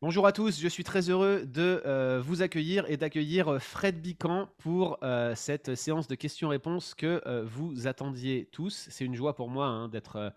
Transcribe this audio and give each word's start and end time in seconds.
Bonjour 0.00 0.28
à 0.28 0.32
tous, 0.32 0.60
je 0.60 0.68
suis 0.68 0.84
très 0.84 1.10
heureux 1.10 1.44
de 1.44 1.82
euh, 1.84 2.20
vous 2.24 2.40
accueillir 2.42 2.88
et 2.88 2.96
d'accueillir 2.96 3.54
euh, 3.54 3.58
Fred 3.58 4.00
Bican 4.00 4.48
pour 4.58 4.96
euh, 5.02 5.34
cette 5.34 5.74
séance 5.74 6.06
de 6.06 6.14
questions-réponses 6.14 6.94
que 6.94 7.20
vous 7.42 7.88
attendiez 7.88 8.48
tous. 8.52 8.86
C'est 8.90 9.04
une 9.04 9.16
joie 9.16 9.34
pour 9.34 9.48
moi 9.48 9.66
hein, 9.66 9.88
d'être 9.88 10.32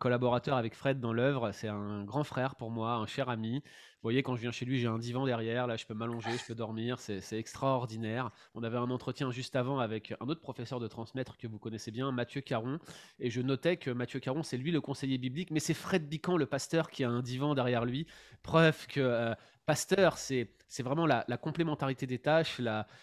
collaborateur 0.00 0.56
avec 0.56 0.74
Fred 0.74 0.98
dans 0.98 1.12
l'œuvre. 1.12 1.52
C'est 1.52 1.68
un 1.68 2.02
grand 2.02 2.24
frère 2.24 2.56
pour 2.56 2.72
moi, 2.72 2.94
un 2.94 3.06
cher 3.06 3.28
ami. 3.28 3.62
Vous 3.98 4.04
voyez, 4.04 4.22
quand 4.22 4.36
je 4.36 4.42
viens 4.42 4.52
chez 4.52 4.64
lui, 4.64 4.78
j'ai 4.78 4.86
un 4.86 4.98
divan 4.98 5.26
derrière. 5.26 5.66
Là, 5.66 5.76
je 5.76 5.84
peux 5.84 5.92
m'allonger, 5.92 6.30
je 6.30 6.46
peux 6.46 6.54
dormir. 6.54 7.00
C'est 7.00 7.32
extraordinaire. 7.32 8.30
On 8.54 8.62
avait 8.62 8.76
un 8.76 8.90
entretien 8.90 9.32
juste 9.32 9.56
avant 9.56 9.80
avec 9.80 10.14
un 10.20 10.28
autre 10.28 10.40
professeur 10.40 10.78
de 10.78 10.86
transmettre 10.86 11.36
que 11.36 11.48
vous 11.48 11.58
connaissez 11.58 11.90
bien, 11.90 12.12
Mathieu 12.12 12.40
Caron. 12.40 12.78
Et 13.18 13.28
je 13.28 13.40
notais 13.40 13.76
que 13.76 13.90
Mathieu 13.90 14.20
Caron, 14.20 14.44
c'est 14.44 14.56
lui 14.56 14.70
le 14.70 14.80
conseiller 14.80 15.18
biblique, 15.18 15.50
mais 15.50 15.58
c'est 15.58 15.74
Fred 15.74 16.08
Bican, 16.08 16.36
le 16.36 16.46
pasteur, 16.46 16.90
qui 16.90 17.02
a 17.02 17.10
un 17.10 17.22
divan 17.22 17.56
derrière 17.56 17.84
lui. 17.84 18.06
Preuve 18.44 18.86
que 18.86 19.00
euh, 19.00 19.34
pasteur, 19.66 20.16
c'est 20.16 20.48
vraiment 20.78 21.04
la, 21.04 21.24
complémentarité 21.36 22.06
des 22.06 22.20
tâches. 22.20 22.60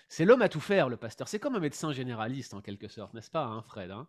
C'est 0.08 0.24
l'homme 0.24 0.44
à 0.44 0.48
tout 0.48 0.62
faire, 0.62 0.88
le 0.88 0.96
pasteur. 0.96 1.28
C'est 1.28 1.40
comme 1.40 1.56
un 1.56 1.60
médecin 1.60 1.92
généraliste, 1.92 2.54
en 2.54 2.62
quelque 2.62 2.88
sorte, 2.88 3.14
n'est-ce 3.14 3.32
pas, 3.32 3.44
hein, 3.44 3.62
Fred 3.64 3.92
hein? 3.92 4.08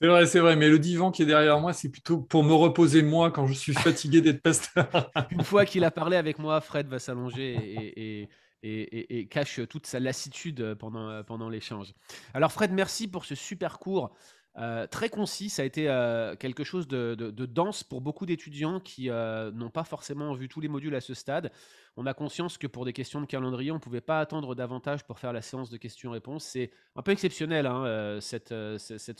C'est 0.00 0.06
vrai, 0.06 0.26
c'est 0.26 0.40
vrai, 0.40 0.56
mais 0.56 0.70
le 0.70 0.78
divan 0.78 1.10
qui 1.10 1.22
est 1.22 1.26
derrière 1.26 1.60
moi, 1.60 1.74
c'est 1.74 1.90
plutôt 1.90 2.18
pour 2.18 2.42
me 2.42 2.54
reposer 2.54 3.02
moi 3.02 3.30
quand 3.30 3.46
je 3.46 3.52
suis 3.52 3.74
fatigué 3.74 4.22
d'être 4.22 4.40
pasteur. 4.40 4.88
Une 5.30 5.44
fois 5.44 5.66
qu'il 5.66 5.84
a 5.84 5.90
parlé 5.90 6.16
avec 6.16 6.38
moi, 6.38 6.60
Fred 6.62 6.88
va 6.88 6.98
s'allonger 6.98 8.28
et, 8.62 9.26
cache 9.30 9.60
toute 9.68 9.86
sa 9.86 10.00
lassitude 10.00 10.74
pendant, 10.78 11.22
pendant 11.24 11.48
l'échange. 11.50 11.92
Alors 12.32 12.52
Fred, 12.52 12.72
merci 12.72 13.08
pour 13.08 13.24
ce 13.26 13.34
super 13.34 13.78
cours. 13.78 14.10
Euh, 14.58 14.86
très 14.86 15.08
concis, 15.08 15.48
ça 15.48 15.62
a 15.62 15.64
été 15.64 15.88
euh, 15.88 16.34
quelque 16.34 16.64
chose 16.64 16.88
de, 16.88 17.14
dense 17.14 17.84
pour 17.84 18.00
beaucoup 18.00 18.26
d'étudiants 18.26 18.80
qui 18.80 19.08
euh, 19.08 19.52
n'ont 19.52 19.70
pas 19.70 19.84
forcément 19.84 20.32
vu 20.34 20.48
tous 20.48 20.60
les 20.60 20.68
modules 20.68 20.94
à 20.94 21.00
ce 21.00 21.14
stade. 21.14 21.52
On 21.96 22.06
a 22.06 22.14
conscience 22.14 22.58
que 22.58 22.66
pour 22.66 22.84
des 22.84 22.92
questions 22.92 23.20
de 23.20 23.26
calendrier, 23.26 23.70
on 23.70 23.76
ne 23.76 23.80
pouvait 23.80 24.00
pas 24.00 24.20
attendre 24.20 24.54
davantage 24.54 25.04
pour 25.04 25.18
faire 25.18 25.32
la 25.32 25.42
séance 25.42 25.70
de 25.70 25.76
questions-réponses. 25.76 26.44
C'est 26.44 26.72
un 26.96 27.02
peu 27.02 27.12
exceptionnel 27.12 27.66
hein, 27.66 28.18
cette, 28.20 28.50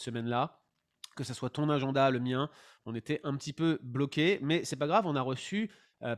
semaine-là 0.00 0.58
que 1.16 1.24
ce 1.24 1.34
soit 1.34 1.50
ton 1.50 1.68
agenda, 1.68 2.08
le 2.10 2.20
mien, 2.20 2.48
on 2.86 2.94
était 2.94 3.20
un 3.24 3.36
petit 3.36 3.52
peu 3.52 3.78
bloqué, 3.82 4.38
mais 4.42 4.64
c'est 4.64 4.76
pas 4.76 4.86
grave, 4.86 5.06
on 5.06 5.16
a 5.16 5.20
reçu 5.20 5.70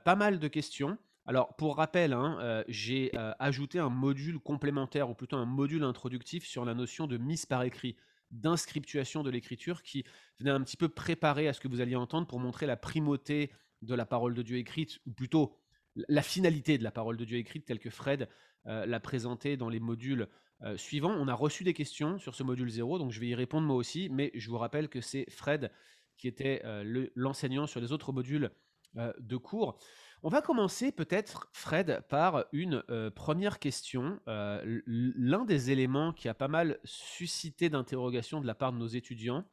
pas 0.04 0.14
mal 0.14 0.38
de 0.38 0.48
questions. 0.48 0.96
Alors, 1.24 1.56
pour 1.56 1.76
rappel, 1.76 2.12
hein, 2.12 2.62
j'ai 2.68 3.10
ajouté 3.40 3.80
un 3.80 3.88
module 3.88 4.38
complémentaire, 4.38 5.10
ou 5.10 5.14
plutôt 5.14 5.38
un 5.38 5.46
module 5.46 5.82
introductif 5.82 6.46
sur 6.46 6.64
la 6.64 6.74
notion 6.74 7.06
de 7.06 7.16
mise 7.16 7.46
par 7.46 7.62
écrit 7.62 7.96
d'inscriptuation 8.32 9.22
de 9.22 9.30
l'écriture 9.30 9.82
qui 9.82 10.04
venait 10.38 10.50
un 10.50 10.62
petit 10.62 10.76
peu 10.76 10.88
préparer 10.88 11.48
à 11.48 11.52
ce 11.52 11.60
que 11.60 11.68
vous 11.68 11.80
alliez 11.80 11.96
entendre 11.96 12.26
pour 12.26 12.40
montrer 12.40 12.66
la 12.66 12.76
primauté 12.76 13.52
de 13.82 13.94
la 13.94 14.06
parole 14.06 14.34
de 14.34 14.42
Dieu 14.42 14.56
écrite, 14.58 15.00
ou 15.06 15.12
plutôt 15.12 15.56
la 16.08 16.22
finalité 16.22 16.78
de 16.78 16.84
la 16.84 16.90
parole 16.90 17.16
de 17.16 17.24
Dieu 17.24 17.38
écrite 17.38 17.66
telle 17.66 17.78
que 17.78 17.90
Fred 17.90 18.28
euh, 18.66 18.86
l'a 18.86 19.00
présentée 19.00 19.56
dans 19.56 19.68
les 19.68 19.80
modules 19.80 20.28
euh, 20.62 20.76
suivants. 20.76 21.14
On 21.18 21.28
a 21.28 21.34
reçu 21.34 21.64
des 21.64 21.74
questions 21.74 22.18
sur 22.18 22.34
ce 22.34 22.42
module 22.42 22.70
0, 22.70 22.98
donc 22.98 23.12
je 23.12 23.20
vais 23.20 23.28
y 23.28 23.34
répondre 23.34 23.66
moi 23.66 23.76
aussi, 23.76 24.08
mais 24.08 24.30
je 24.34 24.48
vous 24.48 24.58
rappelle 24.58 24.88
que 24.88 25.00
c'est 25.00 25.28
Fred 25.30 25.70
qui 26.16 26.28
était 26.28 26.62
euh, 26.64 27.08
l'enseignant 27.14 27.66
sur 27.66 27.80
les 27.80 27.92
autres 27.92 28.12
modules 28.12 28.50
de 28.94 29.36
cours. 29.36 29.78
On 30.24 30.28
va 30.28 30.40
commencer 30.40 30.92
peut-être, 30.92 31.48
Fred, 31.52 32.04
par 32.08 32.44
une 32.52 32.84
euh, 32.90 33.10
première 33.10 33.58
question. 33.58 34.20
Euh, 34.28 34.80
l'un 34.86 35.44
des 35.44 35.72
éléments 35.72 36.12
qui 36.12 36.28
a 36.28 36.34
pas 36.34 36.46
mal 36.46 36.78
suscité 36.84 37.68
d'interrogation 37.68 38.40
de 38.40 38.46
la 38.46 38.54
part 38.54 38.72
de 38.72 38.78
nos 38.78 38.86
étudiants 38.86 39.44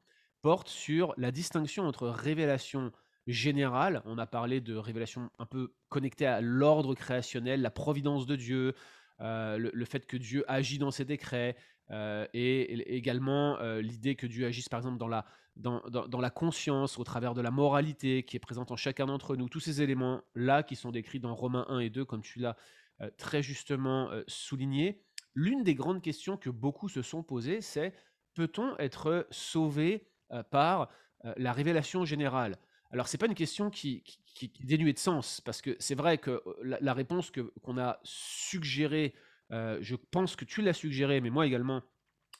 porte 0.44 0.70
sur 0.70 1.16
la 1.18 1.32
distinction 1.32 1.86
entre 1.86 2.08
révélation 2.08 2.92
générale, 3.26 4.04
on 4.06 4.20
a 4.20 4.28
parlé 4.28 4.62
de 4.62 4.76
révélation 4.76 5.32
un 5.40 5.46
peu 5.46 5.74
connectée 5.90 6.28
à 6.28 6.40
l'ordre 6.40 6.94
créationnel, 6.94 7.62
la 7.62 7.72
providence 7.72 8.28
de 8.28 8.36
Dieu, 8.36 8.74
euh, 9.22 9.58
le, 9.58 9.86
fait 9.86 10.06
que 10.06 10.18
Dieu 10.18 10.46
agit 10.48 10.78
dans 10.78 10.92
ses 10.92 11.06
décrets, 11.06 11.56
et, 11.92 12.96
également 12.96 13.60
l'idée 13.80 14.16
que 14.16 14.28
Dieu 14.28 14.46
agisse 14.46 14.70
par 14.70 14.80
exemple 14.80 15.00
dans 15.00 15.08
la 15.08 15.26
dans, 15.60 16.22
la 16.22 16.30
conscience, 16.30 16.98
au 16.98 17.04
travers 17.04 17.34
de 17.34 17.42
la 17.42 17.52
moralité 17.52 18.24
qui 18.24 18.38
est 18.38 18.40
présente 18.40 18.72
en 18.72 18.78
chacun 18.78 19.08
d'entre 19.08 19.36
nous, 19.36 19.50
tous 19.50 19.60
ces 19.60 19.82
éléments-là 19.82 20.64
qui 20.64 20.76
sont 20.76 20.92
décrits 20.92 21.20
dans 21.20 21.36
Romains 21.36 21.66
1 21.68 21.80
et 21.80 21.90
2, 21.90 22.06
comme 22.06 22.22
tu 22.22 22.40
l'as 22.40 22.56
euh, 23.02 23.10
très 23.18 23.44
justement 23.44 24.10
euh, 24.12 24.24
souligné, 24.28 25.02
l'une 25.36 25.64
des 25.64 25.76
grandes 25.76 26.02
questions 26.02 26.38
que 26.38 26.50
beaucoup 26.50 26.88
se 26.88 27.02
sont 27.02 27.24
posées, 27.24 27.62
c'est 27.62 27.94
peut-on 28.36 28.78
être 28.78 29.28
sauvé 29.32 30.08
euh, 30.32 30.44
par 30.44 30.90
la 31.36 31.52
révélation 31.52 32.06
générale? 32.06 32.58
Alors, 32.92 33.10
ce 33.10 33.16
n'est 33.16 33.20
pas 33.20 33.26
une 33.26 33.36
question 33.36 33.70
qui, 33.70 34.04
est 34.42 34.66
dénuée 34.66 34.94
de 34.94 35.00
sens, 35.00 35.42
parce 35.42 35.62
que 35.62 35.76
c'est 35.80 35.96
vrai 35.96 36.18
que 36.18 36.42
la, 36.64 36.94
réponse 36.94 37.30
qu'on 37.62 37.78
a 37.78 38.00
suggérée, 38.04 39.14
je 39.52 39.96
pense 39.96 40.38
que 40.38 40.46
tu 40.46 40.62
l'as 40.62 40.74
suggérée, 40.74 41.20
mais 41.20 41.30
moi 41.30 41.46
également, 41.46 41.84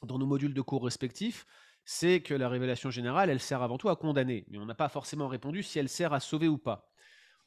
dans 0.02 0.18
nos 0.18 0.26
modules 0.26 0.54
de 0.54 0.62
cours 0.62 0.86
respectifs, 0.86 1.46
c'est 1.92 2.22
que 2.22 2.36
la 2.36 2.50
révélation 2.50 2.92
générale, 2.92 3.32
elle 3.32 3.40
sert 3.40 3.64
avant 3.64 3.80
tout 3.80 3.90
à 3.90 3.96
condamner, 3.96 4.46
mais 4.52 4.60
on 4.60 4.66
n'a 4.68 4.76
pas 4.76 4.90
forcément 4.90 5.28
répondu 5.28 5.64
si 5.64 5.80
elle 5.80 5.90
sert 5.90 6.14
à 6.14 6.20
sauver 6.20 6.48
ou 6.48 6.60
pas. 6.60 6.94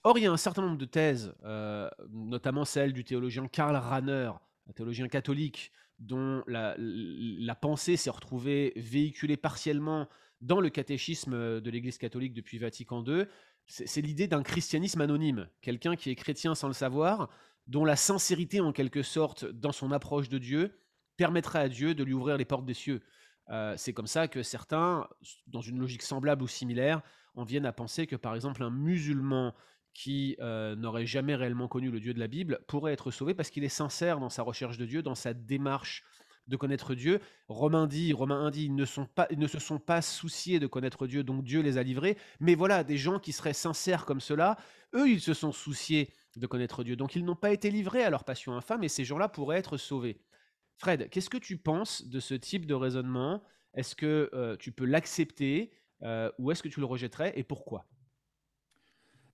Or, 0.02 0.18
il 0.18 0.24
y 0.24 0.26
a 0.26 0.32
un 0.32 0.36
certain 0.36 0.62
nombre 0.62 0.78
de 0.78 0.84
thèses, 0.84 1.32
euh, 1.44 1.88
notamment 2.10 2.64
celle 2.64 2.92
du 2.92 3.04
théologien 3.04 3.46
Karl 3.46 3.76
Rahner, 3.76 4.32
un 4.68 4.72
théologien 4.72 5.06
catholique, 5.06 5.70
dont 6.00 6.42
la, 6.48 6.74
pensée 7.54 7.96
s'est 7.96 8.10
retrouvée 8.10 8.72
véhiculée 8.74 9.36
partiellement 9.36 10.08
dans 10.40 10.58
le 10.58 10.70
catéchisme 10.70 11.60
de 11.60 11.70
l'Église 11.70 11.98
catholique 11.98 12.34
depuis 12.34 12.58
Vatican 12.58 13.04
II. 13.06 13.26
C'est 13.68 14.00
l'idée 14.00 14.26
d'un 14.26 14.42
christianisme 14.42 15.02
anonyme, 15.02 15.48
quelqu'un 15.60 15.94
qui 15.94 16.10
est 16.10 16.16
chrétien 16.16 16.56
sans 16.56 16.66
le 16.66 16.74
savoir, 16.74 17.30
dont 17.68 17.84
la 17.84 17.94
sincérité 17.94 18.60
en 18.60 18.72
quelque 18.72 19.04
sorte 19.04 19.44
dans 19.44 19.70
son 19.70 19.92
approche 19.92 20.28
de 20.28 20.38
Dieu 20.38 20.80
permettrait 21.16 21.60
à 21.60 21.68
Dieu 21.68 21.94
de 21.94 22.02
lui 22.02 22.12
ouvrir 22.12 22.36
les 22.36 22.44
portes 22.44 22.66
des 22.66 22.74
cieux. 22.74 23.02
C'est 23.76 23.92
comme 23.92 24.06
ça 24.06 24.28
que 24.28 24.42
certains, 24.42 25.08
dans 25.46 25.60
une 25.60 25.78
logique 25.78 26.02
semblable 26.02 26.42
ou 26.42 26.48
similaire, 26.48 27.02
en 27.34 27.44
viennent 27.44 27.66
à 27.66 27.72
penser 27.72 28.06
que 28.06 28.16
par 28.16 28.34
exemple 28.34 28.62
un 28.62 28.70
musulman 28.70 29.54
qui 29.94 30.36
n'aurait 30.40 31.06
jamais 31.06 31.34
réellement 31.34 31.68
connu 31.68 31.90
le 31.90 32.00
Dieu 32.00 32.14
de 32.14 32.20
la 32.20 32.28
Bible 32.28 32.60
pourrait 32.66 32.92
être 32.92 33.10
sauvé 33.10 33.34
parce 33.34 33.50
qu'il 33.50 33.64
est 33.64 33.68
sincère 33.68 34.20
dans 34.20 34.30
sa 34.30 34.42
recherche 34.42 34.78
de 34.78 34.86
Dieu, 34.86 35.02
dans 35.02 35.14
sa 35.14 35.34
démarche 35.34 36.04
de 36.48 36.56
connaître 36.56 36.94
Dieu. 36.94 37.20
Romain 37.48 37.86
dit, 37.86 38.12
Romain 38.12 38.46
1 38.46 38.50
dit, 38.50 38.70
ne, 38.70 38.84
sont 38.84 39.06
pas, 39.06 39.26
ils 39.30 39.38
ne 39.38 39.46
se 39.46 39.58
sont 39.58 39.78
pas 39.78 40.02
souciés 40.02 40.58
de 40.58 40.66
connaître 40.66 41.06
Dieu, 41.06 41.22
donc 41.22 41.44
Dieu 41.44 41.60
les 41.60 41.78
a 41.78 41.82
livrés. 41.82 42.18
Mais 42.40 42.54
voilà, 42.54 42.84
des 42.84 42.96
gens 42.96 43.18
qui 43.18 43.32
seraient 43.32 43.52
sincères 43.52 44.04
comme 44.04 44.20
cela, 44.20 44.56
eux, 44.94 45.08
ils 45.08 45.20
se 45.20 45.34
sont 45.34 45.52
souciés 45.52 46.12
de 46.36 46.46
connaître 46.46 46.82
Dieu. 46.84 46.96
Donc 46.96 47.14
ils 47.14 47.24
n'ont 47.24 47.36
pas 47.36 47.52
été 47.52 47.70
livrés 47.70 48.02
à 48.02 48.10
leur 48.10 48.24
passion 48.24 48.56
infâme 48.56 48.82
et 48.84 48.88
ces 48.88 49.04
gens-là 49.04 49.28
pourraient 49.28 49.58
être 49.58 49.76
sauvés. 49.76 50.20
Fred, 50.82 51.08
qu'est-ce 51.10 51.30
que 51.30 51.38
tu 51.38 51.58
penses 51.58 52.08
de 52.08 52.18
ce 52.18 52.34
type 52.34 52.66
de 52.66 52.74
raisonnement? 52.74 53.40
Est-ce 53.74 53.94
que 53.94 54.28
euh, 54.34 54.56
tu 54.58 54.72
peux 54.72 54.84
l'accepter 54.84 55.70
euh, 56.02 56.28
ou 56.40 56.50
est-ce 56.50 56.60
que 56.60 56.68
tu 56.68 56.80
le 56.80 56.86
rejetterais 56.86 57.32
et 57.36 57.44
pourquoi? 57.44 57.86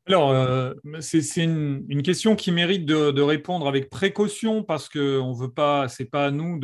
Alors, 0.06 0.30
euh, 0.30 0.74
c'est 1.00 1.42
une, 1.42 2.02
question 2.02 2.36
qui 2.36 2.52
mérite 2.52 2.84
de, 2.84 3.22
répondre 3.22 3.66
avec 3.66 3.88
précaution 3.88 4.62
parce 4.62 4.90
que 4.90 5.18
on 5.18 5.32
veut 5.32 5.50
pas, 5.50 5.88
c'est 5.88 6.04
pas 6.04 6.26
à 6.26 6.30
nous 6.30 6.60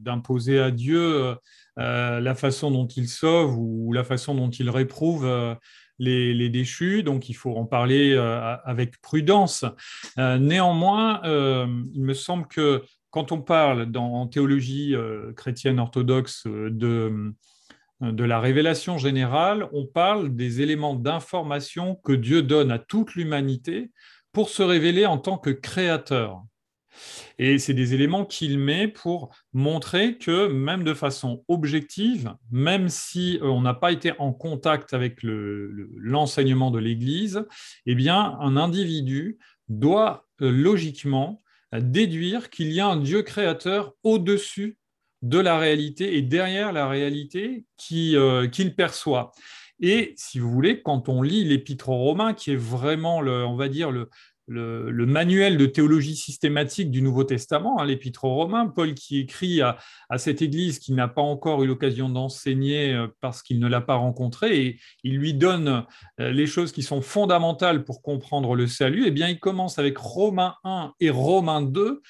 d'imposer 0.00 0.58
à 0.58 0.72
Dieu 0.72 1.36
la 1.76 2.34
façon 2.34 2.72
dont 2.72 2.88
il 2.88 3.08
sauve 3.08 3.56
ou 3.56 3.92
la 3.92 4.02
façon 4.02 4.34
dont 4.34 4.50
il 4.50 4.68
réprouve 4.68 5.56
les, 6.00 6.48
déchus. 6.50 7.04
Donc, 7.04 7.28
il 7.28 7.34
faut 7.34 7.56
en 7.56 7.66
parler 7.66 8.16
avec 8.64 9.00
prudence. 9.00 9.64
néanmoins, 10.16 11.20
il 11.24 12.02
me 12.02 12.14
semble 12.14 12.46
que 12.46 12.82
quand 13.12 13.30
on 13.30 13.42
parle 13.42 13.92
en 13.94 14.26
théologie 14.26 14.96
euh, 14.96 15.32
chrétienne 15.34 15.78
orthodoxe 15.78 16.46
euh, 16.46 16.70
de, 16.70 17.32
de 18.00 18.24
la 18.24 18.40
révélation 18.40 18.96
générale, 18.98 19.68
on 19.72 19.86
parle 19.86 20.34
des 20.34 20.62
éléments 20.62 20.96
d'information 20.96 21.94
que 21.96 22.12
Dieu 22.12 22.42
donne 22.42 22.72
à 22.72 22.78
toute 22.78 23.14
l'humanité 23.14 23.92
pour 24.32 24.48
se 24.48 24.62
révéler 24.62 25.04
en 25.04 25.18
tant 25.18 25.36
que 25.36 25.50
créateur. 25.50 26.42
Et 27.38 27.58
c'est 27.58 27.74
des 27.74 27.92
éléments 27.92 28.24
qu'il 28.24 28.58
met 28.58 28.88
pour 28.88 29.34
montrer 29.52 30.16
que 30.16 30.48
même 30.48 30.82
de 30.82 30.94
façon 30.94 31.44
objective, 31.48 32.34
même 32.50 32.88
si 32.88 33.38
euh, 33.42 33.46
on 33.46 33.60
n'a 33.60 33.74
pas 33.74 33.92
été 33.92 34.12
en 34.18 34.32
contact 34.32 34.94
avec 34.94 35.18
l'enseignement 35.22 36.70
de 36.70 36.78
l'Église, 36.78 37.44
eh 37.84 37.94
bien, 37.94 38.38
un 38.40 38.56
individu 38.56 39.38
doit 39.68 40.26
logiquement 40.38 41.42
déduire 41.80 42.50
qu'il 42.50 42.72
y 42.72 42.80
a 42.80 42.86
un 42.86 42.96
Dieu 42.96 43.22
créateur 43.22 43.94
au-dessus 44.02 44.78
de 45.22 45.38
la 45.38 45.58
réalité 45.58 46.16
et 46.16 46.22
derrière 46.22 46.72
la 46.72 46.88
réalité 46.88 47.64
euh, 47.92 48.48
qu'il 48.48 48.74
perçoit. 48.74 49.32
Et 49.80 50.14
si 50.16 50.38
vous 50.38 50.50
voulez, 50.50 50.82
quand 50.82 51.08
on 51.08 51.22
lit 51.22 51.44
l'épître 51.44 51.88
aux 51.88 51.96
Romains, 51.96 52.34
qui 52.34 52.52
est 52.52 52.56
vraiment, 52.56 53.20
le, 53.20 53.44
on 53.44 53.56
va 53.56 53.68
dire, 53.68 53.90
le, 53.90 54.08
le, 54.52 55.06
manuel 55.06 55.56
de 55.56 55.66
théologie 55.66 56.16
systématique 56.16 56.90
du 56.90 57.02
Nouveau 57.02 57.24
Testament, 57.24 57.80
hein, 57.80 57.84
l'Épître 57.84 58.24
aux 58.24 58.34
Romains, 58.34 58.66
Paul 58.68 58.94
qui 58.94 59.18
écrit 59.18 59.60
à, 59.62 59.78
cette 60.16 60.42
Église 60.42 60.78
qui 60.78 60.92
n'a 60.92 61.08
pas 61.08 61.22
encore 61.22 61.62
eu 61.62 61.66
l'occasion 61.66 62.08
d'enseigner 62.08 62.92
euh, 62.92 63.08
parce 63.20 63.42
qu'il 63.42 63.58
ne 63.58 63.68
l'a 63.68 63.80
pas 63.80 63.94
rencontré, 63.94 64.60
et 64.60 64.80
il 65.04 65.16
lui 65.16 65.34
donne 65.34 65.84
euh, 66.20 66.30
les 66.30 66.46
choses 66.46 66.72
qui 66.72 66.82
sont 66.82 67.02
fondamentales 67.02 67.84
pour 67.84 68.02
comprendre 68.02 68.54
le 68.54 68.66
salut, 68.66 69.04
et 69.04 69.08
eh 69.08 69.10
bien 69.10 69.28
il 69.28 69.40
commence 69.40 69.78
avec 69.78 69.98
Romains 69.98 70.54
1 70.64 70.92
et 71.00 71.10
Romains 71.10 71.62
2 71.62 72.02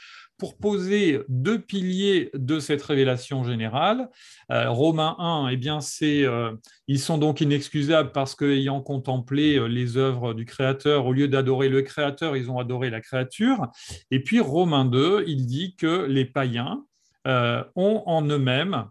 pour 0.43 0.57
poser 0.57 1.21
deux 1.29 1.61
piliers 1.61 2.29
de 2.35 2.59
cette 2.59 2.83
révélation 2.83 3.45
générale. 3.45 4.11
Euh, 4.51 4.71
Romains 4.71 5.15
1, 5.21 5.51
eh 5.53 5.57
bien, 5.57 5.81
c'est, 5.81 6.25
euh, 6.25 6.51
ils 6.89 6.99
sont 6.99 7.17
donc 7.17 7.41
inexcusables 7.41 8.11
parce 8.11 8.35
qu'ayant 8.35 8.81
contemplé 8.81 9.57
euh, 9.57 9.67
les 9.67 9.97
œuvres 9.97 10.35
du 10.35 10.45
Créateur, 10.45 11.07
au 11.07 11.13
lieu 11.13 11.29
d'adorer 11.29 11.69
le 11.69 11.83
Créateur, 11.83 12.37
ils 12.37 12.51
ont 12.51 12.59
adoré 12.59 12.91
la 12.91 13.01
créature. 13.01 13.69
Et 14.11 14.19
puis 14.19 14.41
Romains 14.41 14.85
2, 14.85 15.23
il 15.29 15.47
dit 15.47 15.77
que 15.77 16.07
les 16.07 16.25
païens 16.25 16.83
ont 17.25 18.03
en 18.07 18.23
eux-mêmes 18.23 18.87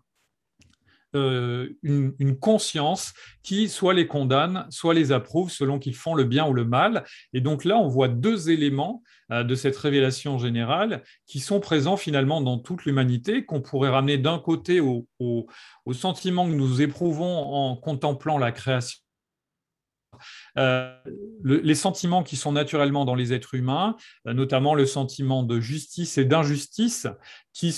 une, 1.13 2.13
une, 2.19 2.37
conscience 2.37 3.13
qui 3.43 3.67
soit 3.69 3.93
les 3.93 4.07
condamne, 4.07 4.65
soit 4.69 4.93
les 4.93 5.11
approuve 5.11 5.51
selon 5.51 5.79
qu'ils 5.79 5.95
font 5.95 6.15
le 6.15 6.23
bien 6.23 6.47
ou 6.47 6.53
le 6.53 6.65
mal. 6.65 7.03
Et 7.33 7.41
donc 7.41 7.65
là, 7.65 7.77
on 7.77 7.87
voit 7.87 8.07
deux 8.07 8.49
éléments 8.49 9.03
euh, 9.31 9.43
de 9.43 9.55
cette 9.55 9.77
révélation 9.77 10.37
générale 10.37 11.03
qui 11.25 11.39
sont 11.39 11.61
présents 11.61 11.95
finalement 11.95 12.41
dans 12.41 12.57
toute 12.57 12.83
l'humanité, 12.83 13.45
qu'on 13.45 13.61
pourrait 13.61 13.89
ramener 13.89 14.17
d'un 14.17 14.39
côté 14.39 14.81
au, 14.81 15.07
sentiment 15.93 16.45
que 16.45 16.53
nous 16.53 16.81
éprouvons 16.81 17.53
en 17.53 17.75
contemplant 17.77 18.37
la 18.37 18.51
création. 18.51 18.99
Euh, 20.57 20.93
les 21.43 21.75
sentiments 21.75 22.23
qui 22.23 22.35
sont 22.35 22.51
naturellement 22.51 23.05
dans 23.05 23.15
les 23.15 23.33
êtres 23.33 23.55
humains, 23.55 23.95
euh, 24.27 24.33
notamment 24.33 24.75
le 24.75 24.85
sentiment 24.85 25.43
de 25.43 25.59
justice 25.59 26.17
et 26.17 26.25
d'injustice, 26.25 27.07
qui, 27.53 27.73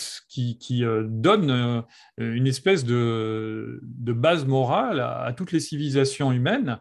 qui, 0.60 0.84
donne 0.86 1.84
une 2.18 2.48
espèce 2.48 2.86
de, 2.86 3.80
base 3.84 4.45
morale 4.45 5.00
à, 5.00 5.34
toutes 5.36 5.51
les 5.51 5.60
civilisations 5.60 6.31
humaines. 6.31 6.78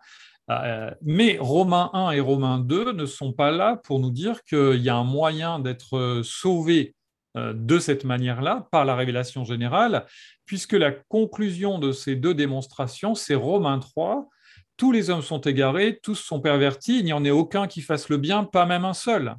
Euh, 0.50 0.90
mais 1.02 1.38
Romains 1.40 1.90
1 1.94 2.10
et 2.10 2.20
Romains 2.20 2.58
2 2.58 2.92
ne 2.92 3.06
sont 3.06 3.32
pas 3.32 3.50
là 3.50 3.76
pour 3.76 4.00
nous 4.00 4.10
dire 4.10 4.42
qu'il 4.44 4.82
y 4.82 4.88
a 4.88 4.96
un 4.96 5.04
moyen 5.04 5.58
d'être 5.58 6.20
sauvé 6.22 6.94
euh, 7.38 7.54
de 7.54 7.78
cette 7.78 8.04
manière-là 8.04 8.68
par 8.70 8.84
la 8.84 8.94
révélation 8.94 9.42
générale, 9.44 10.04
puisque 10.44 10.74
la 10.74 10.92
conclusion 10.92 11.78
de 11.78 11.90
ces 11.90 12.14
deux 12.14 12.34
démonstrations, 12.34 13.14
c'est 13.14 13.34
Romains 13.34 13.78
3. 13.78 14.28
Tous 14.76 14.92
les 14.92 15.10
hommes 15.10 15.22
sont 15.22 15.40
égarés, 15.40 16.00
tous 16.02 16.16
sont 16.16 16.40
pervertis, 16.40 16.98
il 16.98 17.04
n'y 17.04 17.12
en 17.12 17.24
a 17.24 17.30
aucun 17.30 17.66
qui 17.66 17.80
fasse 17.80 18.08
le 18.08 18.16
bien, 18.16 18.44
pas 18.44 18.66
même 18.66 18.84
un 18.84 18.94
seul. 18.94 19.36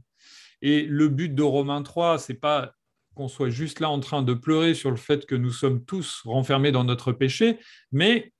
Et 0.61 0.83
le 0.83 1.09
but 1.09 1.33
de 1.33 1.43
Romains 1.43 1.83
3, 1.83 2.19
c'est 2.19 2.35
pas 2.35 2.73
qu'on 3.15 3.27
soit 3.27 3.49
juste 3.49 3.79
là 3.79 3.89
en 3.89 3.99
train 3.99 4.23
de 4.23 4.33
pleurer 4.33 4.73
sur 4.73 4.89
le 4.89 4.97
fait 4.97 5.25
que 5.25 5.35
nous 5.35 5.51
sommes 5.51 5.83
tous 5.83 6.21
renfermés 6.25 6.71
dans 6.71 6.83
notre 6.83 7.11
péché, 7.11 7.59
mais 7.91 8.33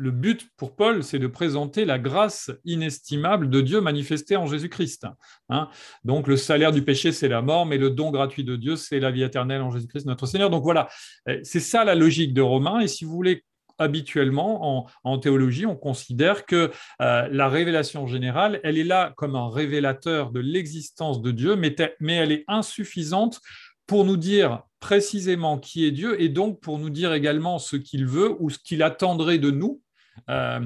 le 0.00 0.10
but 0.10 0.48
pour 0.56 0.74
Paul, 0.74 1.04
c'est 1.04 1.18
de 1.18 1.26
présenter 1.26 1.84
la 1.84 1.98
grâce 1.98 2.50
inestimable 2.64 3.50
de 3.50 3.60
Dieu 3.60 3.82
manifestée 3.82 4.34
en 4.36 4.46
Jésus-Christ. 4.46 5.06
Hein. 5.50 5.68
donc 6.04 6.26
le 6.26 6.36
salaire 6.36 6.72
du 6.72 6.82
péché, 6.82 7.12
c'est 7.12 7.28
la 7.28 7.42
mort, 7.42 7.66
mais 7.66 7.76
le 7.76 7.90
don 7.90 8.10
gratuit 8.10 8.42
de 8.42 8.56
Dieu, 8.56 8.76
c'est 8.76 8.98
la 8.98 9.10
vie 9.10 9.22
éternelle 9.22 9.60
en 9.60 9.70
Jésus-Christ 9.70 10.06
notre 10.06 10.24
Seigneur. 10.24 10.48
Donc 10.48 10.62
voilà, 10.62 10.88
eh, 11.28 11.40
c'est 11.42 11.60
ça 11.60 11.84
la 11.84 11.94
logique 11.94 12.32
de 12.32 12.40
Romains. 12.40 12.80
Et 12.80 12.88
si 12.88 13.04
vous 13.04 13.12
voulez 13.12 13.44
habituellement, 13.80 14.86
en, 15.04 15.18
théologie, 15.18 15.66
on 15.66 15.74
considère 15.74 16.44
que 16.44 16.70
euh, 17.00 17.28
la 17.30 17.48
révélation 17.48 18.06
générale, 18.06 18.60
elle 18.62 18.78
est 18.78 18.84
là 18.84 19.14
comme 19.16 19.34
un 19.34 19.48
révélateur 19.48 20.30
de 20.30 20.40
l'existence 20.40 21.22
de 21.22 21.30
Dieu, 21.30 21.56
mais, 21.56 21.74
elle 22.08 22.32
est 22.32 22.44
insuffisante 22.46 23.40
pour 23.86 24.04
nous 24.04 24.18
dire 24.18 24.62
précisément 24.78 25.58
qui 25.58 25.86
est 25.86 25.90
Dieu 25.90 26.20
et 26.20 26.28
donc 26.28 26.60
pour 26.60 26.78
nous 26.78 26.90
dire 26.90 27.12
également 27.12 27.58
ce 27.58 27.76
qu'il 27.76 28.06
veut 28.06 28.36
ou 28.38 28.50
ce 28.50 28.58
qu'il 28.58 28.82
attendrait 28.82 29.38
de 29.38 29.50
nous. 29.50 29.80
Euh, 30.28 30.60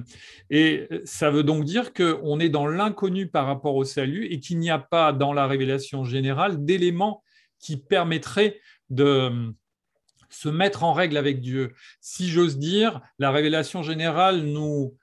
et 0.50 0.88
ça 1.05 1.31
veut 1.31 1.44
donc 1.44 1.64
dire 1.64 1.93
qu'on 1.93 2.40
est 2.40 2.49
dans 2.49 2.67
l'inconnu 2.67 3.28
par 3.28 3.46
rapport 3.46 3.76
au 3.76 3.84
salut 3.84 4.26
et 4.26 4.40
qu'il 4.40 4.58
n'y 4.58 4.70
a 4.70 4.78
pas 4.78 5.12
dans 5.12 5.32
la 5.32 5.46
révélation 5.46 6.05
générale 6.05 6.64
d'éléments 6.64 7.22
qui 7.60 7.76
permettraient 7.76 8.60
de 8.90 9.55
se 10.34 10.48
mettre 10.48 10.84
en 10.84 10.92
règle 10.92 11.16
avec 11.16 11.40
Dieu. 11.40 11.72
Si 12.00 12.28
j'ose 12.28 12.58
dire, 12.58 13.00
la 13.19 13.31
révélation 13.31 13.82
générale 13.82 14.42
nous, 14.42 14.96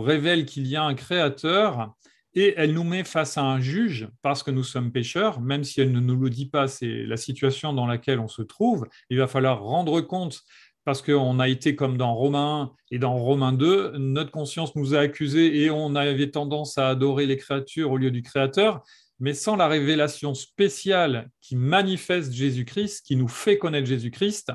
révèle 0.00 0.46
qu'il 0.46 0.66
y 0.66 0.76
a 0.76 0.82
un 0.82 0.94
créateur 0.94 1.94
et 2.34 2.54
elle 2.56 2.72
nous 2.72 2.84
met 2.84 3.04
face 3.04 3.36
à 3.36 3.42
un 3.42 3.60
juge 3.60 4.08
parce 4.22 4.42
que 4.42 4.50
nous 4.50 4.62
sommes 4.62 4.92
pécheurs, 4.92 5.40
même 5.40 5.64
si 5.64 5.80
elle 5.80 5.92
ne 5.92 6.00
nous 6.00 6.16
le 6.16 6.30
dit 6.30 6.46
pas, 6.46 6.68
c'est 6.68 7.04
la 7.04 7.16
situation 7.16 7.72
dans 7.72 7.86
laquelle 7.86 8.20
on 8.20 8.28
se 8.28 8.42
trouve. 8.42 8.86
Il 9.10 9.18
va 9.18 9.26
falloir 9.26 9.62
rendre 9.62 10.00
compte 10.00 10.42
parce 10.84 11.02
qu'on 11.02 11.38
a 11.40 11.48
été 11.48 11.76
comme 11.76 11.96
dans 11.96 12.14
Romains 12.14 12.62
1 12.62 12.72
et 12.92 12.98
dans 12.98 13.16
Romains 13.16 13.52
2, 13.52 13.98
notre 13.98 14.30
conscience 14.30 14.74
nous 14.76 14.94
a 14.94 15.00
accusés 15.00 15.62
et 15.62 15.70
on 15.70 15.94
avait 15.94 16.30
tendance 16.30 16.78
à 16.78 16.88
adorer 16.88 17.26
les 17.26 17.36
créatures 17.36 17.90
au 17.90 17.96
lieu 17.96 18.10
du 18.10 18.22
Créateur, 18.22 18.82
mais 19.20 19.34
sans 19.34 19.56
la 19.56 19.68
révélation 19.68 20.34
spéciale 20.34 21.30
qui 21.40 21.56
manifeste 21.56 22.32
Jésus-Christ, 22.32 23.04
qui 23.06 23.16
nous 23.16 23.28
fait 23.28 23.58
connaître 23.58 23.86
Jésus-Christ, 23.86 24.52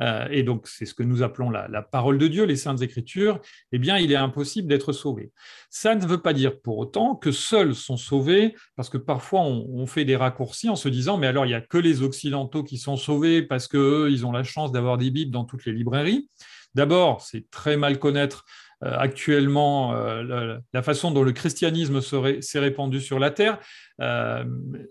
euh, 0.00 0.26
et 0.30 0.42
donc 0.42 0.66
c'est 0.66 0.86
ce 0.86 0.94
que 0.94 1.02
nous 1.02 1.22
appelons 1.22 1.50
la, 1.50 1.82
parole 1.82 2.18
de 2.18 2.26
Dieu, 2.26 2.44
les 2.44 2.56
saintes 2.56 2.82
écritures, 2.82 3.40
eh 3.72 3.78
bien 3.78 3.98
il 3.98 4.12
est 4.12 4.16
impossible 4.16 4.68
d'être 4.68 4.92
sauvé. 4.92 5.30
Ça 5.68 5.94
ne 5.94 6.06
veut 6.06 6.22
pas 6.22 6.32
dire 6.32 6.60
pour 6.60 6.78
autant 6.78 7.14
que 7.14 7.32
seuls 7.32 7.74
sont 7.74 7.96
sauvés, 7.96 8.54
parce 8.76 8.88
que 8.88 8.98
parfois 8.98 9.40
on, 9.40 9.86
fait 9.86 10.04
des 10.04 10.16
raccourcis 10.16 10.68
en 10.68 10.76
se 10.76 10.88
disant 10.88 11.16
mais 11.16 11.26
alors 11.26 11.44
il 11.44 11.48
n'y 11.48 11.54
a 11.54 11.60
que 11.60 11.78
les 11.78 12.02
occidentaux 12.02 12.62
qui 12.62 12.78
sont 12.78 12.96
sauvés 12.96 13.42
parce 13.42 13.66
qu'eux 13.66 14.08
ils 14.10 14.24
ont 14.24 14.32
la 14.32 14.44
chance 14.44 14.72
d'avoir 14.72 14.98
des 14.98 15.10
bibles 15.10 15.32
dans 15.32 15.44
toutes 15.44 15.64
les 15.64 15.72
librairies. 15.72 16.28
D'abord, 16.74 17.20
c'est 17.20 17.50
très 17.50 17.76
mal 17.76 17.98
connaître 17.98 18.44
actuellement 18.82 19.94
euh, 19.94 20.58
la, 20.72 20.82
façon 20.82 21.10
dont 21.10 21.22
le 21.22 21.32
christianisme 21.32 22.00
s'est 22.00 22.58
répandu 22.58 23.00
sur 23.00 23.18
la 23.18 23.30
Terre. 23.30 23.58
Euh, 24.00 24.44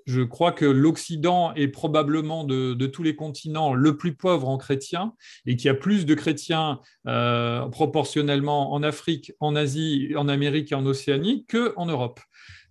je 0.05 0.21
crois 0.21 0.51
que 0.51 0.65
l'Occident 0.65 1.53
est 1.55 1.69
probablement 1.69 2.43
de, 2.43 2.85
tous 2.85 3.03
les 3.03 3.15
continents 3.15 3.73
le 3.73 3.97
plus 3.97 4.13
pauvre 4.15 4.47
en 4.47 4.57
chrétiens 4.57 5.13
et 5.45 5.55
qu'il 5.55 5.65
y 5.65 5.69
a 5.69 5.75
plus 5.75 6.05
de 6.05 6.13
chrétiens 6.13 6.79
proportionnellement 7.71 8.73
en 8.73 8.83
Afrique, 8.83 9.33
en 9.39 9.55
Asie, 9.55 10.13
en 10.15 10.27
Amérique 10.27 10.71
et 10.71 10.75
en 10.75 10.85
Océanie 10.85 11.45
qu'en 11.47 11.85
Europe. 11.85 12.19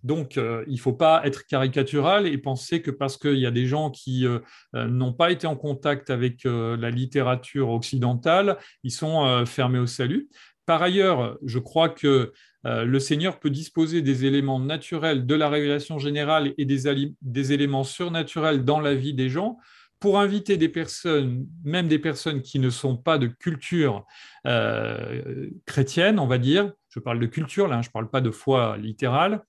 Donc, 0.03 0.37
il 0.37 0.73
ne 0.73 0.77
faut 0.77 0.93
pas 0.93 1.21
être 1.25 1.45
caricatural 1.45 2.25
et 2.25 2.37
penser 2.37 2.81
que 2.81 2.91
parce 2.91 3.17
qu'il 3.17 3.37
y 3.37 3.45
a 3.45 3.51
des 3.51 3.65
gens 3.65 3.91
qui 3.91 4.25
n'ont 4.73 5.13
pas 5.13 5.31
été 5.31 5.45
en 5.45 5.57
contact 5.57 6.09
avec 6.09 6.43
la 6.45 6.89
littérature 6.89 7.69
occidentale, 7.69 8.57
ils 8.83 8.91
sont 8.91 9.45
fermés 9.45 9.79
au 9.79 9.87
salut. 9.87 10.29
Par 10.69 10.83
ailleurs, 10.83 11.39
je 11.43 11.57
crois 11.57 11.89
que 11.89 12.31
euh, 12.67 12.85
le 12.85 12.99
Seigneur 12.99 13.39
peut 13.39 13.49
disposer 13.49 14.03
des 14.03 14.25
éléments 14.25 14.59
naturels 14.59 15.25
de 15.25 15.33
la 15.33 15.49
révélation 15.49 15.97
générale 15.97 16.53
et 16.59 16.65
des, 16.65 17.51
éléments 17.51 17.83
surnaturels 17.83 18.63
dans 18.63 18.79
la 18.79 18.93
vie 18.93 19.15
des 19.15 19.29
gens 19.29 19.57
pour 19.99 20.19
inviter 20.19 20.57
des 20.57 20.69
personnes, 20.69 21.47
même 21.63 21.87
des 21.87 21.97
personnes 21.97 22.43
qui 22.43 22.59
ne 22.59 22.69
sont 22.69 22.97
pas 22.97 23.17
de 23.17 23.25
culture 23.25 24.05
euh, 24.45 25.49
chrétienne, 25.65 26.19
on 26.19 26.27
va 26.27 26.37
dire, 26.37 26.71
je 26.89 26.99
parle 26.99 27.19
de 27.19 27.25
culture 27.25 27.67
là, 27.67 27.81
je 27.81 27.87
ne 27.87 27.91
parle 27.91 28.11
pas 28.11 28.21
de 28.21 28.29
foi 28.29 28.77
littérale, 28.77 29.41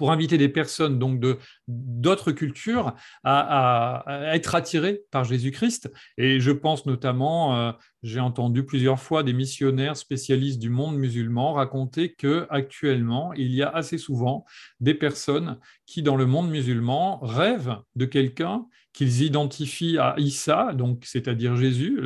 pour 0.00 0.12
inviter 0.12 0.38
des 0.38 0.48
personnes 0.48 0.98
donc 0.98 1.20
de 1.20 1.36
d'autres 1.68 2.32
cultures 2.32 2.94
à, 3.22 4.02
être 4.32 4.54
attirées 4.54 5.02
par 5.10 5.24
Jésus-Christ. 5.24 5.92
Et 6.16 6.40
je 6.40 6.52
pense 6.52 6.86
notamment, 6.86 7.54
euh, 7.54 7.72
j'ai 8.02 8.18
entendu 8.18 8.64
plusieurs 8.64 8.98
fois 8.98 9.22
des 9.22 9.34
missionnaires 9.34 9.98
spécialistes 9.98 10.58
du 10.58 10.70
monde 10.70 10.96
musulman 10.96 11.52
raconter 11.52 12.14
que 12.14 12.46
actuellement 12.48 13.34
il 13.34 13.52
y 13.52 13.62
a 13.62 13.68
assez 13.68 13.98
souvent 13.98 14.46
des 14.80 14.94
personnes 14.94 15.58
qui 15.84 16.02
dans 16.02 16.16
le 16.16 16.24
monde 16.24 16.48
musulman 16.48 17.18
rêvent 17.20 17.76
de 17.94 18.06
quelqu'un 18.06 18.64
qu'ils 18.92 19.22
identifient 19.22 19.98
à 19.98 20.14
Issa, 20.18 20.72
donc 20.74 21.04
c'est-à-dire 21.04 21.56
Jésus. 21.56 22.00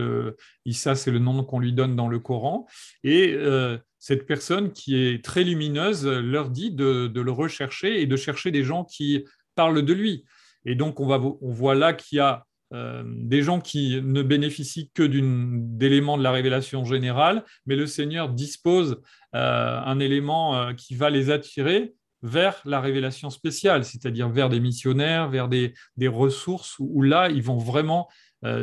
Issa, 0.66 0.94
c'est 0.94 1.10
le 1.10 1.18
nom 1.18 1.42
qu'on 1.44 1.58
lui 1.58 1.72
donne 1.72 1.96
dans 1.96 2.08
le 2.08 2.18
Coran, 2.18 2.66
et 3.02 3.32
euh, 3.34 3.78
cette 3.98 4.26
personne 4.26 4.70
qui 4.70 4.96
est 4.96 5.24
très 5.24 5.44
lumineuse 5.44 6.06
leur 6.06 6.50
dit 6.50 6.70
de, 6.70 7.10
le 7.14 7.32
rechercher 7.32 8.02
et 8.02 8.06
de 8.06 8.16
chercher 8.16 8.50
des 8.50 8.62
gens 8.62 8.84
qui 8.84 9.24
parlent 9.54 9.82
de 9.82 9.92
lui. 9.94 10.26
Et 10.66 10.74
donc, 10.74 11.00
on, 11.00 11.06
va, 11.06 11.18
voit 11.40 11.74
là 11.74 11.94
qu'il 11.94 12.18
y 12.18 12.20
a 12.20 12.44
euh, 12.74 13.02
des 13.06 13.42
gens 13.42 13.60
qui 13.60 14.00
ne 14.02 14.22
bénéficient 14.22 14.90
que 14.92 15.02
d'éléments 15.02 16.18
de 16.18 16.22
la 16.22 16.32
révélation 16.32 16.84
générale, 16.84 17.44
mais 17.64 17.76
le 17.76 17.86
Seigneur 17.86 18.28
dispose 18.28 19.00
euh, 19.34 19.80
un 19.82 20.00
élément 20.00 20.56
euh, 20.56 20.72
qui 20.74 20.96
va 20.96 21.08
les 21.08 21.30
attirer 21.30 21.94
vers 22.24 22.60
la 22.64 22.80
révélation 22.80 23.30
spéciale, 23.30 23.84
c'est-à-dire 23.84 24.28
vers 24.28 24.48
des 24.48 24.58
missionnaires, 24.58 25.28
vers 25.28 25.48
des, 25.48 25.74
ressources 26.08 26.76
où 26.80 27.02
là, 27.02 27.28
ils 27.28 27.42
vont 27.42 27.58
vraiment 27.58 28.08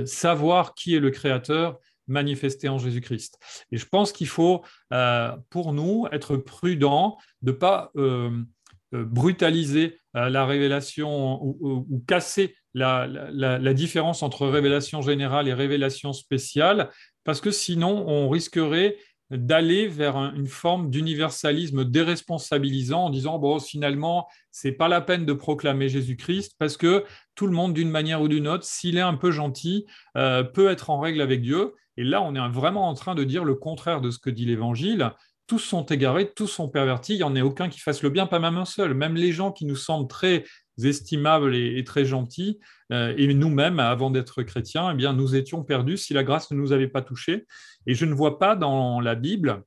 savoir 0.06 0.74
qui 0.74 0.96
est 0.96 1.00
le 1.00 1.10
Créateur 1.10 1.80
manifesté 2.08 2.70
en 2.70 2.78
Jésus-Christ. 2.78 3.40
Et 3.72 3.78
je 3.78 3.86
pense 3.88 4.12
qu'il 4.12 4.28
faut, 4.28 4.64
euh, 4.94 5.32
pour 5.50 5.74
nous, 5.74 6.08
être 6.12 6.38
prudent 6.38 7.18
de 7.42 7.52
ne 7.52 7.58
pas 7.58 7.92
euh, 7.96 8.44
brutaliser 8.92 9.98
la 10.14 10.46
révélation 10.46 11.42
ou, 11.42 12.04
casser 12.06 12.54
la, 12.74 13.74
différence 13.74 14.24
entre 14.24 14.46
révélation 14.48 15.02
générale 15.02 15.48
et 15.48 15.54
révélation 15.54 16.12
spéciale, 16.12 16.90
parce 17.24 17.40
que 17.40 17.52
sinon 17.52 18.06
on 18.10 18.28
risquerait 18.28 18.98
d'aller 19.32 19.88
vers 19.88 20.18
une 20.18 20.48
forme 20.48 20.90
d'universalisme 20.90 21.86
déresponsabilisant 21.86 23.06
en 23.06 23.10
disant 23.10 23.40
bon 23.40 23.60
finalement 23.60 24.28
c'est 24.52 24.74
pas 24.74 24.88
la 24.88 25.02
peine 25.02 25.26
de 25.26 25.34
proclamer 25.34 25.90
Jésus-Christ 25.90 26.56
parce 26.60 26.78
que 26.78 27.06
tout 27.36 27.48
le 27.48 27.54
monde 27.54 27.74
d'une 27.74 27.90
manière 27.90 28.22
ou 28.22 28.28
d'une 28.28 28.48
autre 28.48 28.66
s'il 28.66 28.98
est 28.98 29.02
un 29.02 29.16
peu 29.16 29.32
gentil 29.32 29.86
euh, 30.18 30.44
peut 30.44 30.70
être 30.70 30.90
en 30.90 31.00
règle 31.00 31.22
avec 31.22 31.42
Dieu 31.42 31.74
et 31.98 32.04
là 32.04 32.22
on 32.22 32.36
est 32.36 32.50
vraiment 32.50 32.90
en 32.90 32.94
train 32.94 33.16
de 33.16 33.24
dire 33.24 33.46
le 33.46 33.56
contraire 33.56 34.02
de 34.02 34.12
ce 34.12 34.20
que 34.20 34.30
dit 34.30 34.46
l'Évangile 34.46 35.12
tous 35.52 35.60
sont 35.60 35.84
égarés, 35.84 36.32
tous 36.32 36.48
sont 36.48 36.70
pervertis, 36.70 37.16
il 37.16 37.18
n'y 37.18 37.24
en 37.24 37.36
a 37.36 37.42
aucun 37.42 37.68
qui 37.68 37.82
fasse 37.82 38.04
le 38.04 38.10
bien, 38.10 38.26
pas 38.26 38.40
même 38.40 38.56
un 38.56 38.64
seul. 38.64 38.94
Même 38.94 39.16
les 39.16 39.34
gens 39.34 39.52
qui 39.52 39.66
nous 39.66 39.76
semblent 39.76 40.08
très 40.08 40.46
estimables 40.84 41.56
et, 41.56 41.84
très 41.84 42.06
gentils, 42.06 42.60
euh, 42.92 43.14
et 43.18 43.34
nous-mêmes, 43.34 43.80
avant 43.80 44.12
d'être 44.12 44.44
chrétiens, 44.44 44.92
eh 44.92 44.96
bien, 44.96 45.14
nous 45.14 45.36
étions 45.36 45.64
perdus 45.64 45.98
si 45.98 46.14
la 46.14 46.24
grâce 46.24 46.52
ne 46.52 46.58
nous 46.58 46.72
avait 46.72 46.88
pas 46.88 47.02
touchés. 47.02 47.46
Et 47.88 47.94
je 47.94 48.06
ne 48.06 48.14
vois 48.14 48.40
pas 48.40 48.56
dans 48.56 49.00
la 49.00 49.16
Bible 49.16 49.64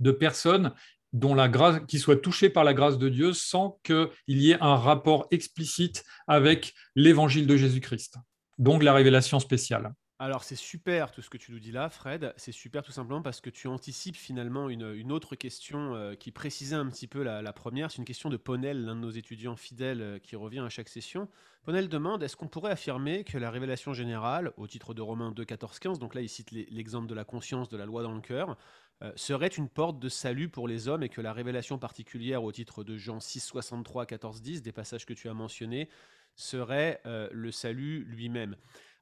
de 0.00 0.10
personnes 0.10 0.72
dont 1.12 1.34
la 1.34 1.48
grâce, 1.48 1.80
qui 1.86 1.98
soient 1.98 2.16
touchées 2.16 2.50
par 2.50 2.64
la 2.64 2.74
grâce 2.74 2.98
de 2.98 3.08
Dieu 3.08 3.32
sans 3.32 3.80
qu'il 3.82 4.08
y 4.28 4.50
ait 4.50 4.60
un 4.60 4.76
rapport 4.76 5.26
explicite 5.30 6.04
avec 6.26 6.74
l'évangile 6.94 7.46
de 7.46 7.56
Jésus-Christ, 7.56 8.16
donc 8.58 8.82
la 8.82 8.92
révélation 8.92 9.40
spéciale. 9.40 9.92
Alors 10.20 10.42
c'est 10.42 10.56
super 10.56 11.12
tout 11.12 11.22
ce 11.22 11.30
que 11.30 11.38
tu 11.38 11.52
nous 11.52 11.60
dis 11.60 11.70
là, 11.70 11.88
Fred. 11.88 12.34
C'est 12.36 12.50
super 12.50 12.82
tout 12.82 12.90
simplement 12.90 13.22
parce 13.22 13.40
que 13.40 13.50
tu 13.50 13.68
anticipes 13.68 14.16
finalement 14.16 14.68
une, 14.68 15.12
autre 15.12 15.36
question 15.36 15.94
euh, 15.94 16.16
qui 16.16 16.32
précisait 16.32 16.74
un 16.74 16.88
petit 16.88 17.06
peu 17.06 17.22
la, 17.22 17.52
première. 17.52 17.92
C'est 17.92 17.98
une 17.98 18.04
question 18.04 18.28
de 18.28 18.36
Ponel, 18.36 18.84
l'un 18.84 18.96
de 18.96 19.00
nos 19.00 19.10
étudiants 19.10 19.54
fidèles 19.54 20.02
euh, 20.02 20.18
qui 20.18 20.34
revient 20.34 20.58
à 20.58 20.70
chaque 20.70 20.88
session. 20.88 21.28
Ponel 21.62 21.88
demande 21.88 22.24
est-ce 22.24 22.34
qu'on 22.34 22.48
pourrait 22.48 22.72
affirmer 22.72 23.22
que 23.22 23.38
la 23.38 23.52
révélation 23.52 23.94
générale, 23.94 24.52
au 24.56 24.66
titre 24.66 24.92
de 24.92 25.02
Romains 25.02 25.30
2, 25.30 25.44
14, 25.44 25.78
15, 25.78 25.98
donc 26.00 26.16
là 26.16 26.20
il 26.20 26.28
cite 26.28 26.50
l'exemple 26.50 27.06
de 27.06 27.14
la 27.14 27.24
conscience, 27.24 27.68
de 27.68 27.76
la 27.76 27.86
loi 27.86 28.02
dans 28.02 28.14
le 28.14 28.20
cœur, 28.20 28.58
euh, 29.02 29.12
serait 29.14 29.46
une 29.46 29.68
porte 29.68 30.00
de 30.00 30.08
salut 30.08 30.48
pour 30.48 30.66
les 30.66 30.88
hommes 30.88 31.04
et 31.04 31.08
que 31.08 31.20
la 31.20 31.32
révélation 31.32 31.78
particulière 31.78 32.42
au 32.42 32.50
titre 32.50 32.82
de 32.82 32.96
Jean 32.96 33.20
6, 33.20 33.38
63, 33.38 34.04
14, 34.06 34.42
10, 34.42 34.62
des 34.62 34.72
passages 34.72 35.06
que 35.06 35.14
tu 35.14 35.28
as 35.28 35.34
mentionnés, 35.34 35.88
serait 36.34 37.00
le 37.04 37.50
salut 37.50 38.04
lui-même? 38.04 38.54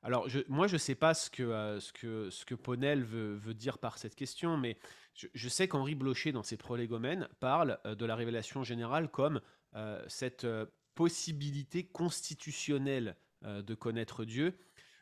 Alors, 0.07 0.29
moi, 0.47 0.69
je 0.69 0.75
ne 0.75 0.79
sais 0.79 0.95
pas 0.95 1.15
ce 1.15 1.29
que, 1.31 1.43
euh, 1.43 2.57
Ponel 2.63 3.03
veut, 3.03 3.55
dire 3.55 3.77
par 3.79 3.99
cette 3.99 4.15
question, 4.15 4.57
mais 4.57 4.79
je, 5.35 5.49
sais 5.49 5.67
qu'Henri 5.67 5.97
Blocher, 5.97 6.31
dans 6.31 6.45
ses 6.45 6.57
prolégomènes, 6.57 7.29
parle 7.41 7.81
euh, 7.85 7.97
de 7.97 8.07
la 8.07 8.15
révélation 8.15 8.63
générale 8.63 9.11
comme 9.11 9.41
euh, 9.75 10.01
cette 10.07 10.47
possibilité 10.95 11.85
constitutionnelle 11.85 13.17
de 13.43 13.75
connaître 13.75 14.25
Dieu. 14.25 14.57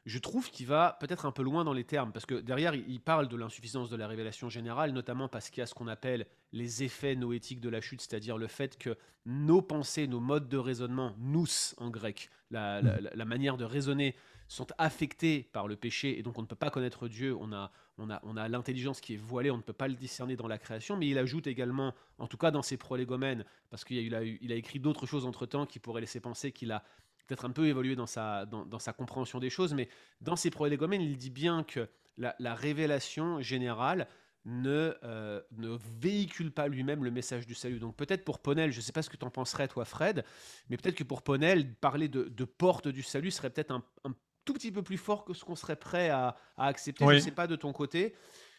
Je 0.06 0.18
trouve 0.18 0.50
qu'il 0.50 0.66
va 0.66 0.96
peut-être 1.00 1.26
un 1.26 1.32
peu 1.32 1.42
loin 1.42 1.64
dans 1.64 1.74
les 1.74 1.84
termes, 1.84 2.10
parce 2.10 2.26
que 2.26 2.34
derrière, 2.34 2.74
il 2.74 3.00
parle 3.00 3.28
de 3.28 3.36
l'insuffisance 3.36 3.90
de 3.90 3.96
la 3.96 4.08
révélation 4.08 4.48
générale, 4.48 4.92
notamment 4.92 5.28
parce 5.28 5.50
qu'il 5.50 5.60
y 5.60 5.62
a 5.62 5.66
ce 5.66 5.74
qu'on 5.74 5.86
appelle 5.86 6.26
les 6.52 6.82
effets 6.82 7.14
noétiques 7.14 7.60
de 7.60 7.68
la 7.68 7.80
chute, 7.82 8.00
c'est-à-dire 8.00 8.38
le 8.38 8.48
fait 8.48 8.78
que 8.78 8.96
nos 9.26 9.62
pensées, 9.62 10.06
nos 10.06 10.20
modes 10.20 10.48
de 10.48 10.58
raisonnement, 10.58 11.14
nous 11.18 11.46
en 11.76 11.90
grec, 11.90 12.30
la 12.50 13.24
manière 13.24 13.56
de 13.56 13.64
raisonner, 13.64 14.16
sont 14.48 14.66
affectés 14.78 15.48
par 15.52 15.68
le 15.68 15.76
péché 15.76 16.18
et 16.18 16.22
donc 16.22 16.38
on 16.38 16.42
ne 16.42 16.46
peut 16.46 16.54
pas 16.54 16.70
connaître 16.70 17.08
Dieu, 17.08 17.34
on 17.38 17.52
a, 17.52 17.70
on 17.98 18.10
a, 18.10 18.20
on 18.24 18.36
a 18.36 18.48
l'intelligence 18.48 19.00
qui 19.00 19.14
est 19.14 19.18
voilée, 19.18 19.50
on 19.50 19.56
ne 19.56 19.62
peut 19.62 19.72
pas 19.72 19.88
le 19.88 19.94
discerner 19.94 20.36
dans 20.36 20.48
la 20.48 20.58
création, 20.58 20.96
mais 20.96 21.08
il 21.08 21.18
ajoute 21.18 21.46
également, 21.46 21.94
en 22.18 22.26
tout 22.26 22.36
cas 22.36 22.50
dans 22.50 22.62
ses 22.62 22.76
prolégomènes, 22.76 23.44
parce 23.70 23.84
qu'il 23.84 24.14
a, 24.14 24.22
il 24.22 24.52
a 24.52 24.54
écrit 24.54 24.80
d'autres 24.80 25.06
choses 25.06 25.24
entre-temps 25.24 25.66
qui 25.66 25.78
pourraient 25.78 26.02
laisser 26.02 26.20
penser 26.20 26.52
qu'il 26.52 26.72
a 26.72 26.84
peut-être 27.26 27.44
un 27.44 27.50
peu 27.50 27.66
évolué 27.66 27.96
dans 27.96 28.06
sa, 28.06 28.46
dans, 28.46 28.78
sa 28.78 28.92
compréhension 28.92 29.38
des 29.38 29.50
choses, 29.50 29.74
mais 29.74 29.88
dans 30.20 30.36
ses 30.36 30.50
prolégomènes, 30.50 31.02
il 31.02 31.16
dit 31.16 31.30
bien 31.30 31.64
que 31.64 31.88
la, 32.16 32.54
révélation 32.54 33.40
générale 33.40 34.06
ne, 34.44 34.94
euh, 35.02 35.40
ne 35.52 35.78
véhicule 36.00 36.52
pas 36.52 36.68
lui-même 36.68 37.02
le 37.02 37.10
message 37.10 37.46
du 37.46 37.54
salut. 37.54 37.78
Donc 37.78 37.96
peut-être 37.96 38.24
pour 38.24 38.40
Ponel, 38.40 38.72
je 38.72 38.78
ne 38.78 38.82
sais 38.82 38.92
pas 38.92 39.02
ce 39.02 39.10
que 39.10 39.16
tu 39.16 39.24
en 39.24 39.30
penserais 39.30 39.68
toi 39.68 39.84
Fred, 39.84 40.24
mais 40.68 40.76
peut-être 40.76 40.96
que 40.96 41.04
pour 41.04 41.22
Ponel, 41.22 41.74
parler 41.74 42.08
de, 42.08 42.44
porte 42.44 42.88
du 42.88 43.02
salut 43.02 43.30
serait 43.30 43.50
peut-être 43.50 43.70
un, 43.70 43.82
un, 44.04 44.14
tout 44.44 44.54
petit 44.54 44.72
peu 44.72 44.82
plus 44.82 44.98
fort 44.98 45.24
que 45.24 45.34
ce 45.34 45.44
qu'on 45.44 45.56
serait 45.56 45.76
prêt 45.76 46.10
à, 46.10 46.36
accepter. 46.56 47.04
Je 47.06 47.14
ne 47.14 47.18
sais 47.18 47.30
pas 47.30 47.46
de 47.46 47.56
ton 47.56 47.72
côté. 47.72 48.14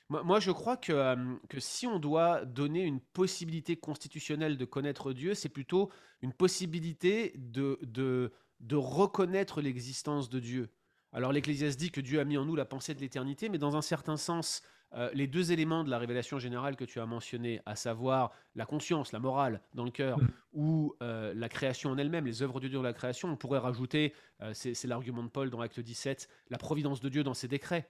Moi, 0.09 0.39
je 0.39 0.51
crois 0.51 0.77
que, 0.77 0.93
euh, 0.93 1.15
que 1.49 1.59
si 1.59 1.87
on 1.87 1.97
doit 1.97 2.45
donner 2.45 2.83
une 2.83 2.99
possibilité 2.99 3.75
constitutionnelle 3.75 4.55
de 4.55 4.65
connaître 4.65 5.13
Dieu, 5.13 5.33
c'est 5.33 5.49
plutôt 5.49 5.91
une 6.21 6.31
possibilité 6.31 7.33
de, 7.37 7.79
de, 7.81 8.31
de 8.59 8.75
reconnaître 8.75 9.61
l'existence 9.61 10.29
de 10.29 10.39
Dieu. 10.39 10.69
Alors 11.11 11.31
l'Ecclésiaste 11.31 11.79
dit 11.79 11.91
que 11.91 12.01
Dieu 12.01 12.19
a 12.19 12.25
mis 12.25 12.37
en 12.37 12.45
nous 12.45 12.55
la 12.55 12.65
pensée 12.65 12.93
de 12.93 12.99
l'éternité, 12.99 13.49
mais 13.49 13.57
dans 13.57 13.75
un 13.75 13.81
certain 13.81 14.17
sens, 14.17 14.61
euh, 14.95 15.09
les 15.13 15.27
deux 15.27 15.51
éléments 15.51 15.83
de 15.83 15.89
la 15.89 15.97
révélation 15.97 16.39
générale 16.39 16.75
que 16.75 16.85
tu 16.85 16.99
as 16.99 17.05
mentionnés, 17.05 17.61
à 17.65 17.75
savoir 17.75 18.31
la 18.55 18.65
conscience, 18.65 19.11
la 19.11 19.19
morale 19.19 19.61
dans 19.73 19.83
le 19.83 19.91
cœur, 19.91 20.19
mm. 20.19 20.27
ou 20.53 20.95
euh, 21.01 21.33
la 21.35 21.49
création 21.49 21.91
en 21.91 21.97
elle-même, 21.97 22.25
les 22.25 22.41
œuvres 22.41 22.59
de 22.59 22.67
Dieu 22.67 22.77
de 22.77 22.83
la 22.83 22.93
création, 22.93 23.29
on 23.29 23.35
pourrait 23.35 23.59
rajouter, 23.59 24.13
euh, 24.41 24.51
c'est 24.53 24.81
l'argument 24.85 25.23
de 25.23 25.29
Paul 25.29 25.49
dans 25.49 25.59
Acte 25.59 25.79
17, 25.79 26.29
la 26.49 26.57
providence 26.57 27.01
de 27.01 27.09
Dieu 27.09 27.23
dans 27.23 27.33
ses 27.33 27.47
décrets. 27.47 27.89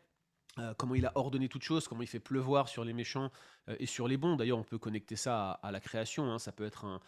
comment 0.78 0.96
il 0.96 1.06
a 1.06 1.12
ordonné 1.16 1.50
toutes 1.50 1.64
choses, 1.64 1.88
comment 1.88 2.02
il 2.02 2.08
fait 2.08 2.22
pleuvoir 2.22 2.70
sur 2.70 2.86
les 2.86 2.94
méchants 2.94 3.30
et 3.68 3.86
sur 3.86 4.08
les 4.08 4.16
bons. 4.16 4.38
D'ailleurs, 4.38 4.58
on 4.58 4.64
peut 4.64 4.78
connecter 4.78 5.18
ça 5.18 5.52
à, 5.52 5.72
la 5.72 5.82
création. 5.82 6.32
Hein. 6.32 6.40
ça 6.40 6.54
peut 6.54 6.66
être 6.66 6.86
un, 6.86 7.02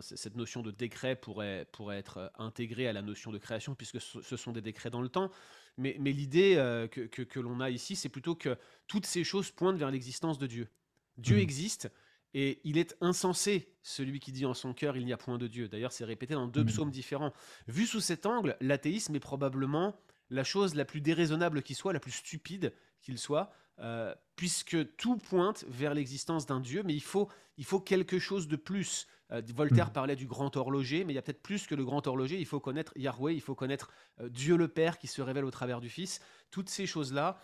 cette 0.00 0.36
notion 0.36 0.62
de 0.62 0.70
décret 0.70 1.14
pourrait, 1.16 1.66
pourrait 1.72 1.98
être 1.98 2.32
intégrée 2.38 2.88
à 2.88 2.92
la 2.92 3.02
notion 3.02 3.30
de 3.30 3.38
création, 3.38 3.74
puisque 3.74 4.00
ce 4.00 4.36
sont 4.36 4.52
des 4.52 4.60
décrets 4.60 4.90
dans 4.90 5.02
le 5.02 5.08
temps. 5.08 5.30
Mais, 5.76 5.96
l'idée 5.98 6.56
euh, 6.56 6.88
que, 6.88 7.40
l'on 7.40 7.60
a 7.60 7.70
ici, 7.70 7.96
c'est 7.96 8.08
plutôt 8.08 8.34
que 8.34 8.56
toutes 8.86 9.06
ces 9.06 9.24
choses 9.24 9.50
pointent 9.50 9.78
vers 9.78 9.90
l'existence 9.90 10.38
de 10.38 10.46
Dieu. 10.46 10.68
Dieu 11.16 11.36
mhm. 11.36 11.42
existe 11.42 11.90
et 12.32 12.60
il 12.64 12.78
est 12.78 12.96
insensé, 13.00 13.72
celui 13.82 14.20
qui 14.20 14.30
dit 14.30 14.46
en 14.46 14.54
son 14.54 14.72
cœur 14.72 14.96
il 14.96 15.04
n'y 15.04 15.12
a 15.12 15.16
point 15.16 15.38
de 15.38 15.46
Dieu. 15.46 15.68
D'ailleurs, 15.68 15.92
c'est 15.92 16.04
répété 16.04 16.34
dans 16.34 16.46
deux 16.46 16.60
mhm. 16.60 16.68
psaumes 16.68 16.90
différents. 16.90 17.32
Vu 17.66 17.86
sous 17.86 18.00
cet 18.00 18.26
angle, 18.26 18.56
l'athéisme 18.60 19.14
est 19.14 19.20
probablement 19.20 19.98
la 20.28 20.44
chose 20.44 20.74
la 20.74 20.84
plus 20.84 21.00
déraisonnable 21.00 21.62
qui 21.62 21.74
soit, 21.74 21.92
la 21.92 22.00
plus 22.00 22.12
stupide 22.12 22.72
qu'il 23.00 23.18
soit, 23.18 23.50
euh, 23.80 24.14
puisque 24.36 24.96
tout 24.96 25.16
pointe 25.16 25.64
vers 25.68 25.94
l'existence 25.94 26.46
d'un 26.46 26.60
Dieu, 26.60 26.82
mais 26.84 26.94
il 26.94 27.02
faut, 27.02 27.28
il 27.56 27.64
faut 27.64 27.80
quelque 27.80 28.18
chose 28.18 28.46
de 28.46 28.56
plus. 28.56 29.06
Euh, 29.32 29.42
Voltaire 29.54 29.88
mm. 29.88 29.92
parlait 29.92 30.16
du 30.16 30.26
grand 30.26 30.56
horloger, 30.56 31.04
mais 31.04 31.12
il 31.12 31.16
y 31.16 31.18
a 31.18 31.22
peut-être 31.22 31.42
plus 31.42 31.66
que 31.66 31.74
le 31.74 31.84
grand 31.84 32.06
horloger. 32.06 32.38
Il 32.38 32.46
faut 32.46 32.60
connaître 32.60 32.92
Yahweh, 32.96 33.34
il 33.34 33.40
faut 33.40 33.54
connaître 33.54 33.90
euh, 34.20 34.28
Dieu 34.28 34.56
le 34.56 34.68
Père 34.68 34.98
qui 34.98 35.06
se 35.06 35.22
révèle 35.22 35.44
au 35.44 35.50
travers 35.50 35.80
du 35.80 35.88
Fils. 35.88 36.20
Toutes 36.50 36.68
ces 36.68 36.86
choses-là 36.86 37.38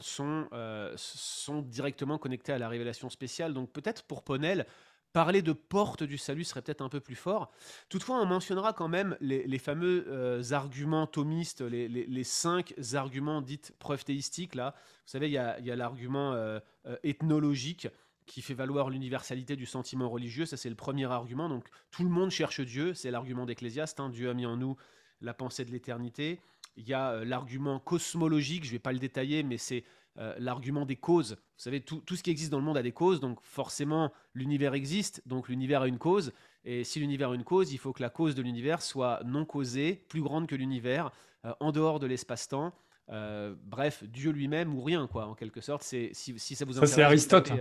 sont, 0.00 0.48
sont 0.96 1.60
directement 1.60 2.16
connectées 2.16 2.52
à 2.52 2.58
la 2.58 2.70
révélation 2.70 3.10
spéciale. 3.10 3.52
Donc 3.52 3.70
peut-être 3.70 4.04
pour 4.04 4.22
Ponel, 4.22 4.64
Parler 5.12 5.42
de 5.42 5.52
porte 5.52 6.04
du 6.04 6.18
salut 6.18 6.44
serait 6.44 6.62
peut-être 6.62 6.82
un 6.82 6.88
peu 6.88 7.00
plus 7.00 7.16
fort. 7.16 7.50
Toutefois, 7.88 8.20
on 8.20 8.26
mentionnera 8.26 8.72
quand 8.72 8.86
même 8.86 9.16
les, 9.20 9.58
fameux 9.58 10.04
euh, 10.06 10.40
arguments 10.52 11.08
thomistes, 11.08 11.62
les, 11.62 12.24
cinq 12.24 12.74
arguments 12.94 13.42
dits 13.42 13.60
preuves 13.80 14.04
théistiques. 14.04 14.54
Là. 14.54 14.72
Vous 14.76 15.10
savez, 15.10 15.26
il 15.26 15.32
y 15.32 15.38
a, 15.38 15.58
l'argument 15.76 16.32
euh, 16.32 16.60
euh, 16.86 16.96
ethnologique 17.02 17.88
qui 18.30 18.42
fait 18.42 18.54
valoir 18.54 18.90
l'universalité 18.90 19.56
du 19.56 19.66
sentiment 19.66 20.08
religieux. 20.08 20.46
Ça, 20.46 20.56
c'est 20.56 20.68
le 20.68 20.76
premier 20.76 21.06
argument. 21.06 21.48
Donc, 21.48 21.66
tout 21.90 22.04
le 22.04 22.10
monde 22.10 22.30
cherche 22.30 22.60
Dieu. 22.60 22.94
C'est 22.94 23.10
l'argument 23.10 23.44
d'Ecclésiaste. 23.44 23.98
Hein. 23.98 24.08
Dieu 24.08 24.30
a 24.30 24.34
mis 24.34 24.46
en 24.46 24.56
nous 24.56 24.76
la 25.20 25.34
pensée 25.34 25.64
de 25.64 25.72
l'éternité. 25.72 26.40
Il 26.76 26.88
y 26.88 26.94
a 26.94 27.24
l'argument 27.24 27.80
cosmologique. 27.80 28.62
Je 28.62 28.68
ne 28.68 28.72
vais 28.74 28.78
pas 28.78 28.92
le 28.92 29.00
détailler, 29.00 29.42
mais 29.42 29.58
c'est 29.58 29.82
euh, 30.18 30.34
l'argument 30.38 30.86
des 30.86 30.94
causes. 30.94 31.32
Vous 31.32 31.62
savez, 31.64 31.80
tout, 31.80 32.02
ce 32.08 32.22
qui 32.22 32.30
existe 32.30 32.52
dans 32.52 32.60
le 32.60 32.64
monde 32.64 32.76
a 32.76 32.82
des 32.82 32.92
causes, 32.92 33.18
donc 33.18 33.40
forcément 33.42 34.12
l'univers 34.34 34.74
existe, 34.74 35.22
donc 35.26 35.48
l'univers 35.48 35.82
a 35.82 35.88
une 35.88 35.98
cause. 35.98 36.32
Et 36.64 36.84
si 36.84 37.00
l'univers 37.00 37.30
a 37.30 37.34
une 37.34 37.42
cause, 37.42 37.72
il 37.72 37.78
faut 37.78 37.92
que 37.92 38.02
la 38.02 38.10
cause 38.10 38.36
de 38.36 38.42
l'univers 38.42 38.80
soit 38.80 39.20
non 39.24 39.44
causée, 39.44 39.94
plus 40.08 40.22
grande 40.22 40.46
que 40.46 40.54
l'univers, 40.54 41.10
euh, 41.44 41.52
en 41.58 41.72
dehors 41.72 41.98
de 41.98 42.06
l'espace-temps. 42.06 42.72
Euh, 43.10 43.54
bref, 43.64 44.04
Dieu 44.04 44.30
lui-même 44.30 44.74
ou 44.74 44.82
rien, 44.82 45.06
quoi, 45.06 45.26
en 45.26 45.34
quelque 45.34 45.60
sorte. 45.60 45.82
C'est 45.82 46.10
si, 46.12 46.38
ça 46.38 46.64
vous 46.64 46.72
intéresse. 46.72 46.90
Ça 46.90 46.96
c'est 46.96 47.02
Aristote. 47.02 47.52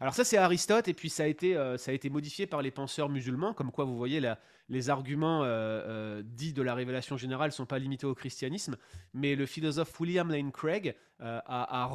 Alors 0.00 0.14
ça 0.14 0.24
c'est 0.24 0.36
Aristote 0.36 0.88
et 0.88 0.94
puis 0.94 1.10
ça 1.10 1.24
a 1.24 1.26
été 1.26 1.56
euh, 1.56 1.76
ça 1.76 1.90
a 1.90 1.94
été 1.94 2.10
modifié 2.10 2.46
par 2.46 2.62
les 2.62 2.70
penseurs 2.70 3.08
musulmans, 3.08 3.52
comme 3.52 3.70
quoi 3.70 3.84
vous 3.84 3.96
voyez 3.96 4.20
les 4.68 4.90
arguments 4.90 5.44
euh, 5.44 5.46
euh, 5.48 6.22
dits 6.24 6.52
de 6.52 6.62
la 6.62 6.74
révélation 6.74 7.16
générale 7.16 7.52
sont 7.52 7.66
pas 7.66 7.78
limités 7.78 8.06
au 8.06 8.14
christianisme, 8.14 8.76
mais 9.14 9.34
le 9.34 9.46
philosophe 9.46 9.98
William 10.00 10.30
Lane 10.30 10.52
Craig 10.52 10.96
a, 11.20 11.90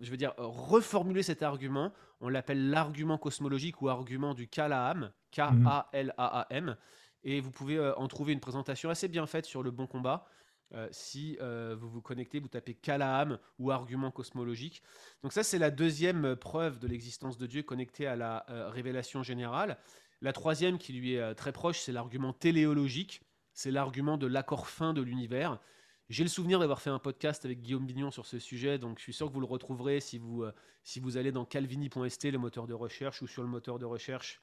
je 0.00 0.10
veux 0.10 0.16
dire 0.16 0.32
reformulé 0.38 1.22
cet 1.22 1.42
argument. 1.42 1.92
On 2.20 2.28
l'appelle 2.28 2.70
l'argument 2.70 3.18
cosmologique 3.18 3.82
ou 3.82 3.88
argument 3.88 4.32
du 4.32 4.48
Kalaam, 4.48 5.10
K-A-L-A-A-M, 5.32 6.76
et 7.24 7.40
vous 7.40 7.50
pouvez 7.50 7.78
en 7.96 8.08
trouver 8.08 8.32
une 8.32 8.40
présentation 8.40 8.88
assez 8.88 9.08
bien 9.08 9.26
faite 9.26 9.44
sur 9.44 9.62
le 9.62 9.70
Bon 9.70 9.86
Combat. 9.86 10.26
Euh, 10.72 10.88
si 10.90 11.36
euh, 11.40 11.76
vous 11.78 11.88
vous 11.88 12.00
connectez, 12.00 12.40
vous 12.40 12.48
tapez 12.48 12.74
Kalaam 12.74 13.38
ou 13.58 13.70
argument 13.70 14.10
cosmologique. 14.10 14.82
Donc 15.22 15.32
ça, 15.32 15.42
c'est 15.42 15.58
la 15.58 15.70
deuxième 15.70 16.36
preuve 16.36 16.78
de 16.78 16.88
l'existence 16.88 17.38
de 17.38 17.46
Dieu 17.46 17.62
connectée 17.62 18.06
à 18.06 18.16
la 18.16 18.44
euh, 18.50 18.68
révélation 18.70 19.22
générale. 19.22 19.78
La 20.20 20.32
troisième, 20.32 20.78
qui 20.78 20.92
lui 20.92 21.14
est 21.14 21.34
très 21.34 21.52
proche, 21.52 21.80
c'est 21.80 21.92
l'argument 21.92 22.32
téléologique. 22.32 23.20
C'est 23.52 23.70
l'argument 23.70 24.16
de 24.16 24.26
l'accord 24.26 24.68
fin 24.68 24.94
de 24.94 25.02
l'univers. 25.02 25.60
J'ai 26.08 26.24
le 26.24 26.28
souvenir 26.28 26.58
d'avoir 26.58 26.80
fait 26.80 26.90
un 26.90 26.98
podcast 26.98 27.44
avec 27.44 27.60
Guillaume 27.60 27.86
Bignon 27.86 28.10
sur 28.10 28.26
ce 28.26 28.38
sujet, 28.38 28.78
donc 28.78 28.98
je 28.98 29.04
suis 29.04 29.12
sûr 29.12 29.28
que 29.28 29.32
vous 29.32 29.40
le 29.40 29.46
retrouverez 29.46 30.00
si 30.00 30.18
vous, 30.18 30.44
si 30.82 31.00
vous 31.00 31.16
allez 31.16 31.32
dans 31.32 31.44
calvini.st, 31.44 32.30
le 32.30 32.38
moteur 32.38 32.66
de 32.66 32.74
recherche, 32.74 33.22
ou 33.22 33.26
sur 33.26 33.42
le 33.42 33.48
moteur 33.48 33.78
de 33.78 33.84
recherche 33.84 34.42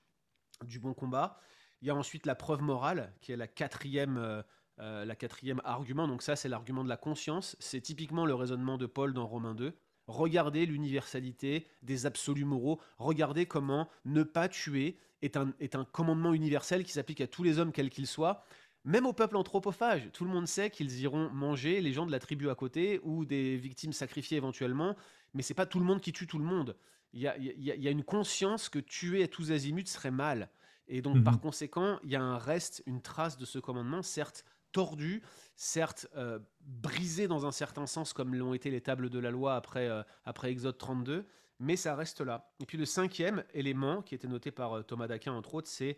du 0.63 0.79
bon 0.79 0.93
combat. 0.93 1.39
Il 1.81 1.87
y 1.87 1.91
a 1.91 1.95
ensuite 1.95 2.25
la 2.25 2.35
preuve 2.35 2.61
morale, 2.61 3.13
qui 3.21 3.31
est 3.31 3.37
la 3.37 3.47
quatrième, 3.47 4.43
la 4.81 5.15
quatrième 5.15 5.61
argument. 5.63 6.07
Donc 6.07 6.21
ça, 6.21 6.35
c'est 6.35 6.50
l'argument 6.50 6.83
de 6.83 6.89
la 6.89 6.97
conscience. 6.97 7.55
C'est 7.59 7.81
typiquement 7.81 8.25
le 8.25 8.33
raisonnement 8.33 8.77
de 8.77 8.88
Paul 8.88 9.13
dans 9.13 9.27
Romains 9.27 9.55
2. 9.55 9.73
Regardez 10.07 10.65
l'universalité 10.65 11.67
des 11.83 12.05
absolus 12.05 12.45
moraux. 12.45 12.81
Regardez 12.97 13.45
comment 13.45 13.88
ne 14.05 14.23
pas 14.23 14.50
tuer 14.50 14.97
est 15.21 15.38
un, 15.38 15.53
est 15.59 15.75
un 15.75 15.85
commandement 15.85 16.33
universel 16.33 16.83
qui 16.83 16.91
s'applique 16.91 17.21
à 17.21 17.27
tous 17.27 17.43
les 17.43 17.59
hommes, 17.59 17.71
quels 17.71 17.89
qu'ils 17.89 18.07
soient. 18.07 18.43
Même 18.83 19.05
au 19.05 19.13
peuple 19.13 19.38
anthropophage, 19.38 20.09
tout 20.11 20.25
le 20.25 20.31
monde 20.31 20.47
sait 20.47 20.71
qu'ils 20.71 21.01
iront 21.01 21.29
manger 21.29 21.81
les 21.81 21.93
gens 21.93 22.05
de 22.05 22.11
la 22.11 22.19
tribu 22.19 22.50
à 22.50 22.55
côté 22.55 23.00
ou 23.03 23.25
des 23.25 23.55
victimes 23.57 23.93
sacrifiées 23.93 24.38
éventuellement, 24.38 24.95
mais 25.33 25.43
c'est 25.43 25.53
pas 25.53 25.67
tout 25.67 25.79
le 25.79 25.85
monde 25.85 26.01
qui 26.01 26.11
tue 26.11 26.25
tout 26.25 26.39
le 26.39 26.45
monde. 26.45 26.75
Il 27.13 27.21
y 27.21 27.27
a, 27.27 27.91
une 27.91 28.03
conscience 28.03 28.69
que 28.69 28.79
tuer 28.79 29.23
à 29.23 29.27
tous 29.27 29.51
azimuts 29.51 29.85
serait 29.85 30.11
mal. 30.11 30.50
Et 30.88 31.01
donc, 31.01 31.23
par 31.23 31.35
mhm. 31.35 31.41
conséquent, 31.41 32.00
il 32.03 32.09
y 32.09 32.15
a 32.15 32.21
un 32.21 32.38
reste, 32.38 32.81
une 32.85 33.01
trace 33.01 33.38
de 33.38 33.45
ce 33.45 33.59
commandement, 33.59 34.01
certes 34.01 34.45
tordu, 34.71 35.21
certes 35.55 36.07
euh, 36.15 36.39
brisé 36.61 37.27
dans 37.27 37.45
un 37.45 37.51
certain 37.51 37.85
sens, 37.85 38.13
comme 38.13 38.33
l'ont 38.33 38.53
été 38.53 38.71
les 38.71 38.81
tables 38.81 39.09
de 39.09 39.19
la 39.19 39.31
loi 39.31 39.55
après, 39.55 39.87
euh, 39.87 40.03
après 40.25 40.49
Exode 40.49 40.77
32, 40.77 41.25
mais 41.59 41.75
ça 41.75 41.95
reste 41.95 42.21
là. 42.21 42.51
Et 42.59 42.65
puis 42.65 42.77
le 42.77 42.85
cinquième 42.85 43.43
élément, 43.53 44.01
qui 44.01 44.15
était 44.15 44.27
noté 44.27 44.51
par 44.51 44.77
euh, 44.77 44.81
Thomas 44.81 45.07
d'Aquin 45.07 45.33
entre 45.33 45.55
autres, 45.55 45.69
c'est 45.69 45.97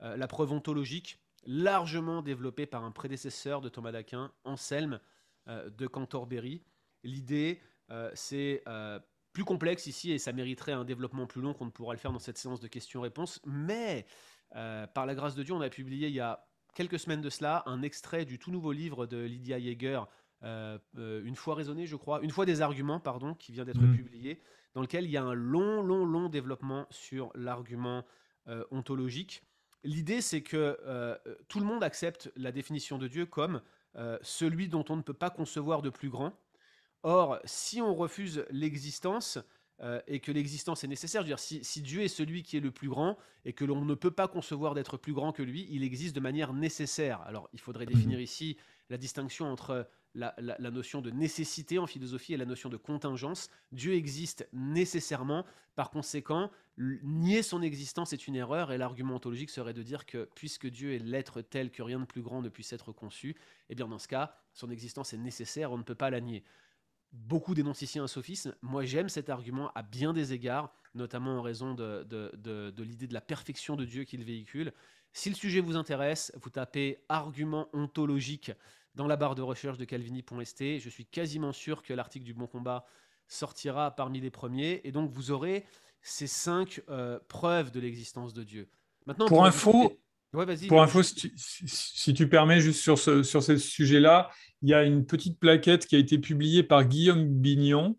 la 0.00 0.26
preuve 0.26 0.52
ontologique, 0.52 1.18
largement 1.46 2.20
développée 2.20 2.66
par 2.66 2.84
un 2.84 2.90
prédécesseur 2.90 3.62
de 3.62 3.68
Thomas 3.70 3.92
d'Aquin, 3.92 4.32
Anselme 4.42 5.00
de 5.46 5.86
Cantorbéry. 5.86 6.62
L'idée, 7.04 7.62
c'est 8.12 8.64
plus 9.32 9.44
complexe 9.44 9.86
ici 9.86 10.12
et 10.12 10.18
ça 10.18 10.32
mériterait 10.32 10.72
un 10.72 10.84
développement 10.84 11.26
plus 11.26 11.40
long 11.40 11.54
qu'on 11.54 11.66
ne 11.66 11.70
pourra 11.70 11.94
le 11.94 11.98
faire 11.98 12.12
dans 12.12 12.18
cette 12.18 12.36
séance 12.36 12.60
de 12.60 12.66
questions-réponses, 12.66 13.40
mais 13.46 14.04
par 14.50 15.06
la 15.06 15.14
grâce 15.14 15.36
de 15.36 15.44
Dieu, 15.44 15.54
on 15.54 15.60
a 15.62 15.70
publié 15.70 16.08
il 16.08 16.14
y 16.14 16.20
a 16.20 16.44
quelques 16.74 16.98
semaines 16.98 17.20
de 17.20 17.30
cela 17.30 17.62
un 17.66 17.82
extrait 17.82 18.24
du 18.24 18.38
tout 18.38 18.50
nouveau 18.50 18.72
livre 18.72 19.06
de 19.06 19.18
Lydia 19.18 19.58
Yeager, 19.58 20.02
euh, 20.42 20.78
euh, 20.98 21.22
Une 21.24 21.36
fois 21.36 21.54
raisonné, 21.54 21.86
je 21.86 21.96
crois, 21.96 22.20
Une 22.22 22.30
fois 22.30 22.44
des 22.44 22.60
arguments, 22.60 23.00
pardon, 23.00 23.34
qui 23.34 23.52
vient 23.52 23.64
d'être 23.64 23.80
mm. 23.80 23.96
publié, 23.96 24.42
dans 24.74 24.82
lequel 24.82 25.04
il 25.04 25.10
y 25.10 25.16
a 25.16 25.22
un 25.22 25.34
long, 25.34 25.82
long, 25.82 26.04
long 26.04 26.28
développement 26.28 26.86
sur 26.90 27.30
l'argument 27.34 28.04
euh, 28.48 28.64
ontologique. 28.70 29.42
L'idée, 29.84 30.20
c'est 30.20 30.42
que 30.42 30.78
tout 31.48 31.60
le 31.60 31.66
monde 31.66 31.84
accepte 31.84 32.32
la 32.36 32.52
définition 32.52 32.96
de 32.96 33.06
Dieu 33.06 33.26
comme 33.26 33.60
celui 34.22 34.66
dont 34.66 34.84
on 34.88 34.96
ne 34.96 35.02
peut 35.02 35.12
pas 35.12 35.28
concevoir 35.28 35.82
de 35.82 35.90
plus 35.90 36.08
grand. 36.08 36.32
Or, 37.02 37.38
si 37.44 37.82
on 37.82 37.94
refuse 37.94 38.46
l'existence, 38.48 39.38
euh, 39.80 40.00
et 40.06 40.20
que 40.20 40.30
l'existence 40.30 40.84
est 40.84 40.88
nécessaire. 40.88 41.22
Je 41.22 41.26
veux 41.26 41.30
dire, 41.30 41.38
si, 41.38 41.82
Dieu 41.82 42.02
est 42.02 42.08
celui 42.08 42.42
qui 42.42 42.56
est 42.56 42.60
le 42.60 42.70
plus 42.70 42.88
grand 42.88 43.18
et 43.44 43.52
que 43.52 43.64
l'on 43.64 43.84
ne 43.84 43.94
peut 43.94 44.12
pas 44.12 44.28
concevoir 44.28 44.74
d'être 44.74 44.96
plus 44.96 45.12
grand 45.12 45.32
que 45.32 45.42
lui, 45.42 45.66
il 45.70 45.82
existe 45.82 46.14
de 46.14 46.20
manière 46.20 46.52
nécessaire. 46.52 47.20
Alors, 47.22 47.48
il 47.52 47.60
faudrait 47.60 47.86
définir 47.86 48.18
mhm. 48.18 48.24
ici 48.24 48.56
la 48.88 48.98
distinction 48.98 49.46
entre 49.46 49.88
la, 50.14 50.70
notion 50.70 51.00
de 51.00 51.10
nécessité 51.10 51.78
en 51.78 51.86
philosophie 51.86 52.34
et 52.34 52.36
la 52.36 52.44
notion 52.44 52.68
de 52.68 52.76
contingence. 52.76 53.50
Dieu 53.72 53.94
existe 53.94 54.48
nécessairement, 54.52 55.44
par 55.74 55.90
conséquent, 55.90 56.50
nier 56.78 57.42
son 57.42 57.62
existence 57.62 58.12
est 58.12 58.28
une 58.28 58.36
erreur 58.36 58.70
et 58.70 58.78
l'argument 58.78 59.16
ontologique 59.16 59.50
serait 59.50 59.74
de 59.74 59.82
dire 59.82 60.06
que 60.06 60.28
puisque 60.36 60.68
Dieu 60.68 60.94
est 60.94 60.98
l'être 60.98 61.40
tel 61.42 61.70
que 61.70 61.82
rien 61.82 61.98
de 61.98 62.04
plus 62.04 62.22
grand 62.22 62.42
ne 62.42 62.48
puisse 62.48 62.72
être 62.72 62.92
conçu, 62.92 63.34
eh 63.70 63.74
bien 63.74 63.88
dans 63.88 63.98
ce 63.98 64.06
cas, 64.08 64.36
son 64.52 64.70
existence 64.70 65.12
est 65.12 65.18
nécessaire, 65.18 65.72
on 65.72 65.78
ne 65.78 65.82
peut 65.82 65.94
pas 65.94 66.10
la 66.10 66.20
nier. 66.20 66.44
Beaucoup 67.14 67.54
dénoncent 67.54 67.82
ici 67.82 68.00
un 68.00 68.08
sophisme. 68.08 68.56
Moi, 68.60 68.84
j'aime 68.84 69.08
cet 69.08 69.30
argument 69.30 69.70
à 69.76 69.82
bien 69.82 70.12
des 70.12 70.32
égards, 70.32 70.74
notamment 70.96 71.38
en 71.38 71.42
raison 71.42 71.72
de, 71.72 72.04
l'idée 72.82 73.06
de 73.06 73.14
la 73.14 73.20
perfection 73.20 73.76
de 73.76 73.84
Dieu 73.84 74.02
qu'il 74.02 74.24
véhicule. 74.24 74.72
Si 75.12 75.30
le 75.30 75.36
sujet 75.36 75.60
vous 75.60 75.76
intéresse, 75.76 76.32
vous 76.42 76.50
tapez 76.50 77.04
argument 77.08 77.68
ontologique 77.72 78.50
dans 78.96 79.06
la 79.06 79.14
barre 79.14 79.36
de 79.36 79.42
recherche 79.42 79.78
de 79.78 79.84
calvini.st. 79.84 80.80
Je 80.80 80.88
suis 80.88 81.06
quasiment 81.06 81.52
sûr 81.52 81.84
que 81.84 81.94
l'article 81.94 82.24
du 82.24 82.34
Bon 82.34 82.48
Combat 82.48 82.84
sortira 83.28 83.92
parmi 83.92 84.20
les 84.20 84.30
premiers. 84.30 84.80
Et 84.82 84.90
donc, 84.90 85.08
vous 85.12 85.30
aurez 85.30 85.64
ces 86.02 86.26
cinq 86.26 86.82
euh, 86.88 87.20
preuves 87.28 87.70
de 87.70 87.78
l'existence 87.78 88.34
de 88.34 88.42
Dieu. 88.42 88.68
Maintenant, 89.06 89.26
pour, 89.26 89.46
info, 89.46 89.96
pour 90.68 90.82
info, 90.82 91.02
si 91.02 92.14
tu, 92.14 92.28
permets, 92.28 92.60
juste 92.60 92.80
sur 92.80 92.98
ce, 92.98 93.22
sur 93.22 93.42
ce 93.42 93.56
sujet-là, 93.56 94.30
il 94.62 94.68
y 94.68 94.74
a 94.74 94.82
une 94.82 95.06
petite 95.06 95.38
plaquette 95.38 95.86
qui 95.86 95.96
a 95.96 95.98
été 95.98 96.18
publiée 96.18 96.62
par 96.62 96.84
Guillaume 96.84 97.26
Bignon 97.26 97.96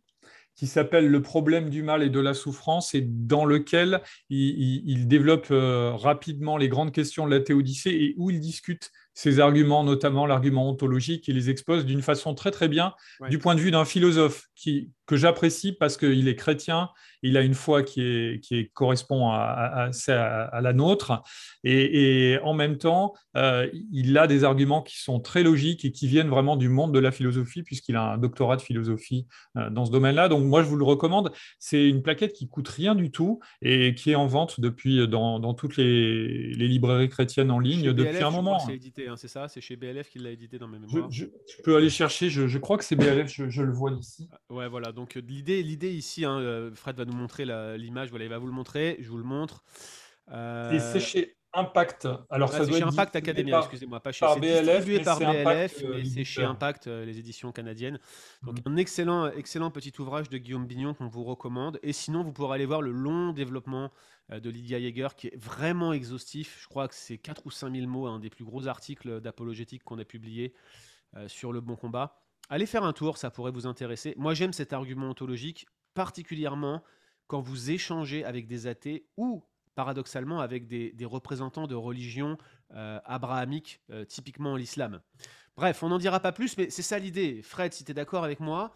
qui 0.56 0.67
s'appelle 0.67 1.08
Le 1.08 1.21
problème 1.21 1.69
du 1.69 1.84
mal 1.84 2.02
et 2.02 2.10
de 2.10 2.19
la 2.19 2.34
souffrance 2.34 2.95
et 2.95 3.02
dans 3.02 3.45
lequel 3.45 4.02
il, 4.30 5.08
développe 5.08 5.48
euh, 5.52 5.91
rapidement 5.93 6.58
les 6.58 6.69
grandes 6.69 6.93
questions 6.93 7.26
de 7.26 7.32
la 7.32 7.41
théodicée 7.41 7.91
et 7.91 8.15
où 8.17 8.32
il 8.32 8.39
discute 8.39 8.91
ses 9.15 9.39
arguments, 9.39 9.84
notamment 9.84 10.28
l'argument 10.28 10.69
ontologique, 10.69 11.28
il 11.28 11.36
les 11.36 11.49
expose 11.49 11.86
d'une 11.86 12.01
façon 12.01 12.36
très 12.36 12.51
très 12.51 12.67
bien 12.67 12.93
du 13.30 13.39
point 13.39 13.56
de 13.56 13.62
vue 13.62 13.71
d'un 13.71 13.86
philosophe 13.86 14.47
qui, 14.56 14.91
que 15.06 15.15
j'apprécie 15.15 15.71
parce 15.71 15.97
qu'il 15.97 16.28
est 16.28 16.36
chrétien, 16.36 16.89
il 17.21 17.38
a 17.38 17.41
une 17.41 17.54
foi 17.54 17.84
qui, 17.84 18.01
est, 18.01 18.43
qui 18.43 18.69
correspond 18.71 19.30
à, 19.30 19.89
à, 20.08 20.62
la 20.62 20.73
nôtre, 20.73 21.23
et, 21.63 22.38
en 22.43 22.54
même 22.54 22.78
temps, 22.78 23.13
euh, 23.36 23.67
il 23.91 24.17
a 24.17 24.28
des 24.28 24.43
arguments 24.43 24.82
qui 24.82 25.01
sont 25.01 25.19
très 25.19 25.43
logiques 25.43 25.86
et 25.86 25.91
qui 25.91 26.08
viennent 26.08 26.30
vraiment 26.30 26.56
du 26.56 26.69
monde 26.69 26.93
de 26.93 26.99
la 26.99 27.12
philosophie, 27.12 27.63
puisqu'il 27.63 27.95
a 27.95 28.13
un 28.13 28.17
doctorat 28.17 28.58
de 28.58 28.62
philosophie 28.62 29.28
euh, 29.58 29.69
dans 29.69 29.86
ce 29.86 29.91
domaine-là. 29.91 30.28
Donc 30.28 30.43
moi, 30.43 30.62
je 30.63 30.67
vous 30.67 30.75
le 30.75 30.86
recommande. 30.86 31.32
C'est 31.60 31.88
une 31.88 32.01
plaquette 32.01 32.34
qui 32.34 32.47
coûte 32.47 32.67
rien 32.67 32.95
du 32.95 33.12
tout 33.12 33.39
et 33.62 33.95
qui 33.95 34.12
est 34.12 34.15
en 34.15 34.28
vente 34.28 34.60
depuis 34.60 35.08
dans, 35.08 35.39
dans 35.39 35.54
toutes 35.54 35.78
les, 35.78 36.54
les, 36.54 36.67
librairies 36.67 37.10
chrétiennes 37.10 37.51
en 37.51 37.60
ligne 37.60 37.93
depuis 37.93 38.23
un 38.23 38.32
moment. 38.32 38.60
Hein, 39.08 39.15
c'est 39.18 39.28
ça 39.28 39.48
C'est 39.48 39.62
chez 39.62 39.76
BLF 39.76 40.10
qu'il 40.10 40.24
l'a 40.24 40.32
édité 40.32 40.58
dans 40.58 40.68
mes 40.68 40.80
mémoires. 40.80 41.10
Je, 41.12 41.26
peux 41.63 41.76
aller 41.76 41.89
chercher, 41.89 42.30
je, 42.30 42.58
crois 42.58 42.78
que 42.78 42.84
c'est 42.84 42.96
BLF, 42.96 43.28
je, 43.28 43.62
le 43.62 43.72
vois 43.72 43.91
ici. 43.91 44.30
Ouais, 44.50 44.68
voilà. 44.68 44.91
Donc 44.91 45.18
euh, 45.18 45.22
l'idée, 45.28 45.63
l'idée 45.63 45.94
ici, 45.94 46.26
hein, 46.26 46.39
euh, 46.39 46.74
Fred 46.74 46.98
va 46.98 47.06
nous 47.06 47.15
montrer 47.15 47.46
l'image, 47.78 48.10
voilà, 48.10 48.26
il 48.26 48.30
va 48.30 48.38
vous 48.38 48.48
le 48.48 48.54
montrer, 48.54 48.98
je 49.00 49.10
vous 49.10 49.18
le 49.18 49.24
montre. 49.24 49.63
Euh... 50.32 50.80
c'est 50.91 51.00
chez 51.00 51.36
Impact. 51.56 52.08
Alors 52.30 52.52
ça 52.52 52.65
doit 52.65 52.78
chez 52.78 52.84
Impact 52.84 53.15
Academy, 53.15 53.52
excusez-moi, 53.52 54.00
pas 54.00 54.12
chez 54.12 54.26
BLF, 54.39 55.04
par 55.04 55.20
BLF, 55.20 55.84
mais 55.84 56.06
c'est 56.06 56.24
chez 56.24 56.44
Impact, 56.44 56.88
euh, 56.88 57.06
les 57.06 57.18
éditions 57.18 57.52
canadiennes. 57.52 58.00
Donc 58.44 58.58
mhm. 58.65 58.74
un 58.74 58.78
excellent, 58.78 59.28
excellent 59.32 59.72
petit 59.72 59.94
ouvrage 60.00 60.30
de 60.30 60.38
Guillaume 60.38 60.68
Bignon 60.68 60.94
qu'on 60.94 61.08
vous 61.08 61.24
recommande. 61.24 61.80
Et 61.82 61.94
sinon, 61.94 62.24
vous 62.24 62.34
pourrez 62.34 62.56
aller 62.56 62.65
voir 62.65 62.82
le 62.82 62.91
long 62.91 63.32
développement 63.32 63.91
euh, 64.32 64.39
de 64.39 64.50
Lydia 64.50 64.80
Yeager 64.80 65.10
qui 65.15 65.28
est 65.28 65.38
vraiment 65.38 65.94
exhaustif. 65.94 66.60
Je 66.62 66.68
crois 66.68 66.88
que 66.88 66.96
c'est 66.96 67.18
4 67.18 67.46
ou 67.46 67.52
5 67.52 67.74
000 67.74 67.88
mots, 67.88 68.08
un 68.08 68.20
des 68.20 68.30
plus 68.30 68.44
gros 68.46 68.68
articles 68.68 69.22
d'apologétique 69.22 69.84
qu'on 69.84 70.00
a 70.00 70.06
publié 70.06 70.54
euh, 71.15 71.28
sur 71.28 71.54
le 71.54 71.62
bon 71.62 71.76
combat. 71.76 72.22
Allez 72.50 72.65
faire 72.65 72.84
un 72.84 72.94
tour, 72.94 73.18
ça 73.18 73.32
pourrait 73.32 73.52
vous 73.52 73.65
intéresser. 73.65 74.13
Moi, 74.18 74.34
j'aime 74.34 74.54
cet 74.54 74.74
argument 74.74 75.10
ontologique, 75.10 75.65
particulièrement 75.94 76.84
quand 77.28 77.41
vous 77.41 77.72
échangez 77.72 78.24
avec 78.24 78.48
des 78.48 78.68
athées 78.68 79.08
ou 79.18 79.44
paradoxalement 79.76 80.40
avec 80.40 80.68
des, 80.68 80.94
représentants 81.06 81.68
de 81.68 81.76
religions 81.76 82.38
euh, 82.74 83.00
abrahamiques, 83.06 83.82
typiquement 84.08 84.56
l'islam. 84.56 85.02
Bref, 85.58 85.84
on 85.84 85.90
n'en 85.90 85.98
dira 85.98 86.20
pas 86.20 86.32
plus, 86.32 86.58
mais 86.58 86.70
c'est 86.70 86.82
ça 86.82 87.00
l'idée. 87.00 87.42
Fred, 87.42 87.74
si 87.74 87.86
tu 87.86 87.92
es 87.92 87.94
d'accord 87.94 88.24
avec 88.24 88.40
moi, 88.40 88.74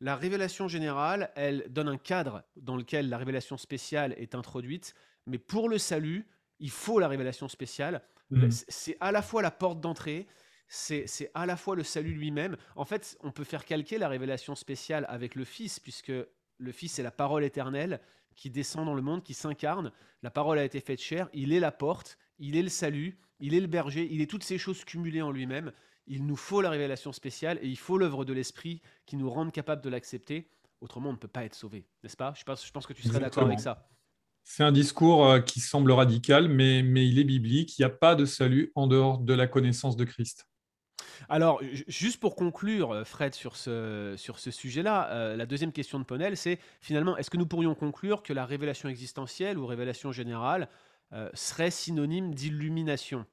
la 0.00 0.16
révélation 0.16 0.68
générale, 0.68 1.30
elle 1.36 1.66
donne 1.68 1.88
un 1.88 1.98
cadre 1.98 2.42
dans 2.56 2.76
lequel 2.76 3.08
la 3.08 3.18
révélation 3.18 3.56
spéciale 3.56 4.14
est 4.16 4.34
introduite, 4.34 4.94
mais 5.26 5.38
pour 5.38 5.68
le 5.68 5.78
salut, 5.78 6.26
il 6.58 6.70
faut 6.70 6.98
la 6.98 7.08
révélation 7.08 7.48
spéciale. 7.48 8.02
Mm. 8.30 8.48
C'est 8.50 8.96
à 9.00 9.12
la 9.12 9.22
fois 9.22 9.42
la 9.42 9.50
porte 9.50 9.80
d'entrée, 9.80 10.26
c'est 10.68 11.30
à 11.34 11.46
la 11.46 11.56
fois 11.56 11.76
le 11.76 11.82
salut 11.82 12.12
lui-même. 12.12 12.56
En 12.76 12.84
fait, 12.84 13.18
on 13.22 13.32
peut 13.32 13.44
faire 13.44 13.64
calquer 13.64 13.98
la 13.98 14.08
révélation 14.08 14.54
spéciale 14.54 15.04
avec 15.08 15.34
le 15.34 15.44
Fils, 15.44 15.80
puisque 15.80 16.12
le 16.60 16.72
Fils 16.72 16.98
est 16.98 17.02
la 17.02 17.10
parole 17.10 17.44
éternelle 17.44 18.00
qui 18.36 18.50
descend 18.50 18.86
dans 18.86 18.94
le 18.94 19.02
monde, 19.02 19.24
qui 19.24 19.34
s'incarne. 19.34 19.92
La 20.22 20.30
parole 20.30 20.58
a 20.58 20.64
été 20.64 20.80
faite 20.80 21.00
chair, 21.00 21.28
il 21.32 21.52
est 21.52 21.60
la 21.60 21.72
porte, 21.72 22.16
il 22.38 22.56
est 22.56 22.62
le 22.62 22.68
salut, 22.68 23.18
il 23.40 23.54
est 23.54 23.60
le 23.60 23.66
berger, 23.66 24.08
il 24.10 24.20
est 24.20 24.30
toutes 24.30 24.44
ces 24.44 24.58
choses 24.58 24.84
cumulées 24.84 25.22
en 25.22 25.32
lui-même 25.32 25.72
il 26.10 26.26
nous 26.26 26.36
faut 26.36 26.60
la 26.60 26.70
révélation 26.70 27.12
spéciale 27.12 27.58
et 27.62 27.68
il 27.68 27.78
faut 27.78 27.96
l'œuvre 27.96 28.24
de 28.24 28.32
l'Esprit 28.32 28.82
qui 29.06 29.16
nous 29.16 29.30
rende 29.30 29.52
capable 29.52 29.82
de 29.82 29.88
l'accepter. 29.88 30.50
Autrement, 30.80 31.10
on 31.10 31.12
ne 31.12 31.18
peut 31.18 31.28
pas 31.28 31.44
être 31.44 31.54
sauvé, 31.54 31.86
n'est-ce 32.02 32.16
pas? 32.16 32.34
Je 32.36 32.42
pense, 32.42 32.66
je 32.66 32.72
pense 32.72 32.86
que 32.86 32.92
tu 32.92 33.02
serais 33.02 33.20
d'accord 33.20 33.44
avec 33.44 33.60
ça. 33.60 33.88
C'est 34.42 34.64
un 34.64 34.72
discours 34.72 35.26
euh, 35.26 35.40
qui 35.40 35.60
semble 35.60 35.92
radical, 35.92 36.48
mais, 36.48 36.82
mais 36.82 37.06
il 37.06 37.18
est 37.18 37.24
biblique. 37.24 37.78
Il 37.78 37.82
n'y 37.82 37.86
a 37.86 37.90
pas 37.90 38.16
de 38.16 38.24
salut 38.24 38.72
en 38.74 38.86
dehors 38.88 39.18
de 39.18 39.34
la 39.34 39.46
connaissance 39.46 39.96
de 39.96 40.04
Christ. 40.04 40.48
Alors, 41.28 41.60
juste 41.88 42.20
pour 42.20 42.36
conclure, 42.36 42.92
euh, 42.92 43.04
Fred, 43.04 43.34
sur 43.34 43.56
ce, 43.56 44.14
sur 44.16 44.38
ce 44.38 44.50
sujet-là, 44.50 45.10
euh, 45.10 45.36
la 45.36 45.46
deuxième 45.46 45.72
question 45.72 45.98
de 45.98 46.04
Ponel, 46.04 46.36
c'est 46.36 46.58
finalement, 46.80 47.16
est-ce 47.16 47.30
que 47.30 47.36
nous 47.36 47.46
pourrions 47.46 47.74
conclure 47.74 48.22
que 48.22 48.32
la 48.32 48.44
révélation 48.44 48.88
existentielle 48.88 49.58
ou 49.58 49.66
révélation 49.66 50.12
générale 50.12 50.68
serait 51.34 51.72
synonyme 51.72 52.32
d'illumination? 52.36 53.26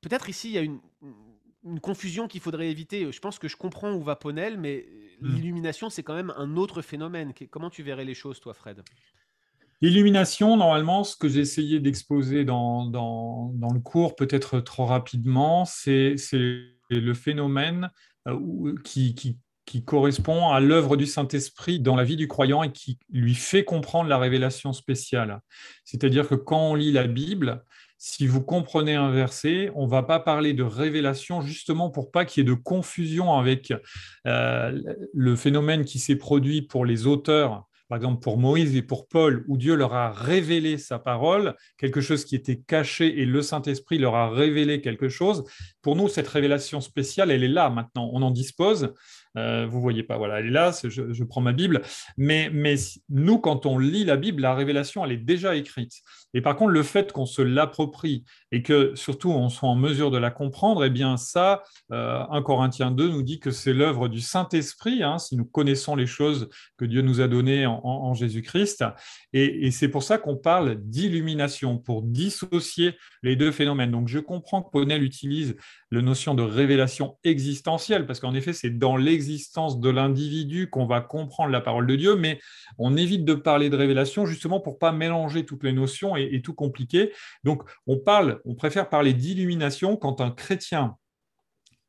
Peut-être 0.00 0.30
ici, 0.30 0.48
il 0.48 0.54
y 0.54 0.58
a 0.58 0.62
une, 0.62 0.80
confusion 1.80 2.28
qu'il 2.28 2.40
faudrait 2.40 2.70
éviter. 2.70 3.10
Je 3.12 3.20
pense 3.20 3.38
que 3.38 3.46
je 3.46 3.56
comprends 3.56 3.92
où 3.92 4.02
va 4.02 4.16
Ponel, 4.16 4.58
mais 4.58 4.86
mmh. 5.20 5.28
l'illumination, 5.28 5.90
c'est 5.90 6.02
quand 6.02 6.14
même 6.14 6.32
un 6.38 6.56
autre 6.56 6.80
phénomène. 6.80 7.34
Comment 7.50 7.68
tu 7.68 7.82
verrais 7.82 8.06
les 8.06 8.14
choses, 8.14 8.40
toi, 8.40 8.54
Fred? 8.54 8.82
L'illumination, 9.84 10.56
normalement, 10.56 11.04
ce 11.04 11.14
que 11.16 11.28
j'ai 11.28 11.40
essayé 11.40 11.78
d'exposer 11.80 12.46
dans, 12.46 12.86
dans, 12.86 13.72
le 13.72 13.80
cours, 13.80 14.16
peut-être 14.16 14.60
trop 14.60 14.86
rapidement, 14.86 15.64
c'est 15.66 16.14
le 17.00 17.14
phénomène 17.14 17.90
euh, 18.28 18.74
qui, 18.84 19.14
qui, 19.14 19.38
qui, 19.66 19.84
correspond 19.84 20.50
à 20.50 20.60
l'œuvre 20.60 20.96
du 20.96 21.06
Saint-Esprit 21.06 21.80
dans 21.80 21.96
la 21.96 22.04
vie 22.04 22.16
du 22.16 22.28
croyant 22.28 22.62
et 22.62 22.72
qui 22.72 22.98
lui 23.10 23.34
fait 23.34 23.64
comprendre 23.64 24.08
la 24.08 24.18
révélation 24.18 24.72
spéciale. 24.72 25.40
C'est-à-dire 25.84 26.28
que 26.28 26.34
quand 26.34 26.70
on 26.70 26.74
lit 26.74 26.92
la 26.92 27.06
Bible, 27.06 27.62
si 27.98 28.26
vous 28.26 28.42
comprenez 28.42 28.94
un 28.94 29.10
verset, 29.10 29.70
on 29.74 29.86
ne 29.86 29.90
va 29.90 30.02
pas 30.02 30.20
parler 30.20 30.52
de 30.52 30.62
révélation 30.62 31.40
justement 31.40 31.90
pour 31.90 32.10
pas 32.10 32.24
qu'il 32.24 32.42
y 32.42 32.46
ait 32.46 32.50
de 32.50 32.54
confusion 32.54 33.38
avec 33.38 33.72
euh, 34.26 34.82
le 35.14 35.36
phénomène 35.36 35.84
qui 35.84 35.98
s'est 35.98 36.16
produit 36.16 36.62
pour 36.62 36.84
les 36.84 37.06
auteurs 37.06 37.66
par 37.88 37.96
exemple 37.96 38.22
pour 38.22 38.38
Moïse 38.38 38.74
et 38.76 38.82
pour 38.82 39.08
Paul, 39.08 39.44
où 39.48 39.56
Dieu 39.56 39.74
leur 39.74 39.94
a 39.94 40.10
révélé 40.10 40.78
sa 40.78 40.98
parole, 40.98 41.54
quelque 41.76 42.00
chose 42.00 42.24
qui 42.24 42.34
était 42.34 42.58
caché 42.58 43.20
et 43.20 43.26
le 43.26 43.42
Saint-Esprit 43.42 43.98
leur 43.98 44.14
a 44.14 44.30
révélé 44.30 44.80
quelque 44.80 45.08
chose. 45.08 45.44
Pour 45.84 45.96
nous, 45.96 46.08
cette 46.08 46.28
révélation 46.28 46.80
spéciale, 46.80 47.30
elle 47.30 47.44
est 47.44 47.48
là 47.48 47.68
maintenant, 47.68 48.08
on 48.14 48.22
en 48.22 48.30
dispose. 48.30 48.94
Euh, 49.36 49.66
vous 49.66 49.80
voyez 49.80 50.02
pas, 50.02 50.16
voilà, 50.16 50.40
elle 50.40 50.46
est 50.46 50.50
là, 50.50 50.72
je, 50.82 51.24
prends 51.24 51.42
ma 51.42 51.52
Bible. 51.52 51.82
Mais, 52.16 52.50
nous, 53.10 53.38
quand 53.38 53.66
on 53.66 53.78
lit 53.78 54.04
la 54.04 54.16
Bible, 54.16 54.40
la 54.40 54.54
révélation, 54.54 55.04
elle 55.04 55.12
est 55.12 55.18
déjà 55.18 55.56
écrite. 55.56 56.00
Et 56.32 56.40
par 56.40 56.56
contre, 56.56 56.70
le 56.70 56.82
fait 56.82 57.12
qu'on 57.12 57.26
se 57.26 57.42
l'approprie 57.42 58.24
et 58.50 58.62
que 58.62 58.94
surtout 58.94 59.30
on 59.30 59.48
soit 59.48 59.68
en 59.68 59.76
mesure 59.76 60.10
de 60.10 60.18
la 60.18 60.30
comprendre, 60.30 60.84
eh 60.84 60.90
bien 60.90 61.16
ça, 61.16 61.62
euh, 61.92 62.24
1 62.30 62.42
Corinthiens 62.42 62.90
2 62.90 63.08
nous 63.08 63.22
dit 63.22 63.38
que 63.38 63.50
c'est 63.50 63.72
l'œuvre 63.72 64.08
du 64.08 64.20
Saint-Esprit, 64.20 65.02
hein, 65.02 65.18
si 65.18 65.36
nous 65.36 65.44
connaissons 65.44 65.96
les 65.96 66.06
choses 66.06 66.48
que 66.78 66.84
Dieu 66.84 67.02
nous 67.02 67.20
a 67.20 67.28
données 67.28 67.66
en, 67.66 68.14
Jésus-Christ. 68.14 68.84
Et, 69.32 69.66
et 69.66 69.70
c'est 69.70 69.88
pour 69.88 70.02
ça 70.02 70.18
qu'on 70.18 70.36
parle 70.36 70.76
d'illumination, 70.76 71.78
pour 71.78 72.02
dissocier 72.02 72.96
les 73.22 73.36
deux 73.36 73.52
phénomènes. 73.52 73.90
Donc 73.90 74.08
je 74.08 74.18
comprends 74.18 74.62
que 74.62 74.70
Ponel 74.70 75.02
utilise 75.02 75.56
la 75.90 76.02
notion 76.02 76.34
de 76.34 76.42
révélation 76.42 77.18
existentielle, 77.24 78.06
parce 78.06 78.20
qu'en 78.20 78.34
effet, 78.34 78.52
c'est 78.52 78.70
dans 78.70 78.96
l'existence 78.96 79.80
de 79.80 79.90
l'individu 79.90 80.68
qu'on 80.68 80.86
va 80.86 81.00
comprendre 81.00 81.50
la 81.50 81.60
parole 81.60 81.86
de 81.86 81.96
Dieu, 81.96 82.16
mais 82.16 82.40
on 82.78 82.96
évite 82.96 83.24
de 83.24 83.34
parler 83.34 83.70
de 83.70 83.76
révélation 83.76 84.26
justement 84.26 84.60
pour 84.60 84.78
pas 84.78 84.92
mélanger 84.92 85.44
toutes 85.44 85.64
les 85.64 85.72
notions 85.72 86.16
et, 86.16 86.42
tout 86.42 86.54
compliquer. 86.54 87.12
Donc, 87.44 87.62
on 87.86 87.98
parle, 87.98 88.40
on 88.44 88.54
préfère 88.54 88.88
parler 88.88 89.14
d'illumination 89.14 89.96
quand 89.96 90.20
un 90.20 90.30
chrétien 90.30 90.96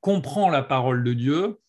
comprend 0.02 0.50
la 0.50 0.62
parole 0.62 1.04
de 1.04 1.14
Dieu 1.14 1.60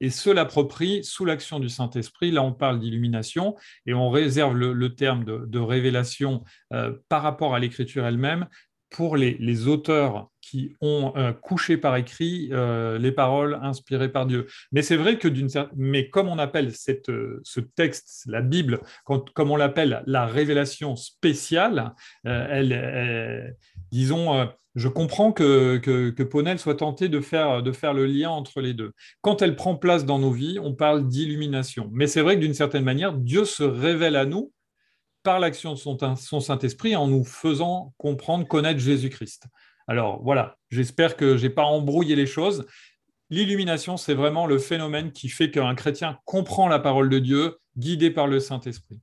et 0.00 0.10
se 0.10 0.30
l'approprie 0.30 1.04
sous 1.04 1.24
l'action 1.24 1.60
du 1.60 1.68
Saint-Esprit. 1.68 2.32
Là, 2.32 2.42
on 2.42 2.52
parle 2.52 2.80
d'illumination 2.80 3.54
et 3.86 3.94
on 3.94 4.10
réserve 4.10 4.56
le, 4.56 4.94
terme 4.94 5.24
de, 5.24 5.58
révélation 5.58 6.42
euh, 6.72 6.92
par 7.08 7.22
rapport 7.22 7.54
à 7.54 7.60
l'écriture 7.60 8.04
elle-même 8.04 8.48
pour 8.92 9.16
les, 9.16 9.66
auteurs 9.66 10.28
qui 10.40 10.76
ont 10.80 11.12
euh, 11.16 11.32
couché 11.32 11.76
par 11.76 11.96
écrit 11.96 12.48
euh, 12.52 12.98
les 12.98 13.12
paroles 13.12 13.58
inspirées 13.62 14.10
par 14.10 14.26
Dieu. 14.26 14.46
Mais 14.70 14.82
c'est 14.82 14.96
vrai 14.96 15.18
que 15.18 15.28
d'une 15.28 15.48
mais 15.76 16.08
comme 16.08 16.28
on 16.28 16.38
appelle 16.38 16.72
euh, 17.08 17.40
ce 17.42 17.60
texte, 17.60 18.24
la 18.26 18.42
Bible, 18.42 18.80
comme 19.04 19.50
on 19.50 19.56
l'appelle 19.56 20.02
la 20.06 20.26
révélation 20.26 20.96
spéciale, 20.96 21.94
elle, 22.24 23.56
disons, 23.90 24.48
je 24.74 24.88
comprends 24.88 25.32
que, 25.32 25.78
que, 25.78 26.10
que, 26.10 26.22
Ponel 26.22 26.58
soit 26.58 26.76
tenté 26.76 27.08
de 27.08 27.20
faire, 27.20 27.62
de 27.62 27.72
faire 27.72 27.94
le 27.94 28.06
lien 28.06 28.30
entre 28.30 28.60
les 28.60 28.74
deux. 28.74 28.92
Quand 29.20 29.42
elle 29.42 29.56
prend 29.56 29.76
place 29.76 30.04
dans 30.04 30.18
nos 30.18 30.32
vies, 30.32 30.58
on 30.60 30.74
parle 30.74 31.08
d'illumination. 31.08 31.88
Mais 31.92 32.06
c'est 32.06 32.22
vrai 32.22 32.36
que 32.36 32.40
d'une 32.40 32.54
certaine 32.54 32.84
manière, 32.84 33.12
Dieu 33.12 33.44
se 33.44 33.62
révèle 33.62 34.16
à 34.16 34.26
nous 34.26 34.52
par 35.22 35.40
l'action 35.40 35.74
de 35.74 35.78
son, 35.78 36.40
Saint-Esprit 36.40 36.96
en 36.96 37.06
nous 37.08 37.24
faisant 37.24 37.94
comprendre, 37.98 38.46
connaître 38.46 38.80
Jésus-Christ. 38.80 39.44
Alors 39.86 40.22
voilà, 40.22 40.56
j'espère 40.70 41.16
que 41.16 41.36
je 41.36 41.46
n'ai 41.46 41.50
pas 41.50 41.64
embrouillé 41.64 42.16
les 42.16 42.26
choses. 42.26 42.66
L'illumination, 43.30 43.96
c'est 43.96 44.14
vraiment 44.14 44.46
le 44.46 44.58
phénomène 44.58 45.12
qui 45.12 45.28
fait 45.28 45.50
qu'un 45.50 45.74
chrétien 45.74 46.18
comprend 46.24 46.68
la 46.68 46.78
parole 46.78 47.08
de 47.08 47.18
Dieu, 47.18 47.58
guidé 47.76 48.10
par 48.10 48.26
le 48.26 48.40
Saint-Esprit. 48.40 49.00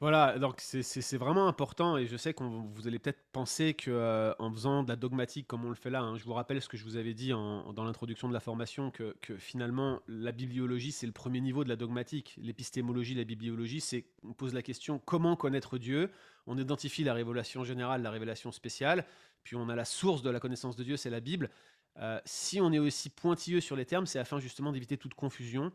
Voilà, 0.00 0.38
donc 0.38 0.62
c'est 0.62 1.18
vraiment 1.18 1.46
important 1.46 1.98
et 1.98 2.06
je 2.06 2.16
sais 2.16 2.32
que 2.32 2.42
vous 2.42 2.88
allez 2.88 2.98
peut-être 2.98 3.20
penser 3.32 3.74
que 3.74 3.90
euh, 3.90 4.32
en 4.38 4.50
faisant 4.50 4.82
de 4.82 4.88
la 4.88 4.96
dogmatique 4.96 5.46
comme 5.46 5.66
on 5.66 5.68
le 5.68 5.74
fait 5.74 5.90
là, 5.90 6.00
hein, 6.00 6.16
je 6.16 6.24
vous 6.24 6.32
rappelle 6.32 6.62
ce 6.62 6.70
que 6.70 6.78
je 6.78 6.84
vous 6.84 6.96
avais 6.96 7.12
dit 7.12 7.28
dans 7.28 7.84
l'introduction 7.84 8.26
de 8.26 8.32
la 8.32 8.40
formation, 8.40 8.90
que, 8.90 9.14
finalement 9.36 10.00
la 10.08 10.32
bibliologie 10.32 10.90
c'est 10.90 11.04
le 11.04 11.12
premier 11.12 11.42
niveau 11.42 11.64
de 11.64 11.68
la 11.68 11.76
dogmatique, 11.76 12.34
l'épistémologie, 12.40 13.14
la 13.14 13.24
bibliologie, 13.24 13.82
c'est 13.82 14.06
on 14.26 14.32
pose 14.32 14.54
la 14.54 14.62
question 14.62 14.98
comment 15.04 15.36
connaître 15.36 15.76
Dieu, 15.76 16.10
on 16.46 16.56
identifie 16.56 17.04
la 17.04 17.12
révélation 17.12 17.62
générale, 17.62 18.00
la 18.00 18.10
révélation 18.10 18.52
spéciale, 18.52 19.04
puis 19.42 19.54
on 19.54 19.68
a 19.68 19.76
la 19.76 19.84
source 19.84 20.22
de 20.22 20.30
la 20.30 20.40
connaissance 20.40 20.76
de 20.76 20.84
Dieu, 20.84 20.96
c'est 20.96 21.10
la 21.10 21.20
Bible. 21.20 21.50
Euh, 21.98 22.18
si 22.24 22.58
on 22.58 22.72
est 22.72 22.78
aussi 22.78 23.10
pointilleux 23.10 23.60
sur 23.60 23.76
les 23.76 23.84
termes, 23.84 24.06
c'est 24.06 24.18
afin 24.18 24.40
justement 24.40 24.72
d'éviter 24.72 24.96
toute 24.96 25.12
confusion. 25.12 25.72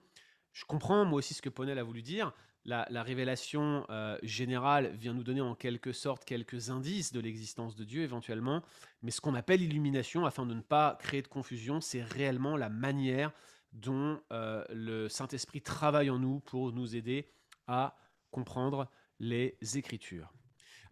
Je 0.56 0.64
comprends 0.64 1.04
moi 1.04 1.18
aussi 1.18 1.34
ce 1.34 1.42
que 1.42 1.50
Ponel 1.50 1.78
a 1.78 1.84
voulu 1.84 2.02
dire, 2.02 2.32
la, 2.64 3.04
révélation 3.04 3.86
euh, 3.90 4.18
générale 4.24 4.96
vient 4.96 5.14
nous 5.14 5.22
donner 5.24 5.42
en 5.42 5.54
quelque 5.54 5.92
sorte 5.92 6.24
quelques 6.24 6.70
indices 6.70 7.12
de 7.12 7.20
l'existence 7.20 7.76
de 7.76 7.84
Dieu 7.84 8.04
éventuellement, 8.04 8.64
mais 9.04 9.12
ce 9.12 9.20
qu'on 9.20 9.36
appelle 9.36 9.62
illumination, 9.62 10.26
afin 10.26 10.46
de 10.46 10.54
ne 10.54 10.62
pas 10.62 10.98
créer 11.02 11.22
de 11.22 11.28
confusion, 11.28 11.82
c'est 11.82 12.02
réellement 12.02 12.56
la 12.56 12.70
manière 12.70 13.34
dont 13.74 14.22
euh, 14.32 14.64
le 14.70 15.10
Saint-Esprit 15.10 15.62
travaille 15.62 16.10
en 16.10 16.20
nous 16.20 16.40
pour 16.40 16.72
nous 16.72 16.96
aider 16.96 17.28
à 17.68 17.98
comprendre 18.32 18.88
les 19.20 19.58
Écritures. 19.76 20.32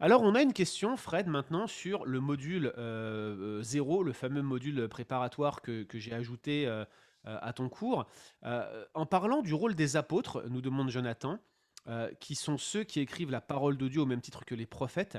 Alors 0.01 0.23
on 0.23 0.35
a 0.35 0.41
une 0.41 0.51
question, 0.51 0.97
Fred, 0.97 1.27
maintenant 1.27 1.67
sur 1.67 2.05
le 2.05 2.19
module 2.19 2.73
0, 2.75 2.77
euh, 2.77 4.03
le 4.03 4.11
fameux 4.11 4.41
module 4.41 4.89
préparatoire 4.89 5.61
que 5.61 5.87
j'ai 5.93 6.13
ajouté 6.13 6.67
à 7.25 7.53
ton 7.53 7.69
cours. 7.69 8.05
en 8.43 9.05
parlant 9.05 9.41
du 9.41 9.53
rôle 9.53 9.75
des 9.75 9.95
apôtres, 9.95 10.43
nous 10.49 10.61
demande 10.61 10.89
Jonathan, 10.89 11.39
euh, 11.89 12.09
qui 12.21 12.35
sont 12.35 12.57
ceux 12.57 12.85
qui 12.85 13.01
écrivent 13.01 13.29
la 13.29 13.41
parole 13.41 13.75
de 13.75 13.89
Dieu 13.89 13.99
au 13.99 14.05
même 14.05 14.21
titre 14.21 14.45
que 14.45 14.55
les 14.55 14.65
prophètes, 14.65 15.17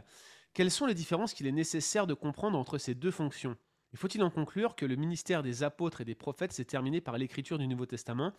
quelles 0.55 0.71
sont 0.71 0.87
les 0.87 0.95
différences 0.95 1.35
qu'il 1.35 1.47
est 1.47 1.53
nécessaire 1.53 2.07
de 2.07 2.15
comprendre 2.15 2.59
entre 2.59 2.79
ces 2.79 2.95
deux 2.95 3.11
fonctions? 3.11 3.55
Faut-il 3.95 4.23
en 4.23 4.31
conclure 4.31 4.75
que 4.75 4.87
le 4.87 4.97
ministère 4.97 5.43
des 5.43 5.63
apôtres 5.63 6.01
et 6.01 6.07
des 6.07 6.15
prophètes 6.15 6.55
s'est 6.55 6.65
terminé 6.65 7.03
par 7.03 7.19
l'écriture 7.19 7.59
du 7.59 7.69
Nouveau 7.69 7.85
Testament? 7.85 8.33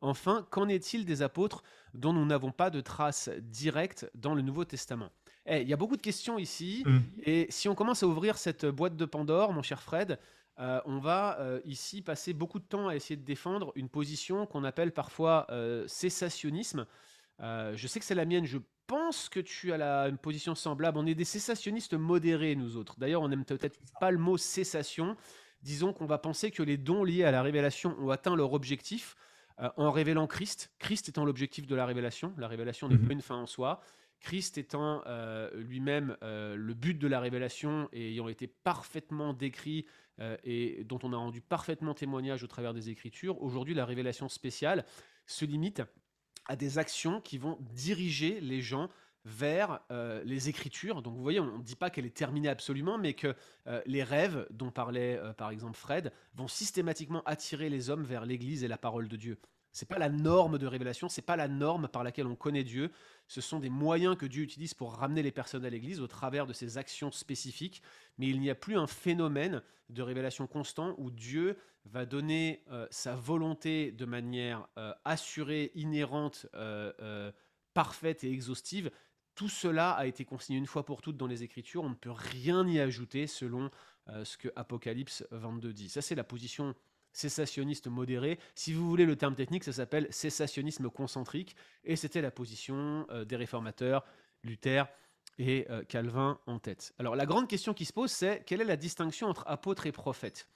Enfin, 0.00 0.46
qu'en 0.52 0.68
est-il 0.68 1.04
des 1.04 1.22
apôtres 1.22 1.64
dont 1.92 2.12
nous 2.12 2.24
n'avons 2.24 2.52
pas 2.52 2.70
de 2.70 2.80
traces 2.80 3.30
directes 3.40 4.08
dans 4.14 4.36
le 4.36 4.42
Nouveau 4.42 4.64
Testament? 4.64 5.10
Eh, 5.46 5.62
Il 5.62 5.68
y 5.68 5.72
a 5.72 5.76
beaucoup 5.76 5.96
de 5.96 6.02
questions 6.02 6.38
ici, 6.38 6.84
mm. 6.86 6.98
et 7.24 7.46
si 7.50 7.68
on 7.68 7.74
commence 7.74 8.04
à 8.04 8.06
ouvrir 8.06 8.38
cette 8.38 8.64
boîte 8.64 8.94
de 8.94 9.04
Pandore, 9.06 9.52
mon 9.52 9.62
cher 9.62 9.82
Fred, 9.82 10.20
euh, 10.62 10.80
on 10.84 11.00
va 11.00 11.40
euh, 11.40 11.60
ici 11.64 12.02
passer 12.02 12.32
beaucoup 12.32 12.60
de 12.60 12.64
temps 12.64 12.86
à 12.86 12.94
essayer 12.94 13.16
de 13.16 13.24
défendre 13.24 13.72
une 13.74 13.88
position 13.88 14.46
qu'on 14.46 14.62
appelle 14.62 14.92
parfois 14.92 15.46
cessationnisme. 15.86 16.86
Euh, 17.40 17.72
je 17.76 17.86
sais 17.88 17.98
que 17.98 18.06
c'est 18.06 18.14
la 18.14 18.24
mienne. 18.24 18.44
Je 18.44 18.58
pense 18.86 19.28
que 19.28 19.40
tu 19.40 19.72
as 19.72 19.76
la, 19.76 20.08
une 20.08 20.18
position 20.18 20.54
semblable. 20.54 20.98
On 20.98 21.06
est 21.06 21.16
des 21.16 21.24
cessationnistes 21.24 21.94
modérés, 21.94 22.54
nous 22.54 22.76
autres. 22.76 22.94
D'ailleurs, 22.98 23.22
on 23.22 23.28
n'aime 23.28 23.44
peut-être 23.44 23.80
pas 24.00 24.12
le 24.12 24.18
mot 24.18 24.36
cessation. 24.36 25.16
Disons 25.62 25.92
qu'on 25.92 26.06
va 26.06 26.18
penser 26.18 26.52
que 26.52 26.62
les 26.62 26.76
dons 26.76 27.02
liés 27.02 27.24
à 27.24 27.32
la 27.32 27.42
révélation 27.42 27.96
ont 27.98 28.10
atteint 28.10 28.36
leur 28.36 28.52
objectif 28.52 29.16
en 29.76 29.90
révélant 29.90 30.26
Christ. 30.26 30.72
Christ 30.78 31.08
étant 31.08 31.24
l'objectif 31.24 31.66
de 31.66 31.74
la 31.74 31.86
révélation. 31.86 32.34
La 32.36 32.48
révélation 32.48 32.88
n'est 32.88 32.96
mhm. 32.96 33.06
pas 33.06 33.12
une 33.12 33.22
fin 33.22 33.36
en 33.36 33.46
soi. 33.46 33.80
Christ 34.22 34.56
étant 34.56 35.02
euh, 35.06 35.50
lui-même 35.54 36.16
le 36.22 36.74
but 36.74 36.94
de 36.94 37.06
la 37.08 37.20
révélation 37.20 37.88
et 37.92 38.10
ayant 38.10 38.28
été 38.28 38.46
parfaitement 38.46 39.34
décrit 39.34 39.86
et 40.44 40.84
dont 40.84 40.98
on 41.02 41.12
a 41.12 41.16
rendu 41.16 41.40
parfaitement 41.40 41.94
témoignage 41.94 42.44
au 42.44 42.46
travers 42.46 42.74
des 42.74 42.90
Écritures, 42.90 43.42
aujourd'hui 43.42 43.74
la 43.74 43.84
révélation 43.84 44.28
spéciale 44.28 44.84
se 45.26 45.44
limite 45.44 45.82
à 46.46 46.56
des 46.56 46.78
actions 46.78 47.20
qui 47.20 47.38
vont 47.38 47.58
diriger 47.72 48.40
les 48.40 48.60
gens 48.60 48.88
vers 49.24 49.80
euh, 49.90 50.22
les 50.24 50.48
écritures. 50.48 51.02
Donc 51.02 51.14
vous 51.14 51.22
voyez, 51.22 51.40
on 51.40 51.58
ne 51.58 51.62
dit 51.62 51.76
pas 51.76 51.90
qu'elle 51.90 52.06
est 52.06 52.16
terminée 52.16 52.48
absolument, 52.48 52.98
mais 52.98 53.14
que 53.14 53.34
euh, 53.68 53.80
les 53.86 54.02
rêves 54.02 54.46
dont 54.50 54.70
parlait 54.70 55.16
euh, 55.16 55.32
par 55.32 55.50
exemple 55.50 55.76
Fred 55.76 56.12
vont 56.34 56.48
systématiquement 56.48 57.22
attirer 57.24 57.68
les 57.68 57.90
hommes 57.90 58.04
vers 58.04 58.24
l'Église 58.26 58.64
et 58.64 58.68
la 58.68 58.78
parole 58.78 59.08
de 59.08 59.16
Dieu. 59.16 59.38
C'est 59.72 59.88
pas 59.88 59.98
la 59.98 60.10
norme 60.10 60.58
de 60.58 60.66
révélation, 60.66 61.08
c'est 61.08 61.22
pas 61.22 61.36
la 61.36 61.48
norme 61.48 61.88
par 61.88 62.04
laquelle 62.04 62.26
on 62.26 62.36
connaît 62.36 62.64
Dieu. 62.64 62.90
Ce 63.26 63.40
sont 63.40 63.58
des 63.58 63.70
moyens 63.70 64.16
que 64.16 64.26
Dieu 64.26 64.42
utilise 64.42 64.74
pour 64.74 64.94
ramener 64.94 65.22
les 65.22 65.32
personnes 65.32 65.64
à 65.64 65.70
l'Église 65.70 66.00
au 66.00 66.06
travers 66.06 66.46
de 66.46 66.52
ses 66.52 66.76
actions 66.76 67.10
spécifiques. 67.10 67.82
Mais 68.18 68.28
il 68.28 68.38
n'y 68.38 68.50
a 68.50 68.54
plus 68.54 68.76
un 68.76 68.86
phénomène 68.86 69.62
de 69.88 70.02
révélation 70.02 70.46
constant 70.46 70.94
où 70.98 71.10
Dieu 71.10 71.56
va 71.86 72.04
donner 72.04 72.62
euh, 72.70 72.86
sa 72.90 73.14
volonté 73.14 73.92
de 73.92 74.04
manière 74.04 74.68
euh, 74.78 74.92
assurée, 75.04 75.72
inhérente, 75.74 76.46
euh, 76.54 77.32
parfaite 77.74 78.24
et 78.24 78.30
exhaustive 78.30 78.90
tout 79.34 79.48
cela 79.48 79.92
a 79.92 80.04
été 80.04 80.26
consigné 80.26 80.58
une 80.58 80.66
fois 80.66 80.84
pour 80.84 81.00
toutes 81.00 81.16
dans 81.16 81.26
les 81.26 81.42
Écritures. 81.42 81.82
On 81.82 81.88
ne 81.88 81.94
peut 81.94 82.12
rien 82.12 82.68
y 82.68 82.78
ajouter 82.78 83.26
selon 83.26 83.70
ce 84.24 84.36
que 84.36 84.48
Apocalypse 84.56 85.26
22 85.30 85.72
dit. 85.72 85.88
Ça, 85.88 86.02
c'est 86.02 86.14
la 86.14 86.22
position 86.22 86.74
cessationniste 87.12 87.86
modérée. 87.86 88.38
Si 88.54 88.72
vous 88.72 88.88
voulez 88.88 89.06
le 89.06 89.16
terme 89.16 89.34
technique, 89.34 89.64
ça 89.64 89.72
s'appelle 89.72 90.06
cessationnisme 90.10 90.90
concentrique. 90.90 91.56
Et 91.84 91.96
c'était 91.96 92.22
la 92.22 92.30
position 92.30 93.06
des 93.26 93.36
réformateurs, 93.36 94.04
Luther 94.42 94.86
et 95.38 95.66
Calvin 95.88 96.38
en 96.46 96.58
tête. 96.58 96.92
Alors 96.98 97.16
la 97.16 97.26
grande 97.26 97.48
question 97.48 97.74
qui 97.74 97.84
se 97.84 97.92
pose, 97.92 98.10
c'est 98.10 98.42
quelle 98.44 98.60
est 98.60 98.64
la 98.64 98.76
distinction 98.76 99.28
entre 99.28 99.44
apôtre 99.46 99.86
et 99.86 99.92
prophète 99.92 100.48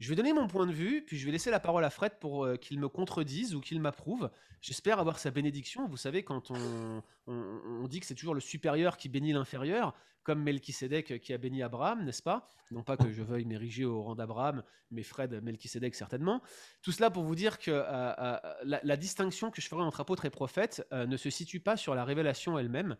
je 0.00 0.08
vais 0.08 0.16
donner 0.16 0.32
mon 0.32 0.48
point 0.48 0.66
de 0.66 0.72
vue, 0.72 1.04
puis 1.06 1.18
je 1.18 1.26
vais 1.26 1.32
laisser 1.32 1.50
la 1.50 1.60
parole 1.60 1.84
à 1.84 1.90
Fred 1.90 2.12
pour 2.18 2.46
euh, 2.46 2.56
qu'il 2.56 2.80
me 2.80 2.88
contredise 2.88 3.54
ou 3.54 3.60
qu'il 3.60 3.80
m'approuve. 3.80 4.30
J'espère 4.62 4.98
avoir 4.98 5.18
sa 5.18 5.30
bénédiction. 5.30 5.86
Vous 5.86 5.98
savez, 5.98 6.22
quand 6.22 6.50
on, 6.50 7.86
dit 7.86 8.00
que 8.00 8.06
c'est 8.06 8.14
toujours 8.14 8.34
le 8.34 8.40
supérieur 8.40 8.96
qui 8.96 9.10
bénit 9.10 9.34
l'inférieur, 9.34 9.94
comme 10.22 10.42
Melchisedec 10.42 11.20
qui 11.20 11.32
a 11.34 11.38
béni 11.38 11.62
Abraham, 11.62 12.04
n'est-ce 12.04 12.22
pas? 12.22 12.48
Non 12.70 12.82
pas 12.82 12.96
que 12.96 13.10
je 13.10 13.22
veuille 13.22 13.44
m'ériger 13.44 13.84
au 13.84 14.02
rang 14.02 14.14
d'Abraham, 14.14 14.62
mais 14.90 15.02
Fred, 15.02 15.42
Melchisedec 15.42 15.94
certainement. 15.94 16.42
Tout 16.82 16.92
cela 16.92 17.10
pour 17.10 17.24
vous 17.24 17.34
dire 17.34 17.58
que 17.58 17.70
euh, 17.70 17.84
euh, 17.84 18.38
la, 18.64 18.80
la, 18.82 18.96
distinction 18.96 19.50
que 19.50 19.60
je 19.60 19.68
ferai 19.68 19.82
entre 19.82 20.00
apôtre 20.00 20.24
et 20.24 20.30
prophète 20.30 20.86
ne 20.92 21.16
se 21.16 21.28
situe 21.28 21.60
pas 21.60 21.76
sur 21.76 21.94
la 21.94 22.04
révélation 22.04 22.58
elle-même. 22.58 22.96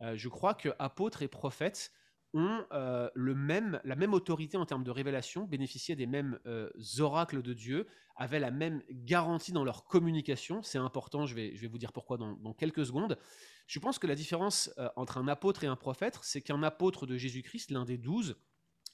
je 0.00 0.28
crois 0.28 0.54
que 0.54 0.68
apôtre 0.78 1.22
et 1.22 1.28
prophète 1.28 1.92
ont 2.34 2.66
euh, 2.72 3.08
le 3.14 3.34
même, 3.34 3.80
la 3.84 3.94
même 3.94 4.12
autorité 4.12 4.56
en 4.56 4.66
termes 4.66 4.84
de 4.84 4.90
révélation, 4.90 5.44
bénéficiaient 5.44 5.96
des 5.96 6.06
mêmes 6.06 6.38
euh, 6.46 6.68
oracles 6.98 7.42
de 7.42 7.54
Dieu, 7.54 7.86
avaient 8.16 8.40
la 8.40 8.50
même 8.50 8.82
garantie 8.90 9.52
dans 9.52 9.64
leur 9.64 9.84
communication. 9.84 10.62
C'est 10.62 10.78
important, 10.78 11.26
je 11.26 11.34
vais, 11.34 11.54
vous 11.68 11.78
dire 11.78 11.92
pourquoi 11.92 12.18
dans, 12.18 12.52
quelques 12.54 12.86
secondes. 12.86 13.18
Je 13.66 13.78
pense 13.78 13.98
que 13.98 14.06
la 14.06 14.16
différence 14.16 14.70
euh, 14.78 14.88
entre 14.96 15.18
un 15.18 15.28
apôtre 15.28 15.64
et 15.64 15.68
un 15.68 15.76
prophète, 15.76 16.18
c'est 16.22 16.42
qu'un 16.42 16.62
apôtre 16.62 17.06
de 17.06 17.16
Jésus-Christ, 17.16 17.70
l'un 17.70 17.84
des 17.84 17.98
douze, 17.98 18.36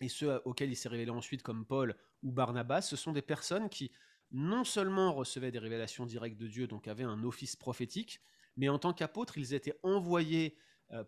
et 0.03 0.09
ceux 0.09 0.41
auxquels 0.45 0.71
il 0.71 0.77
s'est 0.77 0.89
révélé 0.89 1.11
ensuite 1.11 1.43
comme 1.43 1.67
Paul 1.67 1.97
ou 2.23 2.33
Barnabas, 2.33 2.83
ce 2.83 2.97
sont 2.97 3.13
des 3.13 3.23
personnes 3.23 3.69
qui 3.69 3.91
non 4.33 4.65
seulement 4.65 5.13
recevaient 5.13 5.51
des 5.51 5.59
révélations 5.59 6.07
directes 6.07 6.39
de 6.39 6.47
Dieu, 6.47 6.67
donc 6.67 6.89
avaient 6.89 7.05
un 7.05 7.25
office 7.25 7.57
prophétique, 7.57 8.21
mais 8.57 8.69
en 8.69 8.79
tant 8.79 8.93
qu'apôtres, 8.93 9.39
ils 9.39 9.55
étaient 9.55 9.79
envoyés 9.83 10.57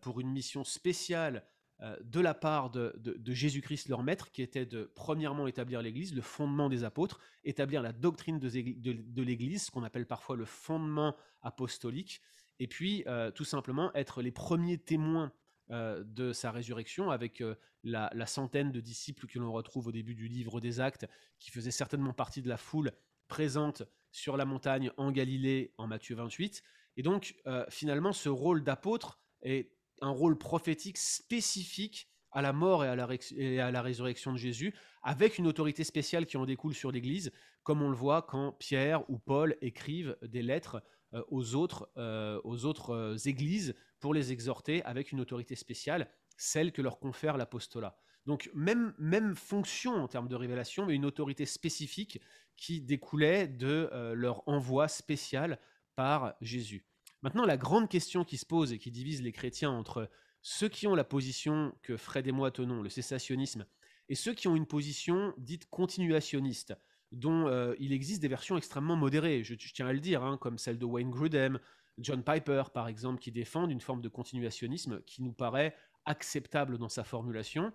pour 0.01 0.21
une 0.21 0.31
mission 0.31 0.65
spéciale 0.65 1.45
de 1.83 2.21
la 2.21 2.35
part 2.35 2.71
de, 2.71 2.93
Jésus-Christ 3.27 3.89
leur 3.89 4.03
maître, 4.03 4.31
qui 4.31 4.43
était 4.43 4.67
de 4.67 4.91
premièrement 4.95 5.47
établir 5.47 5.83
l'Église, 5.83 6.15
le 6.15 6.23
fondement 6.23 6.69
des 6.69 6.85
apôtres, 6.85 7.19
établir 7.45 7.83
la 7.83 7.93
doctrine 7.93 8.39
de, 8.39 9.23
l'Église, 9.23 9.65
ce 9.65 9.71
qu'on 9.71 9.83
appelle 9.83 10.07
parfois 10.07 10.37
le 10.37 10.45
fondement 10.45 11.17
apostolique, 11.43 12.21
et 12.61 12.69
puis 12.69 13.03
euh, 13.07 13.33
tout 13.33 13.45
simplement 13.45 13.93
être 13.95 14.23
les 14.23 14.31
premiers 14.31 14.79
témoins 14.79 15.33
euh, 15.71 16.05
de 16.05 16.33
sa 16.33 16.53
résurrection, 16.53 17.11
avec 17.11 17.43
la, 17.83 18.11
la, 18.15 18.27
centaine 18.27 18.71
de 18.71 18.81
disciples 18.81 19.27
que 19.27 19.41
l'on 19.41 19.51
retrouve 19.51 19.89
au 19.89 19.93
début 19.93 20.15
du 20.15 20.29
livre 20.29 20.61
des 20.61 20.79
Actes, 20.79 21.07
qui 21.41 21.51
faisaient 21.51 21.73
certainement 21.73 22.13
partie 22.13 22.43
de 22.43 22.49
la 22.49 22.59
foule 22.59 22.93
présente 23.27 23.83
sur 24.13 24.37
la 24.37 24.45
montagne 24.45 24.93
en 24.99 25.11
Galilée 25.11 25.73
en 25.79 25.89
Matthieu 25.89 26.15
28. 26.15 26.63
Et 26.99 27.03
donc 27.03 27.35
finalement 27.71 28.13
ce 28.13 28.29
rôle 28.29 28.63
d'apôtre 28.63 29.19
est 29.41 29.73
un 30.03 30.11
rôle 30.11 30.37
prophétique 30.37 30.99
spécifique 30.99 32.09
à 32.33 32.43
la 32.43 32.53
mort 32.53 32.85
et 32.85 32.89
à 32.89 33.71
la, 33.71 33.83
résurrection 33.83 34.33
de 34.33 34.39
Jésus, 34.39 34.75
avec 35.03 35.39
une 35.39 35.47
autorité 35.47 35.85
spéciale 35.85 36.27
qui 36.27 36.37
en 36.37 36.47
découle 36.47 36.75
sur 36.75 36.91
l'Église, 36.91 37.31
comme 37.63 37.83
on 37.83 37.91
le 37.91 37.97
voit 37.97 38.23
quand 38.23 38.53
Pierre 38.53 39.09
ou 39.11 39.19
Paul 39.19 39.57
écrivent 39.61 40.17
des 40.23 40.43
lettres 40.43 40.83
euh, 41.15 41.23
aux 41.29 41.55
autres, 41.55 41.91
euh, 41.99 42.41
euh, 42.89 43.17
églises 43.19 43.75
pour 44.01 44.15
les 44.15 44.33
exhorter 44.33 44.83
avec 44.85 45.13
une 45.13 45.21
autorité 45.21 45.55
spéciale, 45.55 46.09
celle 46.37 46.73
que 46.73 46.83
leur 46.83 46.99
confère 46.99 47.37
l'apostolat. 47.37 47.99
Donc 48.25 48.51
même, 48.55 48.95
même 48.99 49.35
fonction 49.35 49.95
en 49.95 50.09
termes 50.09 50.29
de 50.29 50.37
révélation, 50.37 50.87
mais 50.87 50.95
une 50.95 51.05
autorité 51.05 51.45
spécifique 51.45 52.21
qui 52.57 52.81
découlait 52.81 53.47
de 53.47 53.91
leur 54.15 54.49
envoi 54.49 54.87
spécial 54.87 55.59
par 55.97 56.35
Jésus. 56.41 56.87
Maintenant, 57.23 57.47
la 57.47 57.57
grande 57.57 57.89
question 57.89 58.25
qui 58.25 58.37
se 58.37 58.47
pose 58.47 58.73
et 58.73 58.79
qui 58.79 58.91
divise 58.91 59.23
les 59.23 59.33
chrétiens 59.33 59.71
entre 59.71 60.11
ceux 60.43 60.69
qui 60.69 60.87
ont 60.89 60.95
la 60.95 61.05
position 61.05 61.73
que 61.83 61.97
Fred 61.97 62.27
et 62.27 62.33
moi 62.33 62.51
tenons, 62.51 62.83
le 62.83 62.89
cessationnisme, 62.89 63.65
et 64.09 64.15
ceux 64.17 64.35
qui 64.35 64.49
ont 64.49 64.57
une 64.57 64.67
position 64.67 65.33
dite 65.39 65.71
continuationniste, 65.71 66.75
dont 67.13 67.47
euh, 67.47 67.75
il 67.79 67.93
existe 67.93 68.21
des 68.21 68.29
versions 68.29 68.57
extrêmement 68.57 68.97
modérées, 68.97 69.45
je, 69.45 69.55
tiens 69.55 69.87
à 69.87 69.93
le 69.93 70.01
dire, 70.01 70.25
hein, 70.25 70.37
comme 70.39 70.59
celle 70.59 70.79
de 70.79 70.85
Wayne 70.85 71.11
Grudem, 71.11 71.61
John 71.99 72.25
Piper 72.25 72.65
par 72.75 72.89
exemple, 72.89 73.21
qui 73.21 73.31
défendent 73.31 73.71
une 73.71 73.81
forme 73.81 74.01
de 74.01 74.09
continuationnisme 74.09 75.03
qui 75.03 75.23
nous 75.23 75.33
paraît 75.33 75.77
acceptable 76.05 76.79
dans 76.79 76.89
sa 76.89 77.05
formulation. 77.05 77.73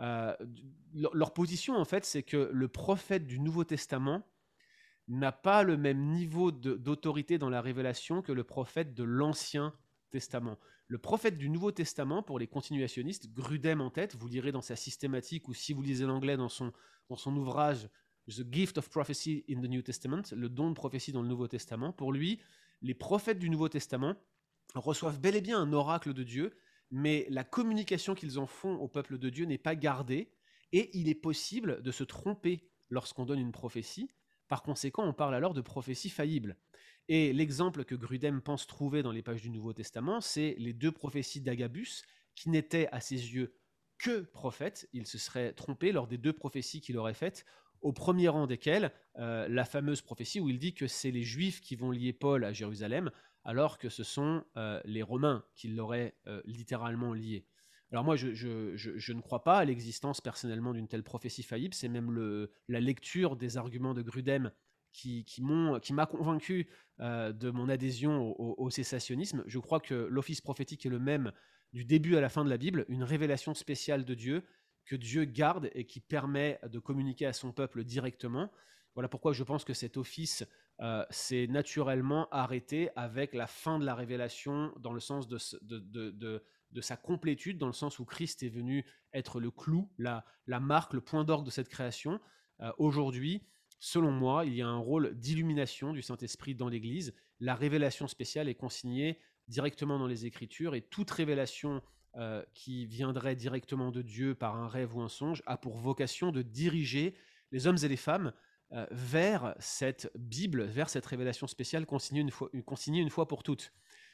Euh, 0.00 0.34
leur 0.92 1.32
position, 1.32 1.76
en 1.76 1.84
fait, 1.84 2.04
c'est 2.04 2.22
que 2.22 2.50
le 2.52 2.68
prophète 2.68 3.26
du 3.26 3.40
Nouveau 3.40 3.64
Testament 3.64 4.26
n'a 5.08 5.32
pas 5.32 5.62
le 5.62 5.76
même 5.76 6.10
niveau 6.10 6.52
d'autorité 6.52 7.38
dans 7.38 7.50
la 7.50 7.60
révélation 7.60 8.22
que 8.22 8.32
le 8.32 8.44
prophète 8.44 8.94
de 8.94 9.04
l'Ancien 9.04 9.74
Testament. 10.10 10.58
Le 10.86 10.98
prophète 10.98 11.38
du 11.38 11.48
Nouveau 11.48 11.72
Testament, 11.72 12.22
pour 12.22 12.38
les 12.38 12.46
continuationnistes, 12.46 13.32
Grudem 13.32 13.80
en 13.80 13.90
tête, 13.90 14.14
vous 14.14 14.28
lirez 14.28 14.52
dans 14.52 14.60
sa 14.60 14.76
systématique, 14.76 15.48
ou 15.48 15.54
si 15.54 15.72
vous 15.72 15.82
lisez 15.82 16.04
l'anglais 16.04 16.36
dans 16.36 16.48
son, 16.48 16.72
ouvrage 17.08 17.88
The 18.28 18.44
Gift 18.52 18.78
of 18.78 18.88
Prophecy 18.90 19.44
in 19.48 19.60
the 19.60 19.68
New 19.68 19.82
Testament, 19.82 20.22
le 20.32 20.48
don 20.48 20.70
de 20.70 20.74
prophétie 20.74 21.12
dans 21.12 21.22
le 21.22 21.28
Nouveau 21.28 21.48
Testament, 21.48 21.92
pour 21.92 22.12
lui, 22.12 22.40
les 22.82 22.94
prophètes 22.94 23.38
du 23.38 23.50
Nouveau 23.50 23.68
Testament 23.68 24.14
reçoivent 24.74 25.20
bel 25.20 25.34
et 25.34 25.40
bien 25.40 25.58
un 25.58 25.72
oracle 25.72 26.12
de 26.12 26.22
Dieu, 26.22 26.54
mais 26.90 27.26
la 27.30 27.42
communication 27.42 28.14
qu'ils 28.14 28.38
en 28.38 28.46
font 28.46 28.74
au 28.76 28.86
peuple 28.86 29.18
de 29.18 29.30
Dieu 29.30 29.46
n'est 29.46 29.58
pas 29.58 29.74
gardée, 29.74 30.30
et 30.72 30.90
il 30.96 31.08
est 31.08 31.14
possible 31.14 31.82
de 31.82 31.90
se 31.90 32.04
tromper 32.04 32.68
lorsqu'on 32.90 33.24
donne 33.24 33.40
une 33.40 33.52
prophétie, 33.52 34.10
par 34.52 34.62
conséquent, 34.62 35.08
on 35.08 35.14
parle 35.14 35.34
alors 35.34 35.54
de 35.54 35.62
prophétie 35.62 36.10
faillible. 36.10 36.58
Et 37.08 37.32
l'exemple 37.32 37.86
que 37.86 37.94
Grudem 37.94 38.42
pense 38.42 38.66
trouver 38.66 39.02
dans 39.02 39.10
les 39.10 39.22
pages 39.22 39.40
du 39.40 39.48
Nouveau 39.48 39.72
Testament, 39.72 40.20
c'est 40.20 40.56
les 40.58 40.74
deux 40.74 40.92
prophéties 40.92 41.40
d'Agabus, 41.40 42.02
qui 42.34 42.50
n'étaient 42.50 42.86
à 42.92 43.00
ses 43.00 43.14
yeux 43.14 43.56
que 43.96 44.20
prophètes. 44.20 44.90
Il 44.92 45.06
se 45.06 45.16
serait 45.16 45.54
trompé 45.54 45.90
lors 45.90 46.06
des 46.06 46.18
deux 46.18 46.34
prophéties 46.34 46.82
qu'il 46.82 46.98
aurait 46.98 47.14
faites, 47.14 47.46
au 47.80 47.94
premier 47.94 48.28
rang 48.28 48.46
desquelles 48.46 48.92
euh, 49.16 49.48
la 49.48 49.64
fameuse 49.64 50.02
prophétie 50.02 50.38
où 50.38 50.50
il 50.50 50.58
dit 50.58 50.74
que 50.74 50.86
c'est 50.86 51.10
les 51.10 51.22
Juifs 51.22 51.62
qui 51.62 51.74
vont 51.74 51.90
lier 51.90 52.12
Paul 52.12 52.44
à 52.44 52.52
Jérusalem, 52.52 53.10
alors 53.44 53.78
que 53.78 53.88
ce 53.88 54.04
sont 54.04 54.44
euh, 54.58 54.82
les 54.84 55.02
Romains 55.02 55.46
qui 55.54 55.68
l'auraient 55.68 56.14
euh, 56.26 56.42
littéralement 56.44 57.14
lié. 57.14 57.46
Alors 57.92 58.04
moi, 58.04 58.16
je, 58.16 59.12
ne 59.12 59.20
crois 59.20 59.44
pas 59.44 59.58
à 59.58 59.64
l'existence 59.66 60.22
personnellement 60.22 60.72
d'une 60.72 60.88
telle 60.88 61.02
prophétie 61.02 61.42
faillible. 61.42 61.74
C'est 61.74 61.90
même 61.90 62.48
la 62.68 62.80
lecture 62.80 63.36
des 63.36 63.58
arguments 63.58 63.92
de 63.92 64.00
Grudem 64.00 64.50
qui, 64.92 65.24
m'a 65.40 66.06
convaincu 66.06 66.68
euh, 67.00 67.32
de 67.32 67.50
mon 67.50 67.68
adhésion 67.68 68.34
au, 68.38 68.70
cessationnisme. 68.70 69.44
Je 69.46 69.58
crois 69.58 69.80
que 69.80 69.94
l'office 69.94 70.40
prophétique 70.40 70.86
est 70.86 70.90
le 70.90 70.98
même 70.98 71.32
du 71.74 71.84
début 71.84 72.16
à 72.16 72.22
la 72.22 72.30
fin 72.30 72.44
de 72.44 72.50
la 72.50 72.56
Bible, 72.56 72.86
une 72.88 73.04
révélation 73.04 73.54
spéciale 73.54 74.04
de 74.04 74.14
Dieu 74.14 74.44
que 74.84 74.96
Dieu 74.96 75.24
garde 75.24 75.70
et 75.74 75.86
qui 75.86 76.00
permet 76.00 76.58
de 76.68 76.78
communiquer 76.78 77.26
à 77.26 77.32
son 77.32 77.52
peuple 77.52 77.84
directement. 77.84 78.50
Voilà 78.94 79.08
pourquoi 79.08 79.32
je 79.32 79.44
pense 79.44 79.64
que 79.64 79.74
cet 79.74 79.96
office 79.96 80.44
euh, 80.80 81.04
s'est 81.10 81.46
naturellement 81.46 82.28
arrêté 82.30 82.90
avec 82.96 83.34
la 83.34 83.46
fin 83.46 83.78
de 83.78 83.84
la 83.84 83.94
révélation 83.94 84.72
dans 84.80 84.92
le 84.92 85.00
sens 85.00 85.28
de 85.28 86.42
sa 86.80 86.96
complétude, 86.96 87.58
dans 87.58 87.66
le 87.66 87.72
sens 87.72 87.98
où 87.98 88.04
Christ 88.04 88.42
est 88.42 88.48
venu 88.48 88.84
être 89.12 89.40
le 89.40 89.50
clou, 89.50 89.90
la, 89.98 90.24
marque, 90.46 90.94
le 90.94 91.00
point 91.00 91.24
d'orgue 91.24 91.44
de 91.44 91.50
cette 91.50 91.68
création. 91.68 92.20
Euh, 92.60 92.72
aujourd'hui, 92.78 93.42
selon 93.78 94.10
moi, 94.10 94.44
il 94.44 94.54
y 94.54 94.62
a 94.62 94.68
un 94.68 94.78
rôle 94.78 95.14
d'illumination 95.18 95.92
du 95.92 96.02
Saint-Esprit 96.02 96.54
dans 96.54 96.68
l'Église. 96.68 97.14
La 97.40 97.54
révélation 97.54 98.06
spéciale 98.08 98.48
est 98.48 98.54
consignée 98.54 99.18
directement 99.48 99.98
dans 99.98 100.06
les 100.06 100.26
Écritures 100.26 100.74
et 100.74 100.82
toute 100.82 101.10
révélation 101.10 101.82
euh, 102.16 102.44
qui 102.54 102.86
viendrait 102.86 103.36
directement 103.36 103.90
de 103.90 104.02
Dieu 104.02 104.34
par 104.34 104.56
un 104.56 104.68
rêve 104.68 104.96
ou 104.96 105.00
un 105.00 105.08
songe 105.08 105.42
a 105.46 105.56
pour 105.56 105.76
vocation 105.76 106.30
de 106.30 106.42
diriger 106.42 107.14
les 107.52 107.66
hommes 107.66 107.78
et 107.82 107.88
les 107.88 107.96
femmes 107.96 108.32
euh, 108.72 108.86
vers 108.90 109.54
cette 109.58 110.10
Bible, 110.14 110.64
vers 110.64 110.88
cette 110.88 111.06
révélation 111.06 111.46
spéciale 111.46 111.86
consignée 111.86 113.00
une 113.00 113.10
fois 113.10 113.28
pour 113.28 113.42
toutes. 113.42 113.72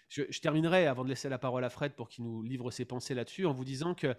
Je, 0.09 0.41
terminerai 0.41 0.87
avant 0.87 1.05
de 1.05 1.09
laisser 1.09 1.29
la 1.29 1.39
parole 1.39 1.65
à 1.65 1.71
Fred 1.71 1.93
pour 1.93 2.09
qu'il 2.09 2.25
nous 2.25 2.43
livre 2.43 2.71
ses 2.71 2.85
pensées 2.85 3.15
là-dessus 3.15 3.47
en 3.47 3.53
vous 3.53 3.65
disant 3.65 3.95
que 3.95 4.15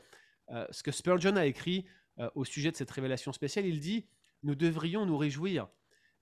euh, 0.49 0.65
ce 0.71 0.83
que 0.83 0.91
Spurgeon 0.91 1.35
a 1.35 1.45
écrit 1.45 1.85
euh, 2.19 2.29
au 2.35 2.45
sujet 2.45 2.71
de 2.71 2.75
cette 2.75 2.91
révélation 2.91 3.33
spéciale, 3.33 3.65
il 3.65 3.79
dit 3.79 4.07
Nous 4.43 4.55
devrions 4.55 5.05
nous 5.05 5.17
réjouir 5.17 5.67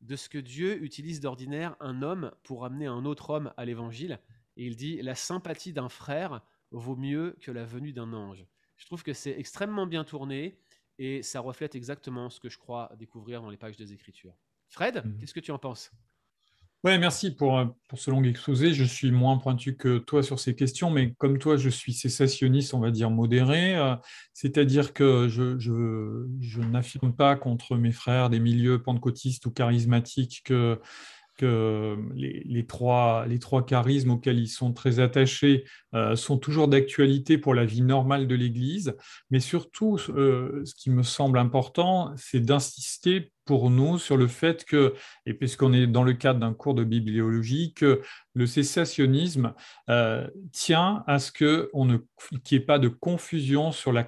de 0.02 0.16
ce 0.16 0.30
que 0.30 0.38
Dieu 0.38 0.82
utilise 0.84 1.20
d'ordinaire 1.20 1.76
un 1.80 2.02
homme 2.02 2.32
pour 2.44 2.66
amener 2.66 2.86
un 2.86 3.04
autre 3.06 3.30
homme 3.32 3.54
à 3.58 3.66
l'évangile. 3.66 4.20
Et 4.56 4.66
il 4.66 4.76
dit 4.76 5.02
La 5.02 5.16
sympathie 5.16 5.74
d'un 5.74 5.90
frère 5.90 6.42
vaut 6.72 6.96
mieux 6.96 7.38
que 7.42 7.52
la 7.52 7.66
venue 7.66 7.94
d'un 7.94 8.14
ange. 8.14 8.46
Je 8.78 8.86
trouve 8.86 9.04
que 9.04 9.14
c'est 9.14 9.38
extrêmement 9.38 9.88
bien 9.88 10.04
tourné 10.04 10.60
et 11.00 11.24
ça 11.24 11.40
reflète 11.40 11.76
exactement 11.76 12.30
ce 12.30 12.40
que 12.40 12.50
je 12.50 12.58
crois 12.58 12.92
découvrir 12.98 13.42
dans 13.42 13.50
les 13.50 13.58
pages 13.58 13.78
des 13.78 13.94
Écritures. 13.94 14.36
Fred, 14.70 15.04
mhm. 15.04 15.18
qu'est-ce 15.18 15.34
que 15.34 15.40
tu 15.40 15.52
en 15.52 15.60
penses? 15.60 15.92
Oui, 16.84 16.98
merci 17.00 17.32
pour, 17.32 17.60
pour 17.90 18.00
ce 18.00 18.12
long 18.12 18.24
exposé. 18.24 18.74
Je 18.74 18.84
suis 18.84 19.12
moins 19.12 19.38
pointu 19.38 19.76
que 19.76 19.98
toi 19.98 20.22
sur 20.22 20.40
ces 20.40 20.56
questions, 20.56 20.92
mais 20.92 21.14
comme 21.18 21.40
toi, 21.40 21.58
je 21.58 21.70
suis 21.70 21.92
cessationniste, 21.92 22.74
on 22.74 22.80
va 22.80 22.92
dire 22.92 23.10
modéré. 23.10 23.76
Euh, 23.76 23.96
c'est-à-dire 24.34 24.94
que 24.94 25.28
je 25.28 26.62
n'affirme 26.62 27.16
pas 27.16 27.36
contre 27.36 27.76
mes 27.78 27.92
frères 27.92 28.30
des 28.30 28.40
milieux 28.40 28.82
pentecôtistes 28.82 29.48
ou 29.48 29.52
charismatiques 29.52 30.42
que 30.46 30.80
que 31.38 31.98
les, 32.16 32.66
trois, 32.66 33.26
les 33.28 33.40
trois 33.40 33.66
charismes 33.66 34.12
auxquels 34.12 34.40
ils 34.40 34.48
sont 34.48 34.74
très 34.74 35.00
attachés 35.00 35.66
euh, 35.94 36.16
sont 36.16 36.38
toujours 36.38 36.68
d'actualité 36.68 37.38
pour 37.38 37.54
la 37.54 37.66
vie 37.66 37.82
normale 37.82 38.28
de 38.28 38.36
l'Église, 38.36 38.96
mais 39.30 39.40
surtout, 39.40 39.98
euh, 40.10 40.62
ce 40.66 40.76
qui 40.76 40.90
me 40.90 41.04
semble 41.04 41.38
important, 41.38 42.14
c'est 42.18 42.42
d'insister 42.42 43.32
pour 43.48 43.70
nous 43.72 43.98
sur 43.98 44.18
le 44.18 44.28
fait 44.28 44.66
que, 44.66 44.94
et 45.26 45.34
puisqu'on 45.34 45.74
est 45.74 45.88
dans 45.88 46.04
le 46.04 46.14
cadre 46.14 46.40
d'un 46.40 46.54
cours 46.54 46.76
de 46.76 46.84
bibliologie, 46.84 47.74
que 47.74 48.02
le 48.34 48.46
cessationnisme 48.46 49.54
euh, 49.90 50.28
tient 50.52 51.04
à 51.08 51.18
ce 51.18 51.32
qu'il 51.32 51.68
n'y 51.74 52.58
ait 52.58 52.60
pas 52.60 52.78
de 52.78 52.90
confusion 52.90 53.72
sur 53.72 53.94
la 53.94 54.08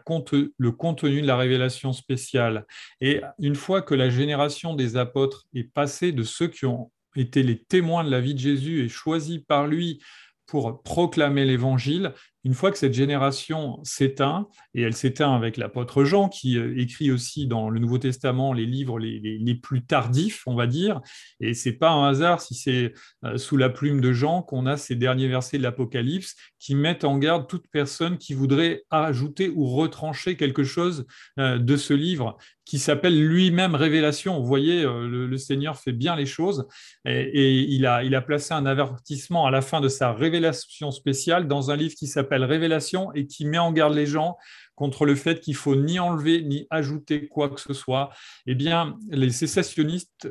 le 0.58 0.72
contenu 0.72 1.22
de 1.22 1.28
la 1.28 1.38
révélation 1.38 1.94
spéciale. 1.94 2.66
Et 3.02 3.22
une 3.40 3.56
fois 3.56 3.82
que 3.82 3.96
la 3.96 4.10
génération 4.10 4.76
des 4.76 4.98
apôtres 4.98 5.48
est 5.54 5.64
passée 5.64 6.12
de 6.12 6.24
ceux 6.24 6.48
qui 6.48 6.66
ont 6.66 6.92
étaient 7.20 7.44
les 7.44 7.62
témoins 7.62 8.04
de 8.04 8.12
la 8.12 8.22
vie 8.22 8.34
de 8.34 8.40
Jésus 8.40 8.84
et 8.84 8.90
choisis 8.90 9.40
par 9.40 9.68
lui 9.68 10.02
pour 10.46 10.82
proclamer 10.82 11.46
l'évangile, 11.46 12.14
une 12.46 12.54
fois 12.54 12.72
que 12.72 12.78
cette 12.78 12.94
génération 12.94 13.80
s'éteint, 13.84 14.48
et 14.74 14.82
elle 14.82 14.96
s'éteint 14.96 15.36
avec 15.36 15.58
l'apôtre 15.58 16.06
Jean, 16.06 16.30
qui 16.30 16.58
euh, 16.58 16.74
écrit 16.78 17.12
aussi 17.12 17.48
dans 17.48 17.70
le 17.70 17.80
Nouveau 17.80 17.98
Testament 17.98 18.54
les 18.54 18.66
livres 18.66 18.98
les, 19.00 19.56
plus 19.56 19.84
tardifs, 19.84 20.44
on 20.46 20.56
va 20.56 20.68
dire, 20.68 21.02
et 21.42 21.54
c'est 21.54 21.74
pas 21.74 21.92
un 21.92 22.10
hasard 22.10 22.42
si 22.42 22.56
c'est 22.56 22.94
euh, 23.26 23.38
sous 23.38 23.58
la 23.58 23.70
plume 23.70 24.00
de 24.00 24.14
Jean 24.14 24.42
qu'on 24.42 24.66
a 24.66 24.78
ces 24.78 24.96
derniers 24.96 25.28
versets 25.28 25.58
de 25.58 25.64
l'Apocalypse 25.64 26.36
qui 26.60 26.76
mettent 26.76 27.04
en 27.04 27.18
garde 27.18 27.48
toute 27.48 27.68
personne 27.72 28.18
qui 28.18 28.34
voudrait 28.34 28.84
ajouter 28.90 29.50
ou 29.50 29.68
retrancher 29.68 30.38
quelque 30.38 30.64
chose 30.64 31.06
euh, 31.40 31.58
de 31.58 31.76
ce 31.76 31.94
livre 31.94 32.38
qui 32.64 32.78
s'appelle 32.78 33.20
lui-même 33.20 33.74
Révélation. 33.74 34.40
Vous 34.40 34.46
voyez, 34.46 34.84
le, 34.84 35.38
Seigneur 35.38 35.76
fait 35.76 35.92
bien 35.92 36.16
les 36.16 36.28
choses 36.28 36.68
et, 37.04 37.62
il, 37.64 37.88
a, 37.88 38.04
il 38.04 38.14
a 38.14 38.22
placé 38.22 38.54
un 38.54 38.68
avertissement 38.68 39.48
à 39.48 39.52
la 39.52 39.62
fin 39.62 39.82
de 39.82 39.88
sa 39.88 40.14
révélation 40.14 40.92
spéciale 40.92 41.48
dans 41.48 41.72
un 41.72 41.76
livre 41.76 41.96
qui 41.96 42.06
s'appelle 42.06 42.29
Révélation 42.32 43.14
et 43.14 43.28
qui 43.28 43.46
met 43.46 43.58
en 43.58 43.72
garde 43.72 43.94
les 43.94 44.06
gens 44.06 44.38
contre 44.76 45.06
le 45.06 45.16
fait 45.16 45.42
qu'il 45.42 45.56
faut 45.56 45.76
ni 45.76 46.00
enlever 46.00 46.42
ni 46.42 46.68
ajouter 46.70 47.28
quoi 47.28 47.50
que 47.50 47.60
ce 47.60 47.74
soit. 47.74 48.12
Eh 48.46 48.56
bien, 48.56 48.98
les 49.10 49.32
cessationnistes 49.32 50.30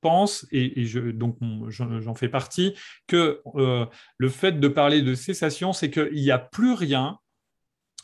pensent, 0.00 0.46
et, 0.50 0.86
donc 1.12 1.36
j'en 1.68 2.14
fais 2.14 2.28
partie, 2.28 2.74
que 3.06 3.42
euh, 3.56 3.84
le 4.16 4.28
fait 4.28 4.58
de 4.58 4.68
parler 4.68 5.02
de 5.02 5.14
cessation, 5.14 5.72
c'est 5.72 5.90
qu'il 5.90 6.14
n'y 6.14 6.30
a 6.30 6.38
plus 6.38 6.72
rien 6.72 7.18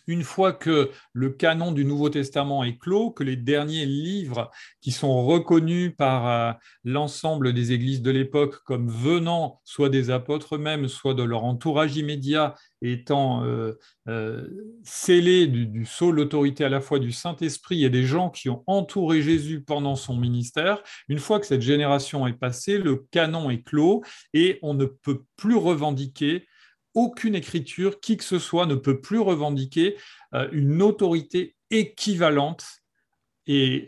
une 0.06 0.22
fois 0.22 0.52
que 0.52 0.90
le 1.12 1.30
canon 1.30 1.72
du 1.72 1.84
Nouveau 1.84 2.08
Testament 2.08 2.64
est 2.64 2.78
clos, 2.78 3.10
que 3.10 3.24
les 3.24 3.36
derniers 3.36 3.86
livres 3.86 4.50
qui 4.80 4.92
sont 4.92 5.24
reconnus 5.26 5.92
par 5.96 6.28
euh, 6.28 6.52
l'ensemble 6.84 7.52
des 7.52 7.72
églises 7.72 8.02
de 8.02 8.10
l'époque 8.10 8.62
comme 8.64 8.88
venant 8.88 9.60
soit 9.64 9.88
des 9.88 10.10
apôtres 10.10 10.56
eux-mêmes, 10.56 10.88
soit 10.88 11.14
de 11.14 11.22
leur 11.22 11.44
entourage 11.44 11.96
immédiat, 11.96 12.54
étant 12.82 13.44
euh, 13.44 13.78
euh, 14.08 14.48
scellés 14.84 15.46
du, 15.46 15.66
du 15.66 15.84
sceau 15.84 16.12
l'autorité 16.12 16.64
à 16.64 16.68
la 16.68 16.80
fois 16.80 16.98
du 16.98 17.10
Saint-Esprit 17.10 17.84
et 17.84 17.90
des 17.90 18.04
gens 18.04 18.30
qui 18.30 18.48
ont 18.48 18.62
entouré 18.66 19.22
Jésus 19.22 19.62
pendant 19.62 19.96
son 19.96 20.16
ministère, 20.16 20.82
une 21.08 21.18
fois 21.18 21.40
que 21.40 21.46
cette 21.46 21.62
génération 21.62 22.26
est 22.26 22.38
passée, 22.38 22.78
le 22.78 23.06
canon 23.10 23.50
est 23.50 23.62
clos 23.62 24.02
et 24.34 24.58
on 24.62 24.74
ne 24.74 24.84
peut 24.84 25.22
plus 25.36 25.56
revendiquer 25.56 26.46
aucune 26.96 27.36
écriture, 27.36 28.00
qui 28.00 28.16
que 28.16 28.24
ce 28.24 28.40
soit 28.40 28.66
ne 28.66 28.74
peut 28.74 29.00
plus 29.00 29.20
revendiquer 29.20 29.96
euh, 30.34 30.48
une 30.50 30.82
autorité 30.82 31.54
équivalente 31.70 32.64
et 33.46 33.86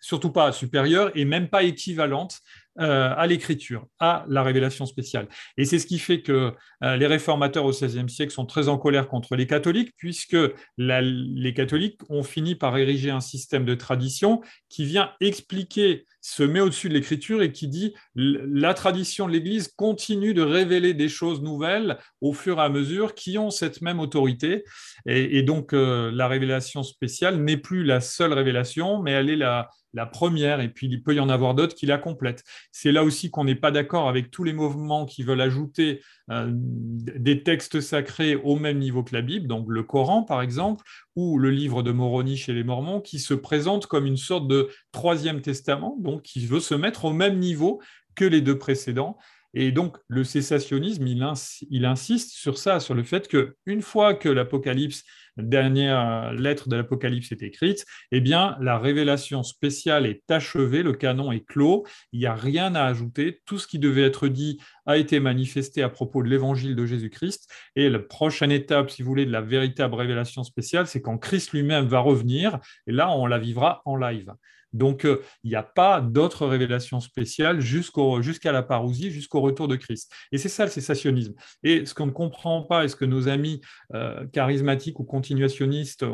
surtout 0.00 0.30
pas 0.30 0.52
supérieure 0.52 1.10
et 1.16 1.24
même 1.24 1.48
pas 1.48 1.64
équivalente 1.64 2.38
euh, 2.80 3.12
à 3.16 3.28
l'écriture, 3.28 3.86
à 4.00 4.24
la 4.28 4.42
révélation 4.42 4.84
spéciale. 4.84 5.28
Et 5.56 5.64
c'est 5.64 5.78
ce 5.78 5.86
qui 5.86 6.00
fait 6.00 6.22
que 6.22 6.52
euh, 6.82 6.96
les 6.96 7.06
réformateurs 7.06 7.64
au 7.64 7.70
XVIe 7.70 8.08
siècle 8.08 8.32
sont 8.32 8.46
très 8.46 8.68
en 8.68 8.78
colère 8.78 9.06
contre 9.06 9.36
les 9.36 9.46
catholiques, 9.46 9.92
puisque 9.96 10.36
les 10.76 11.54
catholiques 11.54 12.00
ont 12.08 12.24
fini 12.24 12.56
par 12.56 12.76
ériger 12.76 13.10
un 13.10 13.20
système 13.20 13.64
de 13.64 13.74
tradition 13.74 14.40
qui 14.68 14.84
vient 14.84 15.12
expliquer, 15.20 16.04
se 16.24 16.42
met 16.42 16.60
au-dessus 16.60 16.88
de 16.88 16.94
l'écriture 16.94 17.42
et 17.42 17.52
qui 17.52 17.68
dit 17.68 17.92
la 18.14 18.72
tradition 18.72 19.26
de 19.26 19.32
l'Église 19.32 19.68
continue 19.68 20.32
de 20.32 20.40
révéler 20.40 20.94
des 20.94 21.10
choses 21.10 21.42
nouvelles 21.42 21.98
au 22.22 22.32
fur 22.32 22.60
et 22.60 22.62
à 22.62 22.70
mesure 22.70 23.14
qui 23.14 23.36
ont 23.36 23.50
cette 23.50 23.82
même 23.82 24.00
autorité. 24.00 24.64
Et, 25.04 25.42
donc 25.42 25.74
euh, 25.74 26.10
la 26.14 26.26
révélation 26.26 26.82
spéciale 26.82 27.42
n'est 27.42 27.58
plus 27.58 27.84
la 27.84 28.00
seule 28.00 28.32
révélation, 28.32 29.02
mais 29.02 29.10
elle 29.10 29.28
est 29.28 29.36
la 29.36 29.68
première, 30.06 30.60
et 30.60 30.70
puis 30.70 30.86
il 30.86 31.02
peut 31.02 31.14
y 31.14 31.20
en 31.20 31.28
avoir 31.28 31.54
d'autres 31.54 31.74
qui 31.74 31.84
la 31.84 31.98
complètent. 31.98 32.42
C'est 32.72 32.90
là 32.90 33.04
aussi 33.04 33.30
qu'on 33.30 33.44
n'est 33.44 33.54
pas 33.54 33.70
d'accord 33.70 34.08
avec 34.08 34.30
tous 34.30 34.44
les 34.44 34.54
mouvements 34.54 35.04
qui 35.04 35.24
veulent 35.24 35.42
ajouter 35.42 36.00
euh, 36.30 36.48
des 36.50 37.42
textes 37.42 37.82
sacrés 37.82 38.34
au 38.34 38.56
même 38.56 38.78
niveau 38.78 39.04
que 39.04 39.14
la 39.14 39.20
Bible, 39.20 39.46
donc 39.46 39.66
le 39.68 39.82
Coran 39.82 40.22
par 40.22 40.40
exemple, 40.40 40.84
ou 41.16 41.38
le 41.38 41.50
livre 41.50 41.82
de 41.82 41.92
Moroni 41.92 42.36
chez 42.36 42.52
les 42.52 42.64
Mormons, 42.64 43.00
qui 43.00 43.18
se 43.18 43.34
présente 43.34 43.86
comme 43.86 44.06
une 44.06 44.16
sorte 44.16 44.48
de 44.48 44.68
troisième 44.92 45.40
testament, 45.40 45.96
donc 45.98 46.22
qui 46.22 46.46
veut 46.46 46.60
se 46.60 46.74
mettre 46.74 47.04
au 47.04 47.12
même 47.12 47.38
niveau 47.38 47.80
que 48.14 48.24
les 48.24 48.40
deux 48.40 48.58
précédents. 48.58 49.16
Et 49.54 49.70
donc, 49.70 49.96
le 50.08 50.24
cessationnisme, 50.24 51.06
il, 51.06 51.84
insiste 51.84 52.32
sur 52.32 52.58
ça, 52.58 52.80
sur 52.80 52.94
le 52.94 53.04
fait 53.04 53.28
qu'une 53.28 53.82
fois 53.82 54.14
que 54.14 54.28
l'Apocalypse, 54.28 55.04
dernière 55.36 56.32
lettre 56.32 56.68
de 56.68 56.76
l'Apocalypse 56.76 57.32
est 57.32 57.42
écrite, 57.42 57.84
eh 58.12 58.20
bien, 58.20 58.56
la 58.60 58.78
révélation 58.78 59.42
spéciale 59.42 60.06
est 60.06 60.30
achevée, 60.30 60.82
le 60.82 60.92
canon 60.92 61.32
est 61.32 61.44
clos, 61.44 61.84
il 62.12 62.20
n'y 62.20 62.26
a 62.26 62.34
rien 62.34 62.74
à 62.74 62.84
ajouter, 62.84 63.40
tout 63.46 63.58
ce 63.58 63.66
qui 63.66 63.78
devait 63.78 64.02
être 64.02 64.28
dit 64.28 64.58
a 64.86 64.96
été 64.96 65.20
manifesté 65.20 65.82
à 65.82 65.88
propos 65.88 66.22
de 66.22 66.28
l'évangile 66.28 66.76
de 66.76 66.86
Jésus-Christ. 66.86 67.48
Et 67.76 67.88
la 67.88 67.98
prochaine 67.98 68.52
étape, 68.52 68.90
si 68.90 69.02
vous 69.02 69.08
voulez, 69.08 69.26
de 69.26 69.32
la 69.32 69.40
véritable 69.40 69.94
révélation 69.94 70.44
spéciale, 70.44 70.86
c'est 70.86 71.02
quand 71.02 71.18
Christ 71.18 71.52
lui-même 71.52 71.86
va 71.86 72.00
revenir, 72.00 72.58
et 72.86 72.92
là, 72.92 73.10
on 73.10 73.26
la 73.26 73.38
vivra 73.38 73.82
en 73.84 73.96
live. 73.96 74.32
Donc, 74.74 75.06
euh, 75.06 75.22
il 75.44 75.50
n'y 75.50 75.56
a 75.56 75.62
pas 75.62 76.00
d'autre 76.00 76.46
révélation 76.46 77.00
spéciale 77.00 77.60
jusqu'à 77.60 78.52
la 78.52 78.62
parousie, 78.62 79.10
jusqu'au 79.10 79.40
retour 79.40 79.68
de 79.68 79.76
Christ. 79.76 80.12
Et 80.32 80.38
c'est 80.38 80.48
ça 80.48 80.64
le 80.64 80.70
cessationnisme. 80.70 81.34
Et 81.62 81.86
ce 81.86 81.94
qu'on 81.94 82.06
ne 82.06 82.10
comprend 82.10 82.62
pas 82.62 82.84
et 82.84 82.88
ce 82.88 82.96
que 82.96 83.04
nos 83.04 83.28
amis 83.28 83.60
euh, 83.94 84.26
charismatiques 84.32 84.98
ou 84.98 85.04
continuationnistes 85.04 86.04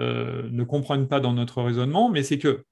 euh, 0.00 0.48
ne 0.50 0.64
comprennent 0.64 1.06
pas 1.06 1.20
dans 1.20 1.34
notre 1.34 1.62
raisonnement, 1.62 2.08
mais 2.10 2.22
c'est 2.22 2.38
que 2.38 2.64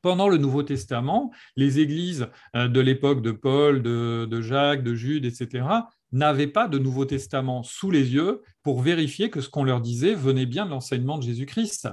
pendant 0.00 0.28
le 0.28 0.38
Nouveau 0.38 0.62
Testament, 0.62 1.32
les 1.56 1.80
églises 1.80 2.28
de 2.54 2.80
l'époque 2.80 3.22
de 3.22 3.32
Paul, 3.32 3.82
de, 3.82 4.40
Jacques, 4.40 4.84
de 4.84 4.94
Jude, 4.94 5.24
etc., 5.24 5.66
n'avaient 6.12 6.46
pas 6.46 6.68
de 6.68 6.78
Nouveau 6.78 7.06
Testament 7.06 7.64
sous 7.64 7.90
les 7.90 8.14
yeux 8.14 8.42
pour 8.62 8.82
vérifier 8.82 9.30
que 9.30 9.40
ce 9.40 9.48
qu'on 9.48 9.64
leur 9.64 9.80
disait 9.80 10.14
venait 10.14 10.46
bien 10.46 10.64
de 10.64 10.70
l'enseignement 10.70 11.18
de 11.18 11.24
Jésus-Christ 11.24 11.88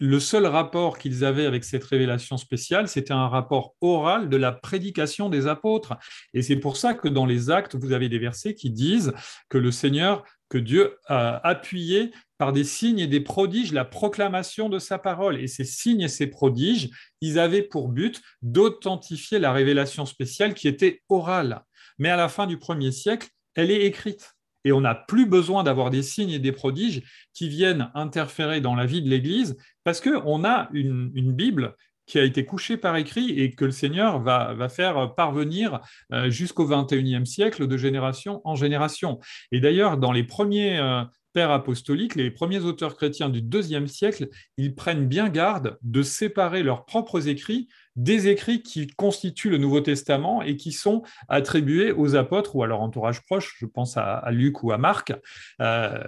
le 0.00 0.20
seul 0.20 0.46
rapport 0.46 0.98
qu'ils 0.98 1.24
avaient 1.24 1.46
avec 1.46 1.64
cette 1.64 1.84
révélation 1.84 2.36
spéciale, 2.36 2.88
c'était 2.88 3.12
un 3.12 3.28
rapport 3.28 3.74
oral 3.80 4.28
de 4.28 4.36
la 4.36 4.52
prédication 4.52 5.28
des 5.28 5.46
apôtres. 5.46 5.94
Et 6.34 6.42
c'est 6.42 6.56
pour 6.56 6.76
ça 6.76 6.94
que 6.94 7.08
dans 7.08 7.26
les 7.26 7.50
actes, 7.50 7.74
vous 7.74 7.92
avez 7.92 8.08
des 8.08 8.18
versets 8.18 8.54
qui 8.54 8.70
disent 8.70 9.12
que 9.48 9.58
le 9.58 9.70
Seigneur, 9.70 10.24
que 10.48 10.58
Dieu 10.58 10.98
a 11.06 11.46
appuyé 11.46 12.10
par 12.36 12.52
des 12.52 12.64
signes 12.64 12.98
et 12.98 13.06
des 13.06 13.20
prodiges 13.20 13.72
la 13.72 13.84
proclamation 13.84 14.68
de 14.68 14.78
sa 14.78 14.98
parole. 14.98 15.40
Et 15.40 15.46
ces 15.46 15.64
signes 15.64 16.02
et 16.02 16.08
ces 16.08 16.26
prodiges, 16.26 16.90
ils 17.20 17.38
avaient 17.38 17.62
pour 17.62 17.88
but 17.88 18.20
d'authentifier 18.42 19.38
la 19.38 19.52
révélation 19.52 20.06
spéciale 20.06 20.54
qui 20.54 20.68
était 20.68 21.02
orale. 21.08 21.62
Mais 21.98 22.10
à 22.10 22.16
la 22.16 22.28
fin 22.28 22.46
du 22.46 22.58
premier 22.58 22.92
siècle, 22.92 23.28
elle 23.54 23.70
est 23.70 23.86
écrite. 23.86 24.34
Et 24.64 24.72
on 24.72 24.80
n'a 24.80 24.94
plus 24.94 25.26
besoin 25.26 25.64
d'avoir 25.64 25.90
des 25.90 26.02
signes 26.02 26.30
et 26.30 26.38
des 26.38 26.52
prodiges 26.52 27.02
qui 27.32 27.48
viennent 27.48 27.90
interférer 27.94 28.60
dans 28.60 28.74
la 28.74 28.86
vie 28.86 29.02
de 29.02 29.08
l'Église 29.08 29.56
parce 29.84 30.00
qu'on 30.00 30.44
a 30.44 30.68
une, 30.72 31.32
Bible 31.32 31.74
qui 32.06 32.18
a 32.18 32.24
été 32.24 32.44
couchée 32.44 32.76
par 32.76 32.96
écrit 32.96 33.30
et 33.40 33.52
que 33.52 33.64
le 33.64 33.70
Seigneur 33.70 34.20
va, 34.20 34.68
faire 34.68 35.14
parvenir 35.14 35.80
euh, 36.12 36.30
jusqu'au 36.30 36.66
XXIe 36.66 37.26
siècle 37.26 37.66
de 37.66 37.76
génération 37.76 38.40
en 38.44 38.54
génération. 38.54 39.18
Et 39.52 39.60
d'ailleurs, 39.60 39.96
dans 39.96 40.12
les 40.12 40.24
premiers 40.24 40.78
euh, 40.78 41.04
pères 41.32 41.50
apostoliques, 41.50 42.14
les 42.14 42.30
premiers 42.30 42.60
auteurs 42.60 42.96
chrétiens 42.96 43.28
du 43.28 43.42
deuxième 43.42 43.86
siècle, 43.86 44.28
ils 44.56 44.74
prennent 44.74 45.06
bien 45.06 45.28
garde 45.28 45.78
de 45.82 46.02
séparer 46.02 46.62
leurs 46.62 46.84
propres 46.84 47.28
écrits 47.28 47.68
des 47.96 48.28
écrits 48.28 48.62
qui 48.62 48.86
constituent 48.86 49.50
le 49.50 49.58
Nouveau 49.58 49.80
Testament 49.80 50.42
et 50.42 50.56
qui 50.56 50.72
sont 50.72 51.02
attribués 51.28 51.92
aux 51.92 52.16
apôtres 52.16 52.56
ou 52.56 52.62
à 52.62 52.66
leur 52.66 52.80
entourage 52.80 53.22
proche, 53.22 53.56
je 53.58 53.66
pense 53.66 53.96
à, 53.96 54.30
Luc 54.30 54.62
ou 54.62 54.72
à 54.72 54.78
Marc. 54.78 55.12
Euh, 55.60 55.98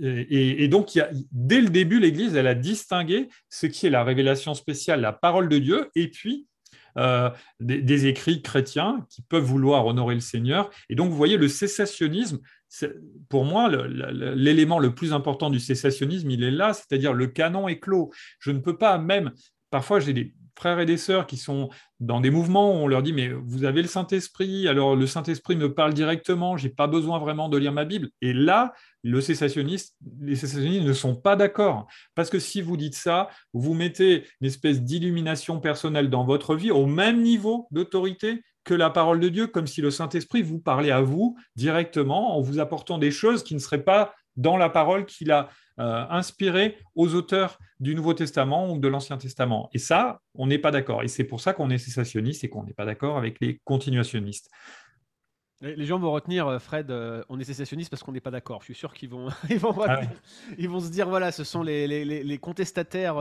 et, 0.00 0.68
donc, 0.68 0.98
dès 1.32 1.60
le 1.60 1.68
début, 1.68 1.98
l'Église, 1.98 2.36
elle 2.36 2.46
a 2.46 2.54
distingué 2.54 3.28
ce 3.48 3.66
qui 3.66 3.86
est 3.86 3.90
la 3.90 4.04
révélation 4.04 4.54
spéciale, 4.54 5.00
la 5.00 5.12
parole 5.12 5.48
de 5.48 5.58
Dieu, 5.58 5.90
et 5.94 6.08
puis 6.08 6.46
euh, 6.98 7.30
des, 7.58 8.06
écrits 8.06 8.42
chrétiens 8.42 9.06
qui 9.08 9.22
peuvent 9.22 9.42
vouloir 9.42 9.86
honorer 9.86 10.14
le 10.14 10.20
Seigneur. 10.20 10.70
Et 10.90 10.94
donc, 10.94 11.10
vous 11.10 11.16
voyez, 11.16 11.36
le 11.36 11.48
sécessionnisme, 11.48 12.38
pour 13.28 13.44
moi, 13.44 13.70
l'élément 13.70 14.78
le, 14.78 14.94
plus 14.94 15.12
important 15.12 15.50
du 15.50 15.60
sécessionnisme, 15.60 16.30
il 16.30 16.42
est 16.42 16.50
là, 16.50 16.72
c'est-à-dire 16.72 17.12
le 17.12 17.26
canon 17.26 17.68
est 17.68 17.78
clos. 17.78 18.10
Je 18.38 18.50
ne 18.50 18.58
peux 18.58 18.76
pas 18.76 18.98
même, 18.98 19.32
parfois 19.70 20.00
j'ai 20.00 20.12
des 20.12 20.34
frères 20.56 20.80
et 20.80 20.86
des 20.86 20.96
sœurs 20.96 21.26
qui 21.26 21.36
sont 21.36 21.70
dans 21.98 22.20
des 22.20 22.30
mouvements 22.30 22.72
où 22.72 22.84
on 22.84 22.86
leur 22.86 23.02
dit 23.02 23.12
mais 23.12 23.28
vous 23.28 23.64
avez 23.64 23.82
le 23.82 23.88
Saint-Esprit, 23.88 24.68
alors 24.68 24.94
le 24.96 25.06
Saint-Esprit 25.06 25.56
me 25.56 25.74
parle 25.74 25.94
directement, 25.94 26.56
j'ai 26.56 26.68
pas 26.68 26.86
besoin 26.86 27.18
vraiment 27.18 27.48
de 27.48 27.56
lire 27.56 27.72
ma 27.72 27.84
Bible. 27.84 28.10
Et 28.20 28.32
là, 28.32 28.72
le 29.02 29.20
sécessionniste, 29.20 29.96
les 30.20 30.36
sécessionnistes 30.36 30.86
ne 30.86 30.92
sont 30.92 31.16
pas 31.16 31.36
d'accord 31.36 31.86
parce 32.14 32.30
que 32.30 32.38
si 32.38 32.60
vous 32.60 32.76
dites 32.76 32.94
ça, 32.94 33.28
vous 33.52 33.74
mettez 33.74 34.24
une 34.40 34.46
espèce 34.46 34.82
d'illumination 34.82 35.58
personnelle 35.58 36.10
dans 36.10 36.24
votre 36.24 36.54
vie 36.54 36.70
au 36.70 36.86
même 36.86 37.22
niveau 37.22 37.66
d'autorité 37.70 38.42
que 38.64 38.74
la 38.74 38.90
parole 38.90 39.20
de 39.20 39.28
Dieu, 39.28 39.46
comme 39.46 39.66
si 39.66 39.80
le 39.80 39.90
Saint-Esprit 39.90 40.42
vous 40.42 40.58
parlait 40.58 40.90
à 40.90 41.00
vous 41.00 41.36
directement 41.56 42.36
en 42.36 42.40
vous 42.40 42.58
apportant 42.58 42.98
des 42.98 43.10
choses 43.10 43.42
qui 43.42 43.54
ne 43.54 43.58
seraient 43.58 43.82
pas 43.82 44.14
dans 44.36 44.56
la 44.56 44.68
parole 44.68 45.04
qu'il 45.06 45.30
a 45.30 45.48
euh, 45.78 46.04
inspirée 46.10 46.76
aux 46.94 47.14
auteurs 47.14 47.58
du 47.80 47.94
Nouveau 47.94 48.14
Testament 48.14 48.70
ou 48.72 48.78
de 48.78 48.88
l'Ancien 48.88 49.16
Testament. 49.18 49.68
Et 49.72 49.78
ça, 49.78 50.20
on 50.34 50.46
n'est 50.46 50.58
pas 50.58 50.70
d'accord. 50.70 51.02
Et 51.02 51.08
c'est 51.08 51.24
pour 51.24 51.40
ça 51.40 51.54
qu'on 51.54 51.70
est 51.70 51.78
cessationniste 51.78 52.44
et 52.44 52.48
qu'on 52.48 52.64
n'est 52.64 52.74
pas 52.74 52.84
d'accord 52.84 53.16
avec 53.16 53.40
les 53.40 53.60
continuationnistes. 53.64 54.50
Les 55.60 55.84
gens 55.84 55.98
vont 55.98 56.10
retenir, 56.10 56.48
euh, 56.48 56.58
Fred, 56.58 56.90
euh, 56.90 57.22
on 57.28 57.38
est 57.38 57.44
sécessionniste 57.44 57.88
parce 57.88 58.02
qu'on 58.02 58.12
n'est 58.12 58.20
pas 58.20 58.32
d'accord. 58.32 58.60
Je 58.62 58.66
suis 58.66 58.74
sûr 58.74 58.92
qu'ils 58.92 59.10
vont, 59.10 59.28
ils 59.50 59.58
vont, 59.58 59.74
ah 59.86 60.00
ils 60.58 60.68
vont 60.68 60.80
se 60.80 60.90
dire, 60.90 61.08
voilà, 61.08 61.30
ce 61.30 61.44
sont 61.44 61.62
les, 61.62 61.86
les, 61.86 62.04
les 62.04 62.38
contestataires 62.38 63.16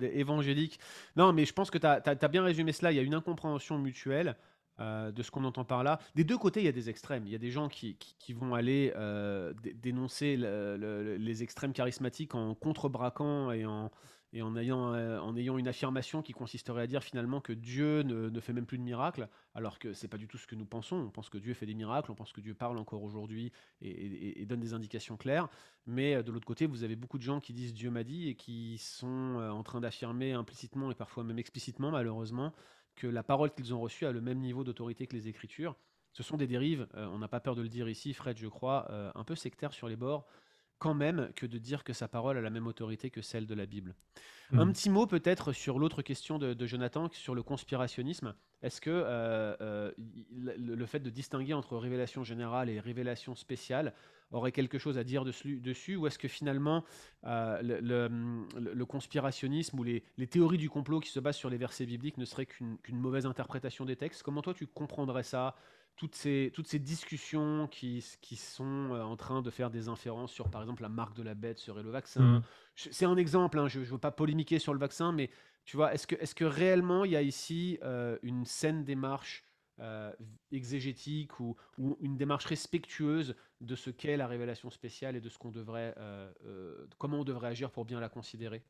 évangéliques. 0.00 0.78
Non, 1.16 1.32
mais 1.32 1.44
je 1.44 1.52
pense 1.52 1.70
que 1.70 1.78
tu 1.78 1.86
as, 1.86 2.00
as, 2.04 2.28
bien 2.28 2.44
résumé 2.44 2.72
cela. 2.72 2.92
Il 2.92 2.96
y 2.96 3.00
a 3.00 3.02
une 3.02 3.14
incompréhension 3.14 3.76
mutuelle. 3.76 4.36
Euh, 4.80 5.12
de 5.12 5.22
ce 5.22 5.30
qu'on 5.30 5.44
entend 5.44 5.64
par 5.64 5.84
là. 5.84 5.98
Des 6.14 6.24
deux 6.24 6.38
côtés, 6.38 6.60
il 6.60 6.64
y 6.64 6.68
a 6.68 6.72
des 6.72 6.88
extrêmes. 6.88 7.26
Il 7.26 7.32
y 7.32 7.34
a 7.34 7.38
des 7.38 7.50
gens 7.50 7.68
qui, 7.68 7.96
vont 8.30 8.54
aller 8.54 8.92
euh, 8.96 9.52
dénoncer 9.74 10.36
les 10.38 11.42
extrêmes 11.42 11.72
charismatiques 11.72 12.34
en 12.34 12.54
contrebraquant 12.54 13.50
et 13.52 13.66
en, 13.66 13.90
et 14.32 14.40
euh, 14.40 15.20
en 15.20 15.36
ayant 15.36 15.58
une 15.58 15.68
affirmation 15.68 16.22
qui 16.22 16.32
consisterait 16.32 16.82
à 16.82 16.86
dire 16.86 17.02
finalement 17.02 17.42
que 17.42 17.52
Dieu 17.52 18.02
ne, 18.02 18.40
fait 18.40 18.54
même 18.54 18.64
plus 18.64 18.78
de 18.78 18.82
miracles, 18.82 19.28
alors 19.54 19.78
que 19.78 19.92
c'est 19.92 20.08
pas 20.08 20.16
du 20.16 20.28
tout 20.28 20.38
ce 20.38 20.46
que 20.46 20.54
nous 20.54 20.64
pensons. 20.64 20.96
On 20.96 21.10
pense 21.10 21.28
que 21.28 21.36
Dieu 21.36 21.52
fait 21.52 21.66
des 21.66 21.74
miracles, 21.74 22.10
on 22.10 22.14
pense 22.14 22.32
que 22.32 22.40
Dieu 22.40 22.54
parle 22.54 22.78
encore 22.78 23.02
aujourd'hui 23.02 23.52
et, 23.82 24.46
donne 24.46 24.60
des 24.60 24.72
indications 24.72 25.18
claires. 25.18 25.48
Mais 25.86 26.22
de 26.22 26.32
l'autre 26.32 26.46
côté, 26.46 26.66
vous 26.66 26.84
avez 26.84 26.96
beaucoup 26.96 27.18
de 27.18 27.22
gens 27.22 27.40
qui 27.40 27.52
disent 27.52 27.74
Dieu 27.74 27.90
m'a 27.90 28.04
dit 28.04 28.28
et 28.28 28.34
qui 28.34 28.78
sont 28.78 29.36
en 29.36 29.62
train 29.62 29.80
d'affirmer 29.80 30.32
implicitement 30.32 30.90
et 30.90 30.94
parfois 30.94 31.22
même 31.24 31.38
explicitement, 31.38 31.90
malheureusement, 31.90 32.54
que 33.00 33.06
la 33.06 33.22
parole 33.22 33.50
qu'ils 33.50 33.72
ont 33.72 33.80
reçue 33.80 34.04
a 34.04 34.12
le 34.12 34.20
même 34.20 34.40
niveau 34.40 34.62
d'autorité 34.62 35.06
que 35.06 35.16
les 35.16 35.26
Écritures. 35.26 35.74
Ce 36.12 36.22
sont 36.22 36.36
des 36.36 36.46
dérives, 36.46 36.86
euh, 36.96 37.06
on 37.06 37.18
n'a 37.18 37.28
pas 37.28 37.40
peur 37.40 37.54
de 37.54 37.62
le 37.62 37.68
dire 37.68 37.88
ici, 37.88 38.12
Fred, 38.12 38.36
je 38.36 38.46
crois, 38.46 38.86
euh, 38.90 39.10
un 39.14 39.24
peu 39.24 39.34
sectaires 39.34 39.72
sur 39.72 39.88
les 39.88 39.96
bords, 39.96 40.26
quand 40.80 40.94
même 40.94 41.30
que 41.36 41.46
de 41.46 41.58
dire 41.58 41.84
que 41.84 41.92
sa 41.92 42.08
parole 42.08 42.36
a 42.38 42.40
la 42.40 42.50
même 42.50 42.66
autorité 42.66 43.10
que 43.10 43.20
celle 43.20 43.46
de 43.46 43.54
la 43.54 43.66
Bible. 43.66 43.94
Un 44.52 44.64
hmm. 44.64 44.72
petit 44.72 44.90
mot 44.90 45.06
peut-être 45.06 45.52
sur 45.52 45.78
l'autre 45.78 46.02
question 46.02 46.38
de, 46.38 46.66
Jonathan, 46.66 47.08
sur 47.12 47.34
le 47.36 47.42
conspirationnisme. 47.42 48.34
Est-ce 48.62 48.80
que 48.80 48.90
euh, 48.90 49.92
le, 50.32 50.86
fait 50.86 51.00
de 51.00 51.10
distinguer 51.10 51.54
entre 51.54 51.76
révélation 51.76 52.24
générale 52.24 52.68
et 52.68 52.80
révélation 52.80 53.36
spéciale 53.36 53.94
aurait 54.32 54.52
quelque 54.52 54.78
chose 54.78 54.96
à 54.98 55.04
dire 55.04 55.24
dessus, 55.24 55.96
ou 55.96 56.06
est-ce 56.06 56.18
que 56.18 56.28
finalement 56.28 56.84
euh, 57.24 57.60
le, 57.62 58.84
conspirationnisme 58.84 59.78
ou 59.78 59.84
les, 59.84 60.02
théories 60.28 60.58
du 60.58 60.70
complot 60.70 61.00
qui 61.00 61.10
se 61.10 61.20
basent 61.20 61.36
sur 61.36 61.50
les 61.50 61.58
versets 61.58 61.86
bibliques 61.86 62.18
ne 62.18 62.24
seraient 62.24 62.46
qu'une 62.46 62.78
mauvaise 62.90 63.26
interprétation 63.26 63.84
des 63.84 63.96
textes? 63.96 64.22
Comment 64.22 64.42
toi 64.42 64.54
tu 64.54 64.66
comprendrais 64.66 65.24
ça 65.24 65.54
toutes 65.96 66.14
ces, 66.14 66.50
toutes 66.54 66.66
ces 66.66 66.78
discussions 66.78 67.68
qui, 67.70 68.04
qui 68.22 68.36
sont 68.36 68.92
euh, 68.92 69.02
en 69.02 69.16
train 69.16 69.42
de 69.42 69.50
faire 69.50 69.70
des 69.70 69.88
inférences 69.88 70.32
sur, 70.32 70.48
par 70.48 70.62
exemple, 70.62 70.82
la 70.82 70.88
marque 70.88 71.14
de 71.14 71.22
la 71.22 71.34
bête 71.34 71.58
serait 71.58 71.82
le 71.82 71.90
vaccin. 71.90 72.22
Mmh. 72.22 72.42
C'est 72.74 73.04
un 73.04 73.16
exemple, 73.16 73.58
hein, 73.58 73.68
je 73.68 73.80
ne 73.80 73.84
veux 73.84 73.98
pas 73.98 74.10
polémiquer 74.10 74.58
sur 74.58 74.72
le 74.72 74.80
vaccin, 74.80 75.12
mais 75.12 75.30
tu 75.64 75.76
vois, 75.76 75.94
est-ce 75.94 76.06
que, 76.06 76.16
est 76.16 76.34
que 76.34 76.44
réellement 76.44 77.04
il 77.04 77.12
y 77.12 77.16
a 77.16 77.22
ici 77.22 77.78
euh, 77.82 78.18
une 78.22 78.44
saine 78.44 78.84
démarche 78.84 79.44
euh, 79.78 80.12
exégétique 80.52 81.38
ou, 81.40 81.56
une 82.00 82.16
démarche 82.16 82.44
respectueuse 82.46 83.34
de 83.60 83.74
ce 83.74 83.90
qu'est 83.90 84.16
la 84.16 84.26
révélation 84.26 84.68
spéciale 84.68 85.16
et 85.16 85.20
de 85.20 85.28
ce 85.28 85.38
qu'on 85.38 85.50
devrait, 85.50 85.94
euh, 85.96 86.86
comment 86.98 87.20
on 87.20 87.24
devrait 87.24 87.48
agir 87.48 87.70
pour 87.70 87.84
bien 87.84 88.00
la 88.00 88.08
considérer? 88.08 88.62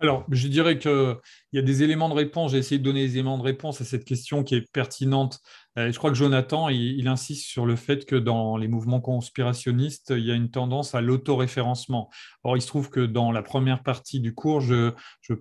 Alors, 0.00 0.24
je 0.30 0.48
dirais 0.48 0.78
qu'il 0.78 1.16
y 1.52 1.58
a 1.58 1.62
des 1.62 1.82
éléments 1.82 2.08
de 2.08 2.14
réponse. 2.14 2.52
J'ai 2.52 2.58
essayé 2.58 2.78
de 2.78 2.84
donner 2.84 3.06
des 3.06 3.14
éléments 3.14 3.38
de 3.38 3.42
réponse 3.42 3.80
à 3.80 3.84
cette 3.84 4.04
question 4.04 4.44
qui 4.44 4.54
est 4.54 4.70
pertinente. 4.72 5.40
je 5.76 5.96
crois 5.96 6.10
que 6.10 6.16
Jonathan, 6.16 6.68
il, 6.68 7.06
insiste 7.08 7.46
sur 7.46 7.66
le 7.66 7.74
fait 7.74 8.04
que 8.04 8.16
dans 8.16 8.56
les 8.56 8.68
mouvements 8.68 9.00
conspirationnistes, 9.00 10.12
il 10.16 10.24
y 10.24 10.30
a 10.30 10.34
une 10.34 10.50
tendance 10.50 10.94
à 10.94 11.00
l'autoréférencement. 11.00 12.10
Or, 12.44 12.56
il 12.56 12.62
se 12.62 12.68
trouve 12.68 12.90
que 12.90 13.06
dans 13.06 13.32
la 13.32 13.42
première 13.42 13.82
partie 13.82 14.20
du 14.20 14.34
cours, 14.34 14.60
je, 14.60 14.92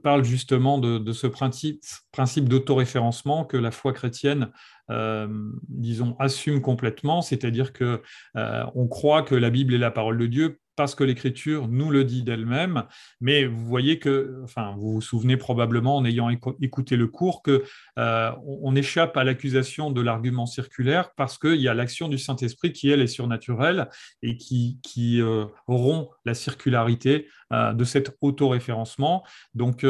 parle 0.02 0.24
justement 0.24 0.80
de, 0.80 1.12
ce 1.12 1.28
principe, 1.28 1.82
principe 2.12 2.50
d'autoréférencement 2.50 3.46
que 3.46 3.58
la 3.58 3.72
foi 3.72 3.94
chrétienne 3.94 4.52
euh, 4.90 5.28
disons, 5.68 6.16
assume 6.18 6.62
complètement, 6.62 7.22
c'est-à-dire 7.22 7.74
que 7.74 8.02
euh, 8.38 8.64
on 8.74 8.88
croit 8.88 9.22
que 9.22 9.36
la 9.36 9.50
Bible 9.50 9.74
est 9.74 9.80
la 9.80 9.92
parole 9.92 10.18
de 10.18 10.28
Dieu 10.28 10.60
parce 10.78 10.96
que 10.96 11.04
l'Écriture 11.04 11.68
nous 11.68 11.90
le 11.90 12.06
dit 12.06 12.24
d'elle-même. 12.24 12.84
Mais 13.20 13.46
vous 13.46 13.66
voyez 13.66 14.00
que, 14.00 14.40
enfin, 14.44 14.76
vous 14.78 14.94
vous 14.94 15.02
souvenez 15.02 15.36
probablement 15.36 15.98
en 15.98 16.06
ayant 16.06 16.30
écouté 16.30 16.96
le 16.96 17.08
cours 17.08 17.42
que 17.42 17.64
euh, 17.98 18.32
on 18.46 18.76
échappe 18.76 19.18
à 19.18 19.26
l'accusation 19.26 19.92
de 19.92 20.02
l'argument 20.02 20.46
circulaire 20.46 21.12
parce 21.18 21.38
qu'il 21.38 21.60
y 21.60 21.68
a 21.68 21.74
l'action 21.74 22.08
du 22.08 22.20
Saint-Esprit 22.20 22.72
qui 22.72 22.90
elle 22.90 23.02
est 23.02 23.08
surnaturelle 23.08 23.90
et 24.22 24.38
qui, 24.38 24.78
euh, 25.20 25.46
rompt 25.68 26.10
la 26.26 26.36
circularité 26.36 27.28
euh, 27.52 27.74
de 27.74 27.84
cet 27.84 28.16
autoréférencement. 28.22 29.26
Donc, 29.56 29.84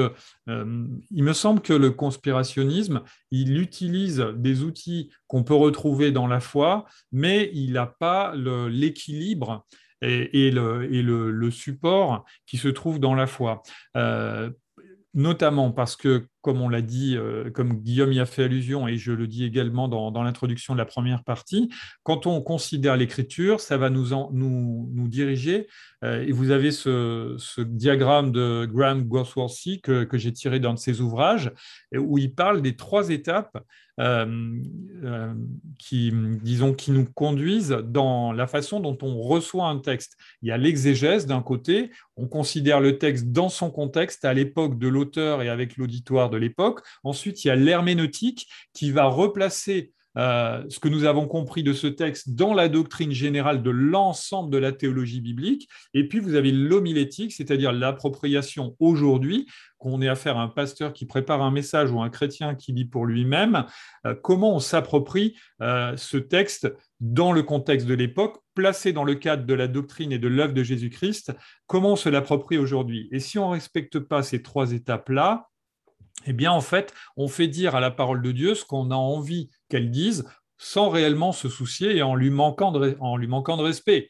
il 0.47 1.23
me 1.23 1.33
semble 1.33 1.61
que 1.61 1.73
le 1.73 1.91
conspirationnisme, 1.91 3.01
il 3.31 3.59
utilise 3.59 4.25
des 4.35 4.63
outils 4.63 5.09
qu'on 5.27 5.43
peut 5.43 5.53
retrouver 5.53 6.11
dans 6.11 6.27
la 6.27 6.39
foi, 6.39 6.85
mais 7.11 7.51
il 7.53 7.73
n'a 7.73 7.87
pas 7.87 8.33
l'équilibre 8.35 9.65
et, 10.01 10.51
le, 10.51 11.49
support 11.51 12.25
qui 12.45 12.57
se 12.57 12.67
trouve 12.67 12.99
dans 12.99 13.15
la 13.15 13.27
foi. 13.27 13.61
Euh, 13.95 14.49
notamment 15.13 15.71
parce 15.71 15.95
que, 15.95 16.27
comme 16.47 16.61
on 16.61 16.69
l'a 16.69 16.81
dit, 16.81 17.17
euh, 17.17 17.51
comme 17.51 17.73
Guillaume 17.73 18.13
y 18.13 18.21
a 18.21 18.25
fait 18.25 18.45
allusion, 18.45 18.87
et 18.87 18.95
je 18.95 19.11
le 19.11 19.27
dis 19.27 19.43
également 19.43 19.89
dans, 19.89 20.23
l'introduction 20.23 20.75
de 20.75 20.77
la 20.77 20.85
première 20.85 21.25
partie, 21.25 21.69
quand 22.03 22.25
on 22.25 22.39
considère 22.41 22.95
l'écriture, 22.95 23.59
ça 23.59 23.75
va 23.75 23.89
nous, 23.89 24.11
nous, 24.31 25.07
diriger. 25.09 25.67
Euh, 26.05 26.23
et 26.25 26.31
vous 26.31 26.51
avez 26.51 26.71
ce, 26.71 27.35
diagramme 27.59 28.31
de 28.31 28.65
Graham 28.65 29.03
Gosworthy 29.03 29.81
que, 29.81 30.05
que 30.05 30.17
j'ai 30.17 30.31
tiré 30.31 30.61
dans 30.61 30.73
de 30.73 30.79
ses 30.79 31.01
ouvrages, 31.01 31.51
où 31.93 32.17
il 32.17 32.33
parle 32.33 32.61
des 32.61 32.77
trois 32.77 33.09
étapes 33.09 33.57
euh, 33.99 34.61
qui, 35.79 36.11
disons, 36.13 36.75
qui 36.75 36.91
nous 36.91 37.05
conduisent 37.05 37.75
dans 37.83 38.31
la 38.31 38.45
façon 38.45 38.79
dont 38.79 38.95
on 39.01 39.19
reçoit 39.19 39.65
un 39.65 39.79
texte. 39.79 40.17
Il 40.43 40.49
y 40.49 40.51
a 40.51 40.57
l'exégèse 40.57 41.25
d'un 41.25 41.41
côté, 41.41 41.89
on 42.15 42.27
considère 42.27 42.79
le 42.79 42.99
texte 42.99 43.31
dans 43.31 43.49
son 43.49 43.71
contexte 43.71 44.23
à 44.23 44.35
l'époque 44.35 44.77
de 44.77 44.87
l'auteur 44.87 45.41
et 45.41 45.49
avec 45.49 45.77
l'auditoire 45.77 46.29
de 46.29 46.36
l'époque. 46.37 46.81
Ensuite, 47.03 47.43
il 47.43 47.49
y 47.49 47.51
a 47.51 47.55
l'herméneutique 47.55 48.47
qui 48.73 48.91
va 48.91 49.05
replacer 49.05 49.93
euh, 50.17 50.63
ce 50.69 50.79
que 50.79 50.89
nous 50.89 51.03
avons 51.05 51.27
compris 51.27 51.61
de 51.61 51.73
ce 51.73 51.85
texte 51.85 52.31
dans 52.31 52.53
la 52.53 52.69
doctrine 52.69 53.11
générale 53.11 53.61
de 53.61 53.69
l'ensemble 53.69 54.51
de 54.51 54.57
la 54.57 54.71
théologie 54.71 55.21
biblique. 55.21 55.69
Et 55.93 56.07
puis, 56.07 56.19
vous 56.19 56.33
avez 56.33 56.51
l'homilétique, 56.51 57.33
c'est-à-dire 57.33 57.71
l'appropriation 57.71 58.75
aujourd'hui, 58.79 59.47
qu'on 59.77 60.01
ait 60.01 60.07
affaire 60.07 60.37
à 60.37 60.41
un 60.41 60.47
pasteur 60.47 60.91
qui 60.91 61.05
prépare 61.05 61.43
un 61.43 61.51
message 61.51 61.91
ou 61.91 62.01
un 62.01 62.09
chrétien 62.09 62.55
qui 62.55 62.71
lit 62.71 62.85
pour 62.85 63.05
lui-même, 63.05 63.65
euh, 64.07 64.15
comment 64.15 64.55
on 64.55 64.59
s'approprie 64.59 65.37
euh, 65.61 65.95
ce 65.97 66.17
texte 66.17 66.73
dans 66.99 67.31
le 67.31 67.43
contexte 67.43 67.85
de 67.85 67.93
l'époque, 67.93 68.39
placé 68.55 68.93
dans 68.93 69.03
le 69.03 69.13
cadre 69.13 69.45
de 69.45 69.53
la 69.53 69.67
doctrine 69.67 70.11
et 70.11 70.17
de 70.17 70.27
l'œuvre 70.27 70.53
de 70.53 70.63
Jésus-Christ, 70.63 71.31
comment 71.67 71.91
on 71.91 71.95
se 71.95 72.09
l'approprie 72.09 72.57
aujourd'hui? 72.57 73.07
Et 73.11 73.19
si 73.19 73.37
on 73.37 73.49
ne 73.49 73.53
respecte 73.53 73.99
pas 73.99 74.23
ces 74.23 74.41
trois 74.41 74.71
étapes-là, 74.71 75.47
eh 76.25 76.33
bien, 76.33 76.51
en 76.51 76.61
fait, 76.61 76.93
on 77.15 77.27
fait 77.27 77.47
dire 77.47 77.75
à 77.75 77.79
la 77.79 77.91
parole 77.91 78.21
de 78.21 78.31
Dieu 78.31 78.55
ce 78.55 78.65
qu'on 78.65 78.91
a 78.91 78.95
envie 78.95 79.49
qu'elle 79.69 79.91
dise 79.91 80.25
sans 80.57 80.89
réellement 80.89 81.31
se 81.31 81.49
soucier 81.49 81.97
et 81.97 82.01
en 82.01 82.15
lui 82.15 82.31
manquant 82.31 82.71
de, 82.71 83.61
respect. 83.61 84.09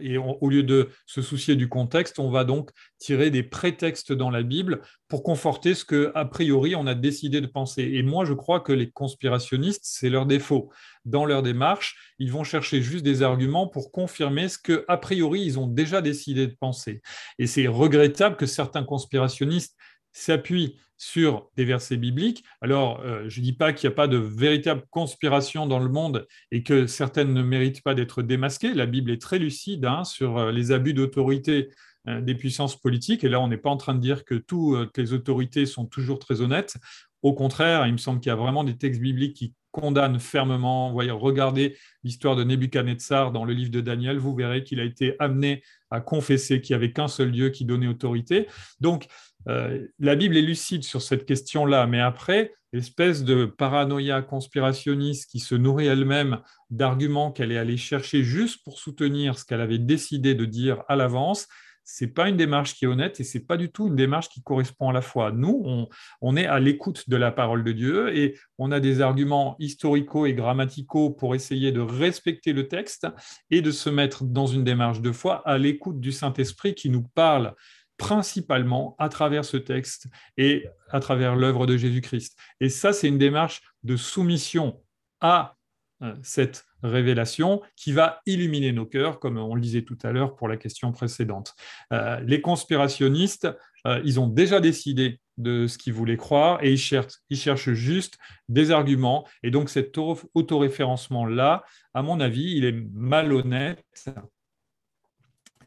et 0.00 0.18
au 0.18 0.48
lieu 0.48 0.62
de 0.62 0.90
se 1.06 1.22
soucier 1.22 1.54
du 1.54 1.68
contexte, 1.68 2.18
on 2.18 2.30
va 2.30 2.44
donc 2.44 2.70
tirer 2.98 3.30
des 3.30 3.44
prétextes 3.44 4.12
dans 4.12 4.30
la 4.30 4.42
Bible 4.42 4.80
pour 5.08 5.22
conforter 5.22 5.74
ce 5.74 5.84
que, 5.84 6.10
a 6.16 6.24
priori, 6.24 6.74
on 6.74 6.86
a 6.86 6.94
décidé 6.94 7.40
de 7.40 7.46
penser. 7.46 7.82
Et 7.94 8.02
moi, 8.02 8.24
je 8.24 8.32
crois 8.32 8.60
que 8.60 8.72
les 8.72 8.90
conspirationnistes, 8.90 9.84
c'est 9.84 10.10
leur 10.10 10.26
défaut. 10.26 10.70
Dans 11.04 11.24
leur 11.24 11.42
démarche, 11.42 11.96
ils 12.18 12.32
vont 12.32 12.42
chercher 12.42 12.82
juste 12.82 13.04
des 13.04 13.22
arguments 13.22 13.68
pour 13.68 13.92
confirmer 13.92 14.48
ce 14.48 14.58
que, 14.58 14.84
a 14.88 14.96
priori, 14.96 15.42
ils 15.42 15.60
ont 15.60 15.68
déjà 15.68 16.02
décidé 16.02 16.48
de 16.48 16.56
penser. 16.58 17.02
Et 17.38 17.46
c'est 17.46 17.68
regrettable 17.68 18.36
que 18.36 18.46
certains 18.46 18.84
conspirationnistes 18.84 19.76
s'appuie 20.16 20.76
sur 20.98 21.50
des 21.56 21.66
versets 21.66 21.98
bibliques. 21.98 22.42
Alors, 22.62 23.00
euh, 23.00 23.24
je 23.28 23.40
ne 23.40 23.44
dis 23.44 23.52
pas 23.52 23.74
qu'il 23.74 23.88
n'y 23.88 23.92
a 23.92 23.96
pas 23.96 24.08
de 24.08 24.16
véritable 24.16 24.82
conspiration 24.90 25.66
dans 25.66 25.78
le 25.78 25.90
monde 25.90 26.26
et 26.50 26.62
que 26.62 26.86
certaines 26.86 27.34
ne 27.34 27.42
méritent 27.42 27.82
pas 27.82 27.94
d'être 27.94 28.22
démasquées. 28.22 28.72
La 28.72 28.86
Bible 28.86 29.10
est 29.10 29.20
très 29.20 29.38
lucide 29.38 29.84
hein, 29.84 30.04
sur 30.04 30.38
euh, 30.38 30.52
les 30.52 30.72
abus 30.72 30.94
d'autorité 30.94 31.68
euh, 32.08 32.22
des 32.22 32.34
puissances 32.34 32.80
politiques. 32.80 33.24
Et 33.24 33.28
là, 33.28 33.40
on 33.40 33.48
n'est 33.48 33.58
pas 33.58 33.68
en 33.68 33.76
train 33.76 33.94
de 33.94 34.00
dire 34.00 34.24
que 34.24 34.34
toutes 34.34 34.96
les 34.96 35.12
autorités 35.12 35.66
sont 35.66 35.84
toujours 35.84 36.18
très 36.18 36.40
honnêtes. 36.40 36.78
Au 37.22 37.34
contraire, 37.34 37.86
il 37.86 37.92
me 37.92 37.98
semble 37.98 38.20
qu'il 38.20 38.30
y 38.30 38.32
a 38.32 38.36
vraiment 38.36 38.64
des 38.64 38.78
textes 38.78 39.00
bibliques 39.00 39.36
qui 39.36 39.52
condamnent 39.76 40.20
fermement. 40.20 40.90
Voyez, 40.92 41.10
regardez 41.10 41.76
l'histoire 42.02 42.36
de 42.36 42.44
Nebuchadnezzar 42.44 43.32
dans 43.32 43.44
le 43.44 43.52
livre 43.52 43.70
de 43.70 43.82
Daniel, 43.82 44.16
vous 44.16 44.34
verrez 44.34 44.64
qu'il 44.64 44.80
a 44.80 44.84
été 44.84 45.16
amené 45.18 45.62
à 45.90 46.00
confesser 46.00 46.62
qu'il 46.62 46.74
n'y 46.74 46.82
avait 46.82 46.92
qu'un 46.92 47.08
seul 47.08 47.30
Dieu 47.30 47.50
qui 47.50 47.66
donnait 47.66 47.86
autorité. 47.86 48.46
Donc, 48.80 49.06
euh, 49.48 49.86
la 49.98 50.16
Bible 50.16 50.36
est 50.36 50.42
lucide 50.42 50.82
sur 50.82 51.02
cette 51.02 51.24
question-là, 51.24 51.86
mais 51.86 52.00
après, 52.00 52.52
l'espèce 52.72 53.24
de 53.24 53.44
paranoïa 53.44 54.22
conspirationniste 54.22 55.30
qui 55.30 55.38
se 55.38 55.54
nourrit 55.54 55.86
elle-même 55.86 56.40
d'arguments 56.70 57.32
qu'elle 57.32 57.52
est 57.52 57.58
allée 57.58 57.76
chercher 57.76 58.22
juste 58.24 58.62
pour 58.64 58.78
soutenir 58.78 59.38
ce 59.38 59.44
qu'elle 59.44 59.60
avait 59.60 59.78
décidé 59.78 60.34
de 60.34 60.44
dire 60.44 60.82
à 60.88 60.96
l'avance, 60.96 61.46
c'est 61.88 62.08
pas 62.08 62.28
une 62.28 62.36
démarche 62.36 62.74
qui 62.74 62.84
est 62.84 62.88
honnête 62.88 63.20
et 63.20 63.24
c'est 63.24 63.46
pas 63.46 63.56
du 63.56 63.70
tout 63.70 63.86
une 63.86 63.94
démarche 63.94 64.28
qui 64.28 64.42
correspond 64.42 64.90
à 64.90 64.92
la 64.92 65.00
foi. 65.00 65.30
Nous, 65.30 65.62
on, 65.64 65.88
on 66.20 66.36
est 66.36 66.46
à 66.46 66.58
l'écoute 66.58 67.08
de 67.08 67.16
la 67.16 67.30
parole 67.30 67.62
de 67.62 67.70
Dieu 67.70 68.14
et 68.14 68.36
on 68.58 68.72
a 68.72 68.80
des 68.80 69.00
arguments 69.00 69.54
historico 69.60 70.26
et 70.26 70.34
grammaticaux 70.34 71.10
pour 71.10 71.36
essayer 71.36 71.70
de 71.70 71.80
respecter 71.80 72.52
le 72.52 72.66
texte 72.66 73.06
et 73.52 73.62
de 73.62 73.70
se 73.70 73.88
mettre 73.88 74.24
dans 74.24 74.48
une 74.48 74.64
démarche 74.64 75.00
de 75.00 75.12
foi 75.12 75.42
à 75.46 75.58
l'écoute 75.58 76.00
du 76.00 76.10
Saint-Esprit 76.10 76.74
qui 76.74 76.90
nous 76.90 77.04
parle 77.04 77.54
principalement 77.96 78.94
à 78.98 79.08
travers 79.08 79.44
ce 79.44 79.56
texte 79.56 80.08
et 80.36 80.66
à 80.90 81.00
travers 81.00 81.36
l'œuvre 81.36 81.66
de 81.66 81.76
Jésus-Christ. 81.76 82.36
Et 82.60 82.68
ça, 82.68 82.92
c'est 82.92 83.08
une 83.08 83.18
démarche 83.18 83.62
de 83.84 83.96
soumission 83.96 84.82
à 85.20 85.56
euh, 86.02 86.14
cette 86.22 86.66
révélation 86.82 87.62
qui 87.74 87.92
va 87.92 88.20
illuminer 88.26 88.70
nos 88.72 88.84
cœurs, 88.84 89.18
comme 89.18 89.38
on 89.38 89.54
le 89.54 89.62
disait 89.62 89.82
tout 89.82 89.96
à 90.02 90.12
l'heure 90.12 90.36
pour 90.36 90.46
la 90.46 90.58
question 90.58 90.92
précédente. 90.92 91.54
Euh, 91.92 92.20
les 92.20 92.42
conspirationnistes, 92.42 93.48
euh, 93.86 94.02
ils 94.04 94.20
ont 94.20 94.26
déjà 94.26 94.60
décidé 94.60 95.20
de 95.38 95.66
ce 95.66 95.78
qu'ils 95.78 95.94
voulaient 95.94 96.18
croire 96.18 96.62
et 96.62 96.72
ils 96.72 96.78
cherchent, 96.78 97.14
ils 97.30 97.38
cherchent 97.38 97.72
juste 97.72 98.18
des 98.50 98.72
arguments. 98.72 99.26
Et 99.42 99.50
donc 99.50 99.70
cet 99.70 99.96
autoréférencement-là, 100.34 101.64
à 101.94 102.02
mon 102.02 102.20
avis, 102.20 102.56
il 102.56 102.66
est 102.66 102.76
malhonnête 102.92 103.82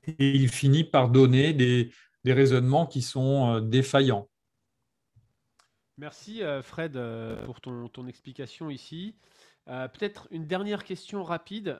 et 0.08 0.30
il 0.36 0.50
finit 0.50 0.84
par 0.84 1.10
donner 1.10 1.54
des, 1.54 1.92
des 2.24 2.34
raisonnements 2.34 2.86
qui 2.86 3.02
sont 3.02 3.56
euh, 3.56 3.62
défaillants. 3.62 4.28
Merci 5.98 6.44
euh, 6.44 6.62
Fred 6.62 6.96
euh, 6.96 7.44
pour 7.46 7.62
ton, 7.62 7.88
ton 7.90 8.08
explication 8.08 8.70
ici. 8.70 9.16
peut-être 9.66 10.28
une 10.32 10.48
dernière 10.48 10.84
question 10.84 11.24
rapide 11.24 11.78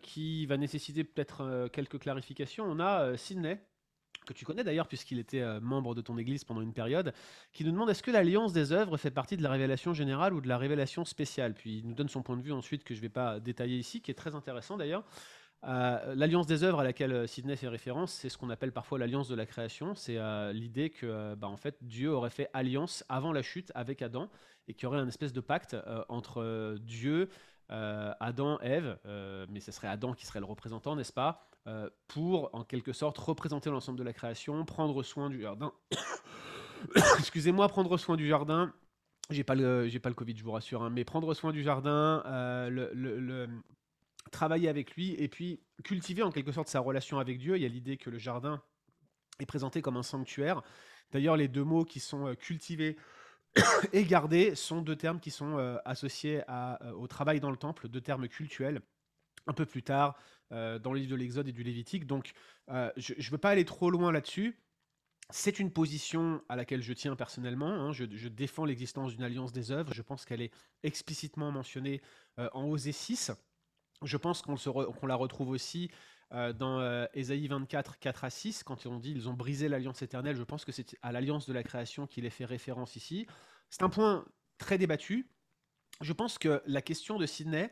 qui 0.00 0.46
va 0.46 0.56
nécessiter 0.56 1.04
peut-être 1.04 1.68
quelques 1.68 1.98
clarifications. 1.98 2.64
On 2.64 2.80
a 2.80 3.16
Sidney, 3.18 3.60
que 4.24 4.32
tu 4.32 4.46
connais 4.46 4.64
d'ailleurs 4.64 4.88
puisqu'il 4.88 5.18
était 5.18 5.44
membre 5.60 5.94
de 5.94 6.00
ton 6.00 6.16
église 6.16 6.44
pendant 6.44 6.62
une 6.62 6.72
période, 6.72 7.12
qui 7.52 7.62
nous 7.64 7.72
demande 7.72 7.90
est-ce 7.90 8.02
que 8.02 8.10
l'alliance 8.10 8.54
des 8.54 8.72
œuvres 8.72 8.96
fait 8.96 9.10
partie 9.10 9.36
de 9.36 9.42
la 9.42 9.50
révélation 9.50 9.92
générale 9.92 10.32
ou 10.32 10.40
de 10.40 10.48
la 10.48 10.56
révélation 10.56 11.04
spéciale? 11.04 11.52
Puis 11.52 11.80
il 11.80 11.86
nous 11.88 11.94
donne 11.94 12.08
son 12.08 12.22
point 12.22 12.38
de 12.38 12.42
vue 12.42 12.52
ensuite 12.52 12.84
que 12.84 12.94
je 12.94 13.00
ne 13.00 13.02
vais 13.02 13.12
pas 13.12 13.38
détailler 13.38 13.76
ici, 13.76 14.00
qui 14.00 14.10
est 14.10 14.14
très 14.14 14.34
intéressant 14.34 14.78
d'ailleurs. 14.78 15.04
Euh, 15.66 16.14
l'alliance 16.14 16.46
des 16.46 16.62
œuvres 16.62 16.80
à 16.80 16.84
laquelle 16.84 17.12
euh, 17.12 17.26
Sidney 17.26 17.56
fait 17.56 17.66
référence, 17.66 18.12
c'est 18.12 18.28
ce 18.28 18.38
qu'on 18.38 18.50
appelle 18.50 18.70
parfois 18.70 18.98
l'alliance 18.98 19.28
de 19.28 19.34
la 19.34 19.46
création. 19.46 19.94
C'est 19.96 20.16
euh, 20.16 20.52
l'idée 20.52 20.90
que 20.90 21.34
bah, 21.34 21.48
en 21.48 21.56
fait, 21.56 21.76
Dieu 21.82 22.10
aurait 22.10 22.30
fait 22.30 22.48
alliance 22.52 23.04
avant 23.08 23.32
la 23.32 23.42
chute 23.42 23.72
avec 23.74 24.00
Adam 24.00 24.28
et 24.68 24.74
qu'il 24.74 24.84
y 24.84 24.86
aurait 24.86 25.00
un 25.00 25.08
espèce 25.08 25.32
de 25.32 25.40
pacte 25.40 25.76
entre 26.08 26.76
Dieu, 26.80 27.28
Adam, 27.68 28.58
Ève, 28.60 28.98
mais 29.48 29.60
ce 29.60 29.70
serait 29.70 29.86
Adam 29.86 30.12
qui 30.12 30.26
serait 30.26 30.40
le 30.40 30.44
représentant, 30.44 30.96
n'est-ce 30.96 31.12
pas 31.12 31.48
Pour 32.08 32.50
en 32.52 32.64
quelque 32.64 32.92
sorte 32.92 33.16
représenter 33.18 33.70
l'ensemble 33.70 33.96
de 33.96 34.02
la 34.02 34.12
création, 34.12 34.64
prendre 34.64 35.04
soin 35.04 35.30
du 35.30 35.40
jardin. 35.40 35.72
Excusez-moi, 37.20 37.68
prendre 37.68 37.96
soin 37.96 38.16
du 38.16 38.26
jardin. 38.26 38.72
J'ai 39.30 39.44
pas 39.44 39.54
le, 39.54 39.88
pas 40.02 40.08
le 40.08 40.16
Covid, 40.16 40.36
je 40.36 40.42
vous 40.42 40.50
rassure, 40.50 40.82
hein, 40.82 40.90
mais 40.90 41.04
prendre 41.04 41.32
soin 41.32 41.52
du 41.52 41.62
jardin, 41.62 42.24
le, 42.68 43.48
travailler 44.36 44.68
avec 44.68 44.94
lui 44.94 45.14
et 45.14 45.28
puis 45.28 45.60
cultiver 45.82 46.22
en 46.22 46.30
quelque 46.30 46.52
sorte 46.52 46.68
sa 46.68 46.80
relation 46.80 47.18
avec 47.18 47.38
Dieu. 47.38 47.56
Il 47.56 47.62
y 47.62 47.64
a 47.64 47.68
l'idée 47.68 47.96
que 47.96 48.10
le 48.10 48.18
jardin 48.18 48.62
est 49.40 49.46
présenté 49.46 49.80
comme 49.80 49.96
un 49.96 50.02
sanctuaire. 50.02 50.62
D'ailleurs, 51.10 51.38
les 51.38 51.48
deux 51.48 51.64
mots 51.64 51.84
qui 51.84 52.00
sont 52.00 52.26
euh, 52.26 52.34
cultivés 52.34 52.98
et 53.94 54.04
gardés 54.04 54.54
sont 54.54 54.82
deux 54.82 54.96
termes 54.96 55.20
qui 55.20 55.30
sont 55.30 55.56
euh, 55.58 55.78
associés 55.86 56.42
euh, 56.50 56.90
au 56.92 57.06
travail 57.06 57.40
dans 57.40 57.50
le 57.50 57.56
temple, 57.56 57.88
deux 57.88 58.02
termes 58.02 58.28
cultuels. 58.28 58.82
Un 59.46 59.52
peu 59.52 59.64
plus 59.64 59.84
tard, 59.84 60.18
dans 60.50 60.92
le 60.92 60.98
livre 60.98 61.12
de 61.12 61.14
l'Exode 61.14 61.46
et 61.46 61.52
du 61.52 61.62
Lévitique. 61.62 62.04
Donc, 62.04 62.32
je 62.68 63.14
ne 63.14 63.30
veux 63.30 63.38
pas 63.38 63.50
aller 63.50 63.64
trop 63.64 63.90
loin 63.90 64.10
là-dessus. 64.10 64.58
C'est 65.30 65.60
une 65.60 65.70
position 65.70 66.42
à 66.48 66.56
laquelle 66.56 66.82
je 66.82 66.92
tiens 66.92 67.14
personnellement. 67.14 67.68
Hein. 67.68 67.92
Je, 67.92 68.26
défends 68.26 68.64
l'existence 68.64 69.12
d'une 69.12 69.22
alliance 69.22 69.52
des 69.52 69.70
œuvres. 69.70 69.94
Je 69.94 70.02
pense 70.02 70.24
qu'elle 70.24 70.42
est 70.42 70.50
explicitement 70.82 71.52
mentionnée 71.52 72.02
en 72.38 72.64
Osée 72.64 72.90
6. 72.90 73.30
Je 74.02 74.16
pense 74.16 74.42
qu'on 74.42 75.06
la 75.06 75.14
retrouve 75.14 75.50
aussi 75.50 75.90
euh, 76.32 76.52
dans 76.52 76.80
euh, 76.80 77.06
Ésaïe 77.14 77.46
24, 77.46 77.98
4 77.98 78.24
à 78.24 78.30
6, 78.30 78.62
quand 78.64 78.84
on 78.86 78.98
dit 78.98 79.12
ils 79.12 79.28
ont 79.28 79.34
brisé 79.34 79.68
l'alliance 79.68 80.02
éternelle. 80.02 80.36
Je 80.36 80.42
pense 80.42 80.64
que 80.64 80.72
c'est 80.72 80.96
à 81.02 81.12
l'alliance 81.12 81.46
de 81.46 81.52
la 81.52 81.62
création 81.62 82.06
qu'il 82.06 82.24
est 82.24 82.30
fait 82.30 82.44
référence 82.44 82.96
ici. 82.96 83.26
C'est 83.70 83.82
un 83.82 83.88
point 83.88 84.24
très 84.58 84.76
débattu. 84.76 85.30
Je 86.00 86.12
pense 86.12 86.38
que 86.38 86.62
la 86.66 86.82
question 86.82 87.16
de 87.18 87.26
Sydney, 87.26 87.70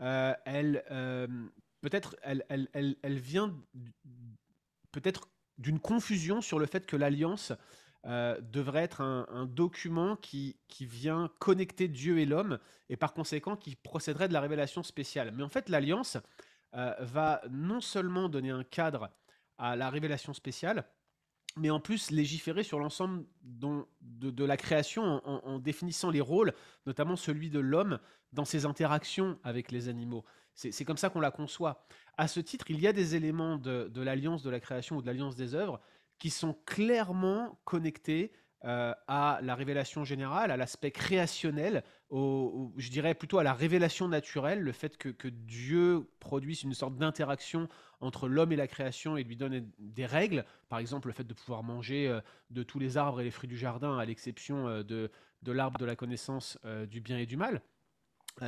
euh, 0.00 0.34
elle, 0.46 0.82
peut-être, 1.82 2.16
elle, 2.22 2.44
elle, 2.48 2.96
elle, 3.02 3.18
vient 3.18 3.54
peut-être 4.92 5.28
d'une 5.58 5.78
confusion 5.78 6.40
sur 6.40 6.58
le 6.58 6.66
fait 6.66 6.86
que 6.86 6.96
l'alliance 6.96 7.52
euh, 8.06 8.40
devrait 8.40 8.82
être 8.82 9.02
un, 9.02 9.44
document 9.44 10.16
qui, 10.16 10.56
qui, 10.68 10.86
vient 10.86 11.30
connecter 11.38 11.86
Dieu 11.86 12.18
et 12.18 12.24
l'homme, 12.24 12.58
et 12.88 12.96
par 12.96 13.12
conséquent 13.12 13.56
qui 13.56 13.76
procéderait 13.76 14.26
de 14.26 14.32
la 14.32 14.40
révélation 14.40 14.82
spéciale. 14.82 15.32
Mais 15.36 15.42
en 15.42 15.50
fait, 15.50 15.68
l'alliance 15.68 16.16
euh, 16.74 16.94
va 17.00 17.42
non 17.50 17.82
seulement 17.82 18.30
donner 18.30 18.50
un 18.50 18.64
cadre 18.64 19.10
à 19.58 19.76
la 19.76 19.90
révélation 19.90 20.32
spéciale, 20.32 20.86
mais 21.58 21.68
en 21.68 21.78
plus 21.78 22.10
légiférer 22.10 22.62
sur 22.62 22.78
l'ensemble 22.78 23.26
de, 23.42 23.84
de, 24.00 24.44
la 24.44 24.56
création 24.56 25.20
en, 25.26 25.58
définissant 25.58 26.10
les 26.10 26.22
rôles, 26.22 26.54
notamment 26.86 27.16
celui 27.16 27.50
de 27.50 27.58
l'homme 27.58 27.98
dans 28.32 28.46
ses 28.46 28.64
interactions 28.64 29.38
avec 29.44 29.72
les 29.72 29.88
animaux. 29.88 30.24
C'est 30.54 30.84
comme 30.84 30.96
ça 30.96 31.10
qu'on 31.10 31.20
la 31.20 31.30
conçoit. 31.30 31.84
À 32.16 32.28
ce 32.28 32.40
titre, 32.40 32.70
il 32.70 32.80
y 32.80 32.86
a 32.86 32.92
des 32.92 33.14
éléments 33.14 33.58
de, 33.58 33.88
de 33.88 34.00
l'alliance 34.00 34.42
de 34.42 34.50
la 34.50 34.60
création 34.60 34.96
ou 34.96 35.02
de 35.02 35.06
l'alliance 35.06 35.36
des 35.36 35.54
œuvres 35.54 35.80
qui 36.20 36.30
sont 36.30 36.54
clairement 36.66 37.58
connectés 37.64 38.30
euh, 38.66 38.92
à 39.08 39.40
la 39.42 39.54
révélation 39.54 40.04
générale, 40.04 40.50
à 40.50 40.56
l'aspect 40.58 40.90
créationnel, 40.90 41.82
je 42.12 42.90
dirais 42.90 43.14
plutôt 43.14 43.38
à 43.38 43.42
la 43.42 43.54
révélation 43.54 44.06
naturelle, 44.06 44.60
le 44.60 44.72
fait 44.72 44.98
que, 44.98 45.28
Dieu 45.28 46.06
produise 46.20 46.62
une 46.62 46.74
sorte 46.74 46.96
d'interaction 46.96 47.68
entre 48.00 48.28
l'homme 48.28 48.52
et 48.52 48.56
la 48.56 48.66
création 48.66 49.16
et 49.16 49.24
lui 49.24 49.36
donne 49.36 49.66
des 49.78 50.04
règles, 50.04 50.44
par 50.68 50.78
exemple 50.78 51.08
le 51.08 51.14
fait 51.14 51.24
de 51.24 51.32
pouvoir 51.32 51.62
manger 51.62 52.06
euh, 52.06 52.20
de 52.50 52.62
tous 52.62 52.78
les 52.78 52.98
arbres 52.98 53.22
et 53.22 53.24
les 53.24 53.30
fruits 53.30 53.48
du 53.48 53.56
jardin, 53.56 53.96
à 53.96 54.04
l'exception 54.04 54.68
euh, 54.68 54.82
de, 54.82 55.10
de 55.42 55.52
l'arbre 55.52 55.78
de 55.78 55.86
la 55.86 55.96
connaissance 55.96 56.58
du 56.90 57.00
bien 57.00 57.16
et 57.16 57.26
du 57.26 57.38
mal. 57.38 57.62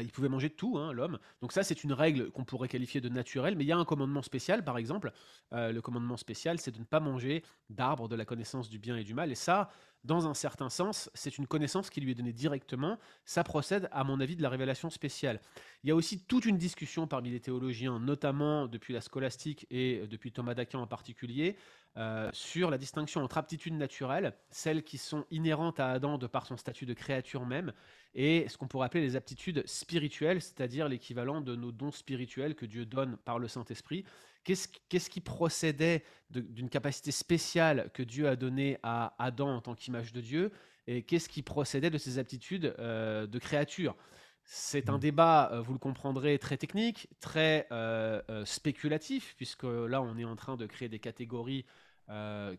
Il 0.01 0.11
pouvait 0.11 0.29
manger 0.29 0.49
tout, 0.49 0.79
hein, 0.79 0.93
l'homme. 0.93 1.19
Donc 1.41 1.53
ça, 1.53 1.63
c'est 1.63 1.85
une 1.85 1.93
règle 1.93 2.31
qu'on 2.31 2.45
pourrait 2.45 2.69
qualifier 2.69 3.01
de 3.01 3.09
naturelle, 3.09 3.57
mais 3.57 3.65
il 3.65 3.67
y 3.67 3.73
a 3.73 3.77
un 3.77 3.85
commandement 3.85 4.23
spécial, 4.23 4.65
par 4.65 4.79
exemple. 4.79 5.13
le 5.51 5.81
commandement 5.81 6.17
spécial, 6.17 6.59
c'est 6.59 6.71
de 6.71 6.79
ne 6.79 6.85
pas 6.85 7.01
manger 7.01 7.43
d'arbres 7.69 8.09
de 8.09 8.17
la 8.17 8.25
connaissance 8.25 8.69
du 8.69 8.79
bien 8.79 8.97
et 8.97 9.05
du 9.05 9.15
mal. 9.15 9.31
Et 9.31 9.35
ça, 9.35 9.71
dans 10.05 10.27
un 10.27 10.35
certain 10.35 10.69
sens, 10.69 11.11
c'est 11.15 11.39
une 11.39 11.47
connaissance 11.47 11.89
qui 11.89 12.01
lui 12.01 12.11
est 12.11 12.15
donnée 12.15 12.33
directement. 12.33 12.99
Ça 13.25 13.45
procède, 13.45 13.89
à 13.93 14.03
mon 14.03 14.21
avis, 14.21 14.37
de 14.37 14.43
la 14.43 14.49
révélation 14.49 14.91
spéciale. 14.91 15.41
Il 15.85 15.89
y 15.89 15.91
a 15.91 15.95
aussi 15.95 16.25
toute 16.25 16.45
une 16.45 16.59
discussion 16.59 17.07
parmi 17.07 17.31
les 17.31 17.41
théologiens, 17.41 18.01
notamment 18.01 18.67
depuis 18.67 18.95
la 18.95 19.01
scolastique 19.01 19.67
et 19.71 20.07
depuis 20.09 20.33
Thomas 20.33 20.55
d'Aquin 20.55 20.81
en 20.81 20.87
particulier, 20.87 21.57
euh, 21.99 22.31
sur 22.33 22.71
la 22.71 22.79
distinction 22.79 23.23
entre 23.23 23.39
aptitudes 23.39 23.75
naturelles, 23.75 24.35
celles 24.51 24.83
qui 24.83 24.97
sont 24.97 25.27
inhérentes 25.31 25.79
à 25.79 25.91
Adam 25.91 26.17
de 26.17 26.27
par 26.27 26.47
son 26.47 26.57
statut 26.57 26.87
de 26.87 26.95
créature 26.95 27.45
même, 27.45 27.73
et 28.15 28.47
ce 28.49 28.57
qu'on 28.57 28.67
pourrait 28.67 28.87
appeler 28.87 29.03
les 29.03 29.17
aptitudes 29.17 29.63
spirituelles, 29.67 30.41
c'est-à-dire 30.41 30.89
l'équivalent 30.89 31.41
de 31.41 31.55
nos 31.55 31.71
dons 31.71 31.93
spirituels 31.93 32.55
que 32.55 32.67
Dieu 32.67 32.87
donne 32.87 33.17
par 33.19 33.39
le 33.39 33.49
Saint-Esprit. 33.49 34.05
Qu'est-ce 34.45 35.11
qui 35.11 35.21
procédait 35.21 36.03
d'une 36.31 36.69
capacité 36.69 37.13
spéciale 37.13 37.91
que 37.95 38.03
Dieu 38.03 38.27
a 38.27 38.37
donnée 38.37 38.79
à 38.83 39.15
Adam 39.19 39.57
en 39.57 39.61
tant 39.61 39.75
qu'image 39.75 40.13
de 40.13 40.21
Dieu 40.21 40.51
et 40.87 41.03
qu'est-ce 41.03 41.29
qui 41.29 41.43
procédait 41.43 41.91
de 41.91 41.99
ses 41.99 42.19
aptitudes 42.19 42.75
euh, 42.79 43.27
de 43.27 43.39
créature? 43.39 43.97
C'est 44.45 44.89
un 44.89 44.97
mmh. 44.97 45.01
débat, 45.01 45.51
euh, 45.53 45.61
vous 45.61 45.73
le 45.73 45.79
comprendrez, 45.79 46.39
très 46.39 46.57
technique, 46.57 47.09
très 47.21 47.67
euh, 47.73 48.45
spéculatif, 48.45 49.35
puisque 49.37 49.65
là, 49.65 50.03
on 50.03 50.17
est 50.19 50.25
en 50.25 50.37
train 50.37 50.57
de 50.57 50.67
créer 50.67 50.89
des 50.89 50.99
catégories 50.99 51.65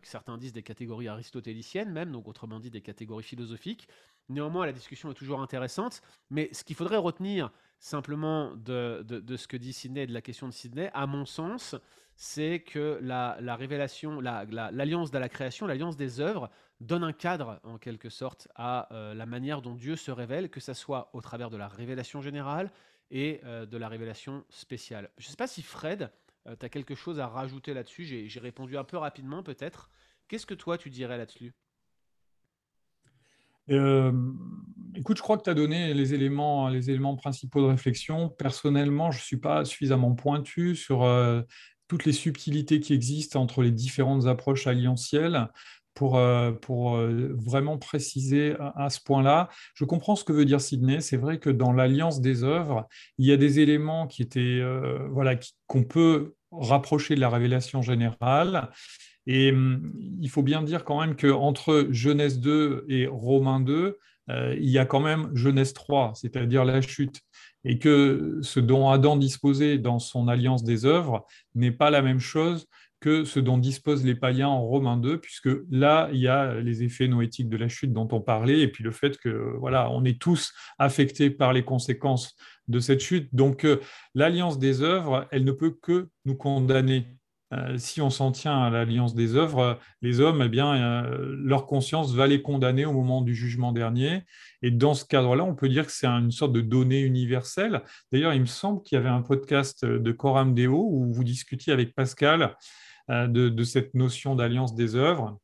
certains 0.02 0.36
disent 0.36 0.52
des 0.52 0.64
catégories 0.64 1.06
aristotéliciennes 1.06 1.92
même, 1.92 2.10
donc 2.10 2.26
autrement 2.26 2.58
dit 2.58 2.70
des 2.70 2.80
catégories 2.80 3.22
philosophiques. 3.22 3.88
Néanmoins, 4.28 4.66
la 4.66 4.72
discussion 4.72 5.12
est 5.12 5.14
toujours 5.14 5.40
intéressante, 5.40 6.02
mais 6.30 6.48
ce 6.52 6.64
qu'il 6.64 6.74
faudrait 6.74 6.96
retenir 6.96 7.52
simplement 7.78 8.54
de, 8.56 9.04
ce 9.36 9.48
que 9.48 9.56
dit 9.56 9.72
Sidney 9.72 10.02
et 10.02 10.06
de 10.06 10.14
la 10.14 10.22
question 10.22 10.48
de 10.48 10.52
Sidney, 10.52 10.90
à 10.94 11.06
mon 11.06 11.26
sens, 11.26 11.76
c'est 12.16 12.60
que 12.60 12.98
la, 13.02 13.36
révélation, 13.56 14.20
l'alliance 14.20 15.10
de 15.10 15.18
la 15.18 15.28
création, 15.28 15.66
l'alliance 15.66 15.96
des 15.96 16.20
œuvres, 16.20 16.50
donne 16.80 17.04
un 17.04 17.12
cadre 17.12 17.60
en 17.62 17.78
quelque 17.78 18.08
sorte 18.08 18.48
à 18.54 18.92
euh, 18.92 19.14
la 19.14 19.26
manière 19.26 19.62
dont 19.62 19.74
Dieu 19.74 19.96
se 19.96 20.10
révèle, 20.10 20.50
que 20.50 20.60
ce 20.60 20.74
soit 20.74 21.10
au 21.12 21.20
travers 21.20 21.50
de 21.50 21.56
la 21.56 21.68
révélation 21.68 22.20
générale 22.20 22.70
et 23.10 23.40
euh, 23.44 23.64
de 23.64 23.76
la 23.76 23.88
révélation 23.88 24.44
spéciale. 24.48 25.10
Je 25.18 25.26
ne 25.26 25.30
sais 25.30 25.36
pas 25.36 25.46
si 25.46 25.62
Fred, 25.62 26.10
euh, 26.46 26.56
tu 26.58 26.66
as 26.66 26.68
quelque 26.68 26.94
chose 26.94 27.20
à 27.20 27.26
rajouter 27.26 27.74
là-dessus, 27.74 28.04
j'ai 28.04 28.40
répondu 28.40 28.76
un 28.76 28.84
peu 28.84 28.96
rapidement 28.96 29.42
peut-être. 29.42 29.90
Qu'est-ce 30.28 30.46
que 30.46 30.54
toi 30.54 30.78
tu 30.78 30.90
dirais 30.90 31.16
là-dessus? 31.16 31.52
Écoute, 33.68 35.16
je 35.16 35.22
crois 35.22 35.36
que 35.38 35.42
tu 35.42 35.50
as 35.50 35.54
donné 35.54 35.94
les 35.94 36.14
éléments, 36.14 36.68
les 36.68 36.90
éléments 36.90 37.16
principaux 37.16 37.60
de 37.60 37.66
réflexion. 37.66 38.28
Personnellement, 38.28 39.10
je 39.10 39.18
ne 39.18 39.22
suis 39.22 39.38
pas 39.38 39.64
suffisamment 39.64 40.14
pointu 40.14 40.76
sur 40.76 41.06
toutes 41.88 42.04
les 42.04 42.12
subtilités 42.12 42.80
qui 42.80 42.94
existent 42.94 43.40
entre 43.40 43.62
les 43.62 43.70
différentes 43.70 44.26
approches 44.26 44.66
alliantielles 44.66 45.48
pour, 45.94 46.18
euh, 46.18 46.52
pour 46.52 46.96
euh, 46.96 47.34
vraiment 47.36 47.78
préciser 47.78 48.56
à, 48.58 48.90
ce 48.90 49.00
point-là. 49.00 49.48
Je 49.74 49.84
comprends 49.84 50.16
ce 50.16 50.24
que 50.24 50.32
veut 50.32 50.44
dire 50.44 50.60
Sidney. 50.60 51.00
C'est 51.00 51.16
vrai 51.16 51.38
que 51.38 51.50
dans 51.50 51.72
l'alliance 51.72 52.20
des 52.20 52.42
œuvres, 52.42 52.88
il 53.18 53.26
y 53.26 53.32
a 53.32 53.36
des 53.36 53.60
éléments 53.60 54.06
qui 54.06 54.22
étaient, 54.22 54.40
euh, 54.60 55.06
voilà, 55.10 55.36
qu'on 55.66 55.84
peut 55.84 56.34
rapprocher 56.50 57.14
de 57.14 57.20
la 57.20 57.28
révélation 57.28 57.80
générale. 57.80 58.70
Et 59.26 59.52
hum, 59.52 59.92
il 60.20 60.28
faut 60.30 60.42
bien 60.42 60.62
dire 60.62 60.84
quand 60.84 61.00
même 61.00 61.16
qu'entre 61.16 61.88
Genèse 61.90 62.40
2 62.40 62.84
et 62.88 63.06
Romains 63.06 63.60
2, 63.60 63.98
il 64.28 64.70
y 64.70 64.78
a 64.78 64.86
quand 64.86 65.00
même 65.00 65.30
Genèse 65.34 65.74
3, 65.74 66.12
c'est-à-dire 66.14 66.64
la 66.64 66.80
chute 66.80 67.20
et 67.64 67.78
que 67.78 68.38
ce 68.42 68.60
dont 68.60 68.90
Adam 68.90 69.16
disposait 69.16 69.78
dans 69.78 69.98
son 69.98 70.28
alliance 70.28 70.64
des 70.64 70.84
œuvres 70.84 71.26
n'est 71.54 71.72
pas 71.72 71.90
la 71.90 72.02
même 72.02 72.20
chose 72.20 72.66
que 73.00 73.24
ce 73.24 73.38
dont 73.38 73.58
disposent 73.58 74.04
les 74.04 74.14
païens 74.14 74.48
en 74.48 74.62
Romains 74.62 74.96
2, 74.96 75.20
puisque 75.20 75.50
là, 75.70 76.08
il 76.12 76.20
y 76.20 76.28
a 76.28 76.54
les 76.54 76.82
effets 76.82 77.06
noétiques 77.06 77.50
de 77.50 77.58
la 77.58 77.68
chute 77.68 77.92
dont 77.92 78.08
on 78.12 78.20
parlait, 78.22 78.60
et 78.60 78.68
puis 78.68 78.82
le 78.82 78.92
fait 78.92 79.18
que 79.18 79.56
voilà, 79.58 79.90
on 79.90 80.04
est 80.04 80.18
tous 80.18 80.54
affectés 80.78 81.28
par 81.28 81.52
les 81.52 81.64
conséquences 81.64 82.34
de 82.66 82.78
cette 82.78 83.00
chute. 83.00 83.28
Donc, 83.34 83.66
euh, 83.66 83.78
l'alliance 84.14 84.58
des 84.58 84.80
œuvres, 84.80 85.28
elle 85.32 85.44
ne 85.44 85.52
peut 85.52 85.76
que 85.82 86.08
nous 86.24 86.34
condamner. 86.34 87.18
Euh, 87.54 87.78
si 87.78 88.00
on 88.00 88.10
s'en 88.10 88.32
tient 88.32 88.62
à 88.62 88.70
l'alliance 88.70 89.14
des 89.14 89.36
œuvres, 89.36 89.78
les 90.02 90.20
hommes, 90.20 90.42
eh 90.44 90.48
bien, 90.48 90.74
euh, 90.74 91.36
leur 91.38 91.66
conscience 91.66 92.14
va 92.14 92.26
les 92.26 92.42
condamner 92.42 92.84
au 92.84 92.92
moment 92.92 93.20
du 93.22 93.34
jugement 93.34 93.72
dernier. 93.72 94.22
Et 94.62 94.70
dans 94.70 94.94
ce 94.94 95.04
cadre-là, 95.04 95.44
on 95.44 95.54
peut 95.54 95.68
dire 95.68 95.86
que 95.86 95.92
c'est 95.92 96.06
une 96.06 96.30
sorte 96.30 96.52
de 96.52 96.60
donnée 96.60 97.00
universelle. 97.00 97.82
D'ailleurs, 98.12 98.34
il 98.34 98.40
me 98.40 98.46
semble 98.46 98.82
qu'il 98.82 98.96
y 98.96 98.98
avait 98.98 99.08
un 99.08 99.22
podcast 99.22 99.84
de 99.84 100.12
Coram 100.12 100.54
Deo 100.54 100.88
où 100.90 101.12
vous 101.12 101.24
discutiez 101.24 101.72
avec 101.72 101.94
Pascal 101.94 102.56
euh, 103.10 103.26
de, 103.26 103.64
cette 103.64 103.94
notion 103.94 104.34
d'alliance 104.34 104.74
des 104.74 104.96
œuvres 104.96 105.38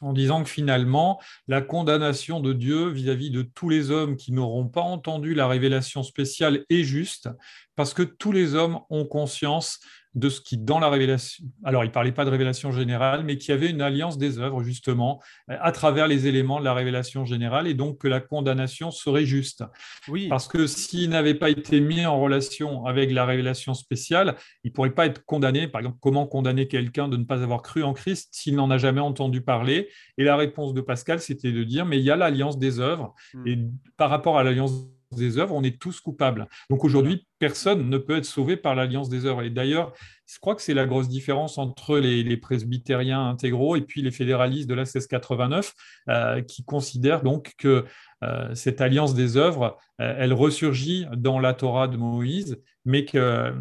en 0.00 0.12
disant 0.12 0.42
que 0.42 0.50
finalement, 0.50 1.20
la 1.48 1.62
condamnation 1.62 2.40
de 2.40 2.52
Dieu 2.52 2.88
vis-à-vis 2.88 3.30
de 3.30 3.42
tous 3.42 3.68
les 3.68 3.90
hommes 3.90 4.16
qui 4.16 4.32
n'auront 4.32 4.68
pas 4.68 4.82
entendu 4.82 5.34
la 5.34 5.48
révélation 5.48 6.02
spéciale 6.02 6.64
est 6.68 6.82
juste, 6.82 7.28
parce 7.74 7.94
que 7.94 8.02
tous 8.02 8.30
les 8.30 8.54
hommes 8.54 8.80
ont 8.90 9.06
conscience 9.06 9.80
de 10.14 10.28
ce 10.28 10.40
qui, 10.40 10.56
dans 10.56 10.78
la 10.78 10.88
révélation, 10.88 11.44
alors 11.64 11.84
il 11.84 11.88
ne 11.88 11.92
parlait 11.92 12.12
pas 12.12 12.24
de 12.24 12.30
révélation 12.30 12.70
générale, 12.70 13.24
mais 13.24 13.36
qui 13.36 13.50
avait 13.50 13.70
une 13.70 13.80
alliance 13.80 14.16
des 14.16 14.38
œuvres, 14.38 14.62
justement, 14.62 15.20
à 15.48 15.72
travers 15.72 16.06
les 16.06 16.26
éléments 16.26 16.60
de 16.60 16.64
la 16.64 16.74
révélation 16.74 17.24
générale, 17.24 17.66
et 17.66 17.74
donc 17.74 17.98
que 17.98 18.08
la 18.08 18.20
condamnation 18.20 18.90
serait 18.90 19.24
juste. 19.24 19.64
Oui. 20.08 20.28
Parce 20.28 20.46
que 20.46 20.66
s'il 20.66 21.10
n'avait 21.10 21.34
pas 21.34 21.50
été 21.50 21.80
mis 21.80 22.06
en 22.06 22.20
relation 22.20 22.86
avec 22.86 23.10
la 23.10 23.24
révélation 23.24 23.74
spéciale, 23.74 24.36
il 24.62 24.68
ne 24.68 24.72
pourrait 24.72 24.94
pas 24.94 25.06
être 25.06 25.24
condamné. 25.24 25.66
Par 25.66 25.80
exemple, 25.80 25.98
comment 26.00 26.26
condamner 26.26 26.68
quelqu'un 26.68 27.08
de 27.08 27.16
ne 27.16 27.24
pas 27.24 27.42
avoir 27.42 27.62
cru 27.62 27.82
en 27.82 27.92
Christ 27.92 28.28
s'il 28.32 28.54
n'en 28.54 28.70
a 28.70 28.78
jamais 28.78 29.00
entendu 29.00 29.40
parler? 29.40 29.88
Et 30.16 30.24
la 30.24 30.36
réponse 30.36 30.74
de 30.74 30.80
Pascal, 30.80 31.18
c'était 31.20 31.52
de 31.52 31.64
dire, 31.64 31.86
mais 31.86 31.98
il 31.98 32.04
y 32.04 32.10
a 32.10 32.16
l'alliance 32.16 32.58
des 32.58 32.78
œuvres, 32.78 33.14
hmm. 33.34 33.48
et 33.48 33.58
par 33.96 34.10
rapport 34.10 34.38
à 34.38 34.44
l'alliance 34.44 34.72
des 35.14 35.38
œuvres, 35.38 35.54
on 35.54 35.62
est 35.62 35.80
tous 35.80 36.00
coupables. 36.00 36.48
Donc 36.70 36.84
aujourd'hui, 36.84 37.26
personne 37.38 37.88
ne 37.88 37.98
peut 37.98 38.16
être 38.16 38.24
sauvé 38.24 38.56
par 38.56 38.74
l'alliance 38.74 39.08
des 39.08 39.26
œuvres. 39.26 39.42
Et 39.42 39.50
d'ailleurs, 39.50 39.92
je 40.26 40.38
crois 40.38 40.54
que 40.54 40.62
c'est 40.62 40.74
la 40.74 40.86
grosse 40.86 41.08
différence 41.08 41.58
entre 41.58 41.98
les, 41.98 42.36
presbytériens 42.36 43.28
intégraux 43.28 43.76
et 43.76 43.82
puis 43.82 44.02
les 44.02 44.10
fédéralistes 44.10 44.68
de 44.68 44.74
la 44.74 44.82
1689, 44.82 45.72
euh, 46.08 46.42
qui 46.42 46.64
considèrent 46.64 47.22
donc 47.22 47.52
que 47.58 47.84
euh, 48.22 48.54
cette 48.54 48.80
alliance 48.80 49.14
des 49.14 49.36
œuvres, 49.36 49.76
euh, 50.00 50.14
elle 50.18 50.32
ressurgit 50.32 51.06
dans 51.16 51.38
la 51.38 51.52
Torah 51.52 51.88
de 51.88 51.96
Moïse, 51.96 52.58
mais 52.84 53.04
qu'elle 53.04 53.54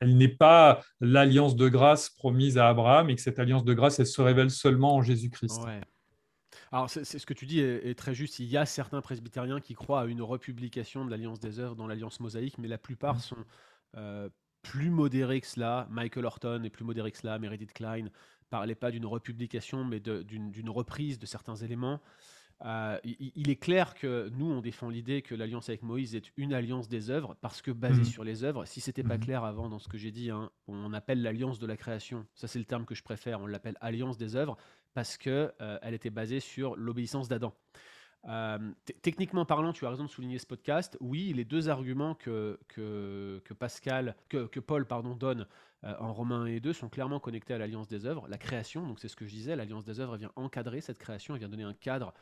elle, 0.00 0.16
n'est 0.16 0.28
pas 0.28 0.80
l'alliance 1.00 1.56
de 1.56 1.68
grâce 1.68 2.10
promise 2.10 2.58
à 2.58 2.68
Abraham 2.68 3.10
et 3.10 3.14
que 3.14 3.20
cette 3.20 3.38
alliance 3.38 3.64
de 3.64 3.74
grâce, 3.74 3.98
elle 3.98 4.06
se 4.06 4.22
révèle 4.22 4.50
seulement 4.50 4.96
en 4.96 5.02
Jésus-Christ. 5.02 5.60
Alors, 6.72 6.90
c'est 6.90 7.04
ce 7.04 7.26
que 7.26 7.34
tu 7.34 7.46
dis 7.46 7.60
est, 7.60 7.98
très 7.98 8.14
juste. 8.14 8.38
Il 8.38 8.46
y 8.46 8.56
a 8.56 8.66
certains 8.66 9.00
presbytériens 9.00 9.60
qui 9.60 9.74
croient 9.74 10.02
à 10.02 10.06
une 10.06 10.22
republication 10.22 11.04
de 11.04 11.10
l'Alliance 11.10 11.40
des 11.40 11.60
œuvres 11.60 11.76
dans 11.76 11.86
l'Alliance 11.86 12.20
mosaïque, 12.20 12.58
mais 12.58 12.68
la 12.68 12.78
plupart 12.78 13.16
mmh. 13.16 13.20
sont 13.20 13.44
euh, 13.96 14.28
plus 14.62 14.90
modérés 14.90 15.40
que 15.40 15.46
cela. 15.46 15.86
Michael 15.90 16.26
Horton 16.26 16.62
est 16.64 16.70
plus 16.70 16.84
modéré 16.84 17.10
que 17.10 17.18
cela. 17.18 17.38
Meredith 17.38 17.72
Klein 17.72 18.08
parlait 18.50 18.74
pas 18.74 18.90
d'une 18.90 19.06
republication, 19.06 19.84
mais 19.84 20.00
d'une 20.00 20.70
reprise 20.70 21.18
de 21.18 21.26
certains 21.26 21.56
éléments. 21.56 22.00
Euh, 22.64 22.98
il, 23.04 23.50
est 23.50 23.56
clair 23.56 23.94
que 23.94 24.30
nous, 24.30 24.50
on 24.50 24.60
défend 24.60 24.88
l'idée 24.88 25.22
que 25.22 25.36
l'alliance 25.36 25.68
avec 25.68 25.82
Moïse 25.82 26.16
est 26.16 26.32
une 26.36 26.52
alliance 26.52 26.88
des 26.88 27.08
œuvres, 27.08 27.36
parce 27.40 27.62
que 27.62 27.70
basée 27.70 28.02
mmh. 28.02 28.04
sur 28.04 28.24
les 28.24 28.42
œuvres. 28.42 28.64
Si 28.64 28.80
c'était 28.80 29.04
pas 29.04 29.16
mmh. 29.16 29.24
clair 29.24 29.44
avant 29.44 29.68
dans 29.68 29.78
ce 29.78 29.88
que 29.88 29.96
j'ai 29.96 30.10
dit, 30.10 30.30
hein, 30.30 30.50
on 30.66 30.92
appelle 30.92 31.22
l'alliance 31.22 31.60
de 31.60 31.66
la 31.66 31.76
création. 31.76 32.26
Ça, 32.34 32.48
c'est 32.48 32.58
le 32.58 32.64
terme 32.64 32.84
que 32.84 32.96
je 32.96 33.02
préfère. 33.02 33.40
On 33.40 33.46
l'appelle 33.46 33.76
alliance 33.80 34.18
des 34.18 34.34
œuvres 34.34 34.56
parce 34.94 35.16
qu'elle 35.16 35.52
euh, 35.60 35.78
était 35.90 36.10
basée 36.10 36.40
sur 36.40 36.76
l'obéissance 36.76 37.28
d'Adam. 37.28 37.54
Euh, 38.28 38.58
techniquement 39.02 39.44
parlant, 39.44 39.72
tu 39.72 39.86
as 39.86 39.90
raison 39.90 40.04
de 40.04 40.08
souligner 40.08 40.38
ce 40.38 40.46
podcast. 40.46 40.96
Oui, 41.00 41.32
les 41.32 41.44
deux 41.44 41.68
arguments 41.68 42.14
que, 42.14 42.58
que, 42.68 43.54
Pascal, 43.54 44.16
que, 44.28 44.46
que, 44.46 44.60
Paul 44.60 44.86
pardon, 44.86 45.14
donne 45.14 45.46
euh, 45.84 45.94
en 46.00 46.12
Romains 46.12 46.42
1 46.42 46.46
et 46.46 46.60
2 46.60 46.72
sont 46.72 46.88
clairement 46.88 47.20
connectés 47.20 47.54
à 47.54 47.58
l'alliance 47.58 47.86
des 47.86 48.06
œuvres. 48.06 48.26
La 48.28 48.38
création, 48.38 48.86
donc 48.86 48.98
c'est 48.98 49.08
ce 49.08 49.16
que 49.16 49.24
je 49.24 49.30
disais, 49.30 49.54
l'alliance 49.54 49.84
des 49.84 50.00
œuvres 50.00 50.16
vient 50.16 50.32
encadrer 50.34 50.80
cette 50.80 50.98
création, 50.98 51.34
elle 51.34 51.40
vient 51.40 51.48
donner 51.48 51.62
un 51.62 51.74
cadre 51.74 52.12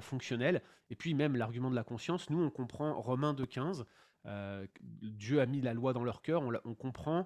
fonctionnel. 0.00 0.62
Et 0.90 0.96
puis 0.96 1.14
même 1.14 1.36
l'argument 1.36 1.70
de 1.70 1.76
la 1.76 1.84
conscience, 1.84 2.30
nous 2.30 2.42
on 2.42 2.50
comprend 2.50 3.00
Romains 3.00 3.34
2.15, 3.34 3.84
Dieu 5.02 5.40
a 5.40 5.46
mis 5.46 5.60
la 5.60 5.74
loi 5.74 5.92
dans 5.92 6.02
leur 6.02 6.22
cœur, 6.22 6.42
on, 6.42 6.52
on 6.64 6.74
comprend 6.74 7.20
euh, 7.20 7.22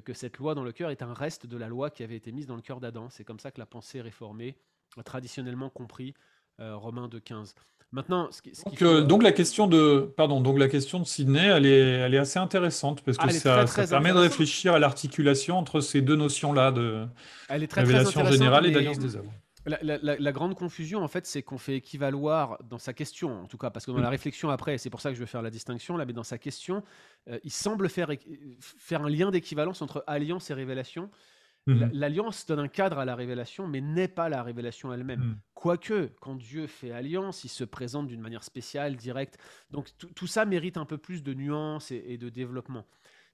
que 0.00 0.14
cette 0.14 0.38
loi 0.38 0.54
dans 0.54 0.64
le 0.64 0.72
cœur 0.72 0.90
est 0.90 1.02
un 1.02 1.12
reste 1.12 1.46
de 1.46 1.56
la 1.56 1.68
loi 1.68 1.90
qui 1.90 2.02
avait 2.02 2.16
été 2.16 2.32
mise 2.32 2.46
dans 2.46 2.56
le 2.56 2.62
cœur 2.62 2.80
d'Adam. 2.80 3.08
C'est 3.10 3.24
comme 3.24 3.38
ça 3.38 3.50
que 3.50 3.60
la 3.60 3.66
pensée 3.66 4.00
réformée 4.00 4.56
a 4.96 5.02
traditionnellement 5.02 5.70
compris 5.70 6.14
euh, 6.60 6.76
Romains 6.76 7.08
2.15. 7.08 7.54
Maintenant, 7.92 8.30
ce 8.30 8.40
donc, 8.64 8.80
euh, 8.80 9.02
donc, 9.02 9.22
la 9.22 9.32
question 9.32 9.66
de 9.66 10.10
pardon, 10.16 10.40
donc 10.40 10.58
la 10.58 10.68
question 10.68 10.98
de 10.98 11.04
Sydney, 11.04 11.46
elle 11.46 11.66
est, 11.66 11.78
elle 11.78 12.14
est 12.14 12.18
assez 12.18 12.38
intéressante 12.38 13.02
parce 13.02 13.18
que 13.18 13.24
ah, 13.26 13.30
ça, 13.30 13.66
ça 13.66 13.86
permet 13.86 14.12
de 14.12 14.18
réfléchir 14.18 14.72
à 14.72 14.78
l'articulation 14.78 15.58
entre 15.58 15.80
ces 15.80 16.00
deux 16.00 16.16
notions-là 16.16 16.72
de 16.72 17.06
elle 17.50 17.62
est 17.62 17.66
très, 17.66 17.82
révélation 17.82 18.24
générale 18.24 18.64
et 18.64 18.70
d'alliance 18.70 18.98
des 18.98 19.16
œuvres. 19.16 19.30
La, 19.64 20.32
grande 20.32 20.56
confusion, 20.56 21.02
en 21.02 21.08
fait, 21.08 21.26
c'est 21.26 21.42
qu'on 21.42 21.58
fait 21.58 21.76
équivaloir 21.76 22.58
dans 22.64 22.78
sa 22.78 22.92
question, 22.92 23.42
en 23.42 23.46
tout 23.46 23.58
cas, 23.58 23.70
parce 23.70 23.86
que 23.86 23.92
dans 23.92 23.98
la 23.98 24.08
mm. 24.08 24.10
réflexion 24.10 24.50
après, 24.50 24.78
c'est 24.78 24.90
pour 24.90 25.00
ça 25.00 25.10
que 25.10 25.14
je 25.14 25.20
vais 25.20 25.26
faire 25.26 25.42
la 25.42 25.50
distinction 25.50 25.96
là, 25.96 26.04
mais 26.04 26.12
dans 26.12 26.24
sa 26.24 26.38
question, 26.38 26.82
euh, 27.28 27.38
il 27.44 27.52
semble 27.52 27.88
faire, 27.88 28.10
faire 28.60 29.02
un 29.02 29.08
lien 29.08 29.30
d'équivalence 29.30 29.80
entre 29.80 30.02
alliance 30.06 30.50
et 30.50 30.54
révélation. 30.54 31.10
Mm-hmm. 31.68 31.90
L'alliance 31.92 32.44
donne 32.46 32.58
un 32.58 32.68
cadre 32.68 32.98
à 32.98 33.04
la 33.04 33.14
révélation, 33.14 33.68
mais 33.68 33.80
n'est 33.80 34.08
pas 34.08 34.28
la 34.28 34.42
révélation 34.42 34.92
elle-même. 34.92 35.20
Mm. 35.20 35.38
Quoique, 35.54 36.10
quand 36.20 36.34
Dieu 36.34 36.66
fait 36.66 36.90
alliance, 36.90 37.44
il 37.44 37.48
se 37.48 37.62
présente 37.62 38.08
d'une 38.08 38.20
manière 38.20 38.42
spéciale, 38.42 38.96
directe. 38.96 39.38
Donc 39.70 39.90
tout 40.16 40.26
ça 40.26 40.44
mérite 40.44 40.76
un 40.76 40.86
peu 40.86 40.98
plus 40.98 41.22
de 41.22 41.34
nuances 41.34 41.92
et, 41.92 42.18
de 42.18 42.28
développement. 42.30 42.84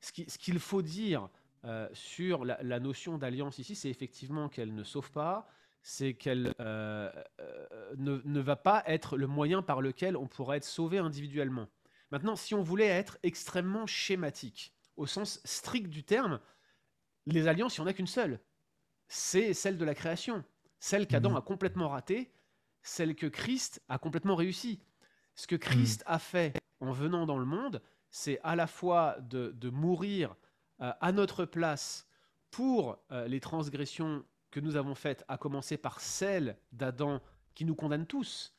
Ce 0.00 0.12
qu'il 0.12 0.58
faut 0.58 0.82
dire 0.82 1.30
euh, 1.64 1.88
sur 1.94 2.44
la 2.44 2.80
notion 2.80 3.16
d'alliance 3.16 3.58
ici, 3.58 3.74
c'est 3.74 3.88
effectivement 3.88 4.50
qu'elle 4.50 4.74
ne 4.74 4.84
sauve 4.84 5.10
pas, 5.10 5.48
c'est 5.88 6.12
qu'elle 6.12 6.52
euh, 6.60 7.10
euh, 7.40 7.94
ne, 7.96 8.40
va 8.40 8.56
pas 8.56 8.82
être 8.86 9.16
le 9.16 9.26
moyen 9.26 9.62
par 9.62 9.80
lequel 9.80 10.18
on 10.18 10.26
pourra 10.26 10.58
être 10.58 10.66
sauvé 10.66 10.98
individuellement. 10.98 11.66
Maintenant, 12.10 12.36
si 12.36 12.54
on 12.54 12.62
voulait 12.62 12.88
être 12.88 13.16
extrêmement 13.22 13.86
schématique, 13.86 14.74
au 14.98 15.06
sens 15.06 15.40
strict 15.46 15.88
du 15.88 16.04
terme, 16.04 16.40
les 17.24 17.48
alliances, 17.48 17.78
il 17.78 17.80
n'y 17.80 17.86
en 17.86 17.90
a 17.90 17.94
qu'une 17.94 18.06
seule. 18.06 18.38
C'est 19.08 19.54
celle 19.54 19.78
de 19.78 19.84
la 19.86 19.94
création. 19.94 20.44
Celle 20.78 21.06
qu'Adam 21.06 21.30
mhm. 21.30 21.36
a 21.36 21.40
complètement 21.40 21.88
ratée, 21.88 22.30
celle 22.82 23.14
que 23.14 23.26
Christ 23.26 23.82
a 23.88 23.96
complètement 23.96 24.36
réussi. 24.36 24.80
Ce 25.36 25.46
que 25.46 25.56
Christ 25.56 26.04
mhm. 26.06 26.14
a 26.14 26.18
fait 26.18 26.52
en 26.80 26.92
venant 26.92 27.24
dans 27.24 27.38
le 27.38 27.46
monde, 27.46 27.80
c'est 28.10 28.38
à 28.42 28.56
la 28.56 28.66
fois 28.66 29.16
de, 29.20 29.70
mourir 29.70 30.36
euh, 30.82 30.92
à 31.00 31.12
notre 31.12 31.46
place 31.46 32.06
pour 32.50 32.98
les 33.10 33.40
transgressions 33.40 34.22
que 34.50 34.60
nous 34.60 34.76
avons 34.76 34.94
faites, 34.94 35.24
à 35.28 35.38
commencer 35.38 35.76
par 35.76 36.00
celle 36.00 36.56
d'Adam 36.72 37.20
qui 37.54 37.64
nous 37.64 37.74
condamne 37.74 38.06
tous, 38.06 38.54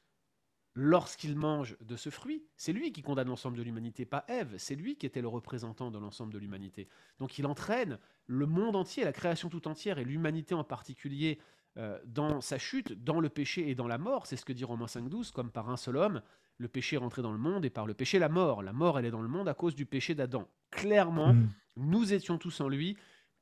lorsqu'il 0.76 1.36
mange 1.36 1.78
de 1.82 1.96
ce 1.96 2.10
fruit, 2.10 2.46
c'est 2.56 2.74
lui 2.74 2.92
qui 2.92 3.02
condamne 3.02 3.28
l'ensemble 3.28 3.58
de 3.58 3.64
l'humanité, 3.64 4.06
pas 4.06 4.24
Ève, 4.28 4.56
c'est 4.58 4.76
lui 4.76 4.96
qui 4.96 5.06
était 5.06 5.22
le 5.22 5.28
représentant 5.28 5.92
de 5.92 5.98
l'ensemble 5.98 6.34
de 6.34 6.38
l'humanité. 6.38 6.88
Donc 7.20 7.38
il 7.38 7.46
entraîne 7.46 8.00
le 8.28 8.46
monde 8.46 8.76
entier, 8.76 9.04
la 9.04 9.12
création 9.12 9.50
tout 9.50 9.68
entière 9.68 9.98
et 9.98 10.06
l'humanité 10.06 10.54
en 10.54 10.64
particulier 10.64 11.40
euh, 11.78 12.00
dans 12.06 12.42
sa 12.42 12.58
chute, 12.58 13.04
dans 13.04 13.20
le 13.20 13.30
péché 13.30 13.70
et 13.70 13.76
dans 13.76 13.88
la 13.88 13.98
mort, 13.98 14.26
c'est 14.26 14.38
ce 14.38 14.46
que 14.46 14.54
dit 14.54 14.64
Romains 14.64 14.86
5.12, 14.86 15.32
comme 15.32 15.52
par 15.52 15.70
un 15.70 15.78
seul 15.78 15.98
homme, 15.98 16.22
le 16.58 16.68
péché 16.68 16.96
est 16.96 17.00
rentré 17.00 17.22
dans 17.22 17.32
le 17.32 17.38
monde 17.38 17.64
et 17.66 17.70
par 17.70 17.86
le 17.86 17.94
péché 17.94 18.20
la 18.20 18.30
mort. 18.30 18.62
La 18.62 18.74
mort, 18.74 19.00
elle 19.00 19.06
est 19.06 19.12
dans 19.12 19.22
le 19.22 19.28
monde 19.28 19.48
à 19.48 19.54
cause 19.54 19.76
du 19.76 19.86
péché 19.86 20.14
d'Adam. 20.14 20.48
Clairement, 20.72 21.34
mm. 21.34 21.50
nous 21.78 22.14
étions 22.14 22.38
tous 22.38 22.60
en 22.62 22.68
lui 22.68 22.98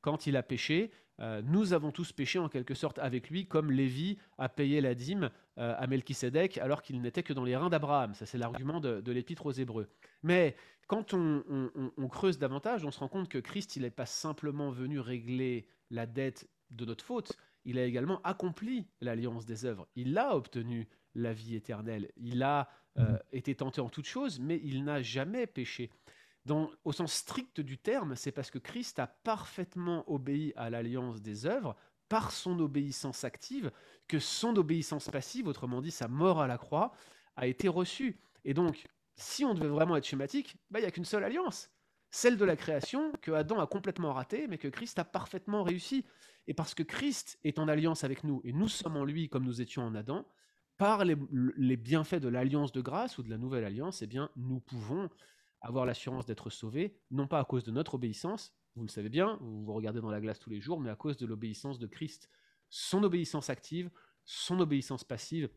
quand 0.08 0.26
il 0.26 0.38
a 0.38 0.42
péché. 0.42 0.90
Euh, 1.20 1.42
nous 1.44 1.74
avons 1.74 1.90
tous 1.90 2.12
péché 2.12 2.38
en 2.38 2.48
quelque 2.48 2.72
sorte 2.72 2.98
avec 2.98 3.28
lui, 3.28 3.46
comme 3.46 3.70
Lévi 3.70 4.16
a 4.38 4.48
payé 4.48 4.80
la 4.80 4.94
dîme 4.94 5.30
euh, 5.58 5.74
à 5.76 5.86
Melchisédek 5.86 6.56
alors 6.56 6.80
qu'il 6.80 7.02
n'était 7.02 7.22
que 7.22 7.34
dans 7.34 7.44
les 7.44 7.54
reins 7.54 7.68
d'Abraham. 7.68 8.14
Ça, 8.14 8.24
c'est 8.24 8.38
l'argument 8.38 8.80
de, 8.80 9.12
l'épître 9.12 9.44
aux 9.44 9.52
Hébreux. 9.52 9.90
Mais 10.22 10.56
quand 10.86 11.12
on, 11.12 12.08
creuse 12.08 12.38
davantage, 12.38 12.86
on 12.86 12.90
se 12.90 13.00
rend 13.00 13.08
compte 13.08 13.28
que 13.28 13.36
Christ, 13.36 13.76
il 13.76 13.82
n'est 13.82 13.90
pas 13.90 14.06
simplement 14.06 14.70
venu 14.70 14.98
régler 14.98 15.66
la 15.90 16.06
dette 16.06 16.48
de 16.70 16.86
notre 16.86 17.04
faute, 17.04 17.36
il 17.66 17.78
a 17.78 17.84
également 17.84 18.22
accompli 18.22 18.86
l'alliance 19.02 19.44
des 19.44 19.66
œuvres. 19.66 19.86
Il 19.94 20.16
a 20.16 20.34
obtenu 20.34 20.88
la 21.14 21.34
vie 21.34 21.54
éternelle. 21.54 22.10
Il 22.16 22.42
a 22.42 22.70
euh, 22.98 23.12
mmh. 23.12 23.18
été 23.32 23.54
tenté 23.56 23.82
en 23.82 23.90
toutes 23.90 24.06
choses, 24.06 24.40
mais 24.40 24.58
il 24.64 24.84
n'a 24.84 25.02
jamais 25.02 25.46
péché 25.46 25.90
au 26.50 26.92
sens 26.92 27.12
strict 27.12 27.60
du 27.60 27.78
terme, 27.78 28.16
c'est 28.16 28.32
parce 28.32 28.50
que 28.50 28.58
Christ 28.58 28.98
a 28.98 29.06
parfaitement 29.06 30.04
obéi 30.10 30.52
à 30.56 30.70
l'alliance 30.70 31.20
des 31.20 31.46
œuvres 31.46 31.76
par 32.08 32.32
son 32.32 32.58
obéissance 32.60 33.24
active 33.24 33.70
que 34.06 34.18
son 34.18 34.56
obéissance 34.56 35.10
passive, 35.10 35.46
autrement 35.46 35.82
dit 35.82 35.90
sa 35.90 36.08
mort 36.08 36.40
à 36.40 36.46
la 36.46 36.58
croix, 36.58 36.92
a 37.36 37.46
été 37.46 37.68
reçue. 37.68 38.18
Et 38.44 38.54
donc, 38.54 38.86
si 39.16 39.44
on 39.44 39.54
devait 39.54 39.68
vraiment 39.68 39.96
être 39.96 40.06
schématique, 40.06 40.56
bah, 40.70 40.78
il 40.78 40.82
n'y 40.82 40.88
a 40.88 40.90
qu'une 40.90 41.04
seule 41.04 41.24
alliance, 41.24 41.70
celle 42.10 42.36
de 42.36 42.44
la 42.44 42.56
création 42.56 43.12
que 43.20 43.32
Adam 43.32 43.60
a 43.60 43.66
complètement 43.66 44.12
ratée, 44.12 44.46
mais 44.48 44.58
que 44.58 44.68
Christ 44.68 44.98
a 44.98 45.04
parfaitement 45.04 45.62
réussi. 45.62 46.04
Et 46.46 46.54
parce 46.54 46.74
que 46.74 46.82
Christ 46.82 47.38
est 47.44 47.58
en 47.58 47.68
alliance 47.68 48.04
avec 48.04 48.24
nous, 48.24 48.40
et 48.44 48.52
nous 48.52 48.68
sommes 48.68 48.96
en 48.96 49.04
lui 49.04 49.28
comme 49.28 49.44
nous 49.44 49.60
étions 49.60 49.82
en 49.82 49.94
Adam, 49.94 50.26
par 50.78 51.04
les, 51.04 51.16
les 51.56 51.76
bienfaits 51.76 52.20
de 52.20 52.28
l'alliance 52.28 52.72
de 52.72 52.80
grâce 52.80 53.18
ou 53.18 53.22
de 53.22 53.28
la 53.28 53.36
nouvelle 53.36 53.64
alliance, 53.64 54.00
eh 54.00 54.06
bien, 54.06 54.30
nous 54.36 54.60
pouvons 54.60 55.10
avoir 55.60 55.86
l'assurance 55.86 56.26
d'être 56.26 56.50
sauvé, 56.50 56.96
non 57.10 57.26
pas 57.26 57.40
à 57.40 57.44
cause 57.44 57.64
de 57.64 57.70
notre 57.70 57.94
obéissance, 57.94 58.54
vous 58.76 58.84
le 58.84 58.90
savez 58.90 59.08
bien, 59.08 59.38
vous 59.40 59.64
vous 59.64 59.72
regardez 59.72 60.00
dans 60.00 60.10
la 60.10 60.20
glace 60.20 60.38
tous 60.38 60.50
les 60.50 60.60
jours, 60.60 60.80
mais 60.80 60.90
à 60.90 60.94
cause 60.94 61.16
de 61.16 61.26
l'obéissance 61.26 61.78
de 61.78 61.86
Christ. 61.86 62.30
Son 62.70 63.02
obéissance 63.02 63.50
active, 63.50 63.90
son 64.24 64.60
obéissance 64.60 65.02
passive, 65.02 65.48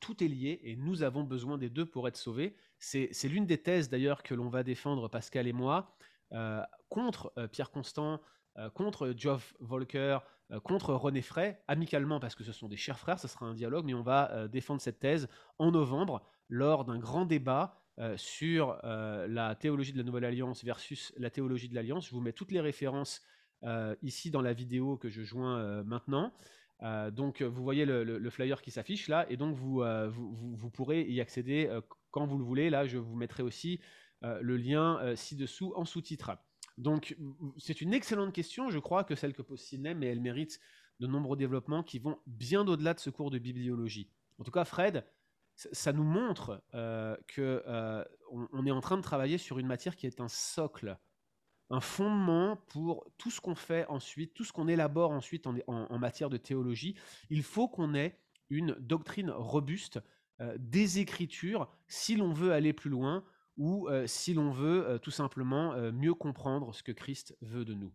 tout 0.00 0.22
est 0.22 0.28
lié 0.28 0.60
et 0.62 0.76
nous 0.76 1.02
avons 1.02 1.24
besoin 1.24 1.58
des 1.58 1.70
deux 1.70 1.86
pour 1.86 2.08
être 2.08 2.16
sauvés. 2.16 2.56
C'est 2.78 3.28
l'une 3.28 3.46
des 3.46 3.58
thèses 3.58 3.88
d'ailleurs 3.88 4.22
que 4.22 4.34
l'on 4.34 4.48
va 4.48 4.62
défendre, 4.62 5.08
Pascal 5.08 5.46
et 5.46 5.52
moi, 5.52 5.96
euh, 6.32 6.62
contre 6.88 7.32
euh, 7.38 7.46
Pierre 7.46 7.70
Constant, 7.70 8.20
euh, 8.58 8.70
contre 8.70 9.12
Geoff 9.16 9.54
Volker, 9.60 10.18
contre 10.62 10.94
René 10.94 11.22
Frey, 11.22 11.60
amicalement 11.66 12.20
parce 12.20 12.36
que 12.36 12.44
ce 12.44 12.52
sont 12.52 12.68
des 12.68 12.76
chers 12.76 13.00
frères, 13.00 13.18
ce 13.18 13.26
sera 13.26 13.46
un 13.46 13.54
dialogue, 13.54 13.84
mais 13.84 13.94
on 13.94 14.02
va 14.02 14.46
défendre 14.46 14.80
cette 14.80 15.00
thèse 15.00 15.28
en 15.58 15.72
novembre 15.72 16.22
lors 16.48 16.84
d'un 16.84 17.00
grand 17.00 17.24
débat 17.24 17.82
euh, 17.98 18.14
sur 18.18 18.78
euh, 18.84 19.26
la 19.26 19.54
théologie 19.54 19.92
de 19.92 19.96
la 19.96 20.04
Nouvelle 20.04 20.26
Alliance 20.26 20.62
versus 20.62 21.14
la 21.16 21.30
théologie 21.30 21.70
de 21.70 21.74
l'Alliance. 21.74 22.06
Je 22.06 22.10
vous 22.10 22.20
mets 22.20 22.34
toutes 22.34 22.52
les 22.52 22.60
références 22.60 23.22
euh, 23.62 23.96
ici 24.02 24.30
dans 24.30 24.42
la 24.42 24.52
vidéo 24.52 24.98
que 24.98 25.08
je 25.08 25.22
joins 25.22 25.82
maintenant. 25.82 26.30
donc 27.10 27.40
vous 27.40 27.62
voyez 27.62 27.86
le, 27.86 28.30
flyer 28.30 28.60
qui 28.60 28.70
s'affiche 28.70 29.08
là, 29.08 29.24
et 29.30 29.38
donc 29.38 29.56
vous, 29.56 29.82
vous, 30.10 30.70
pourrez 30.70 31.04
y 31.08 31.22
accéder 31.22 31.70
quand 32.10 32.26
vous 32.26 32.36
le 32.36 32.44
voulez. 32.44 32.68
Là, 32.68 32.86
je 32.86 32.98
vous 32.98 33.16
mettrai 33.16 33.42
aussi 33.42 33.80
le 34.22 34.56
lien 34.58 35.16
ci-dessous 35.16 35.72
en 35.74 35.86
sous-titre. 35.86 36.36
Donc 36.76 37.16
c'est 37.56 37.80
une 37.80 37.94
excellente 37.94 38.34
question, 38.34 38.68
je 38.68 38.78
crois 38.78 39.04
que 39.04 39.14
celle 39.14 39.32
que 39.32 39.40
pose 39.40 39.60
Sidney, 39.60 39.94
mais 39.94 40.08
elle 40.08 40.20
mérite 40.20 40.60
de 41.00 41.06
nombreux 41.06 41.38
développements 41.38 41.82
qui 41.82 41.98
vont 41.98 42.18
bien 42.26 42.68
au-delà 42.68 42.92
de 42.92 43.00
ce 43.00 43.08
cours 43.08 43.30
de 43.30 43.38
bibliologie. 43.38 44.10
En 44.38 44.44
tout 44.44 44.50
cas, 44.50 44.66
Fred, 44.66 45.02
ça 45.56 45.92
nous 45.92 46.04
montre 46.04 46.62
euh, 46.74 47.16
que 47.26 47.62
euh, 47.66 48.04
on, 48.30 48.66
est 48.66 48.70
en 48.70 48.80
train 48.80 48.96
de 48.96 49.02
travailler 49.02 49.38
sur 49.38 49.58
une 49.58 49.66
matière 49.66 49.96
qui 49.96 50.06
est 50.06 50.20
un 50.20 50.28
socle, 50.28 50.98
un 51.70 51.80
fondement 51.80 52.56
pour 52.68 53.06
tout 53.16 53.30
ce 53.30 53.40
qu'on 53.40 53.54
fait 53.54 53.86
ensuite, 53.88 54.34
tout 54.34 54.44
ce 54.44 54.52
qu'on 54.52 54.68
élabore 54.68 55.10
ensuite 55.10 55.46
en, 55.46 55.98
matière 55.98 56.30
de 56.30 56.36
théologie. 56.36 56.94
Il 57.30 57.42
faut 57.42 57.68
qu'on 57.68 57.94
ait 57.94 58.20
une 58.50 58.76
doctrine 58.78 59.30
robuste 59.30 60.00
euh, 60.40 60.54
des 60.58 60.98
Écritures 60.98 61.68
si 61.88 62.16
l'on 62.16 62.32
veut 62.32 62.52
aller 62.52 62.72
plus 62.72 62.90
loin 62.90 63.24
ou 63.56 63.88
si 64.04 64.34
l'on 64.34 64.50
veut 64.50 64.98
tout 65.02 65.10
simplement 65.10 65.74
mieux 65.90 66.12
comprendre 66.12 66.74
ce 66.74 66.82
que 66.82 66.92
Christ 66.92 67.34
veut 67.40 67.64
de 67.64 67.72
nous. 67.72 67.90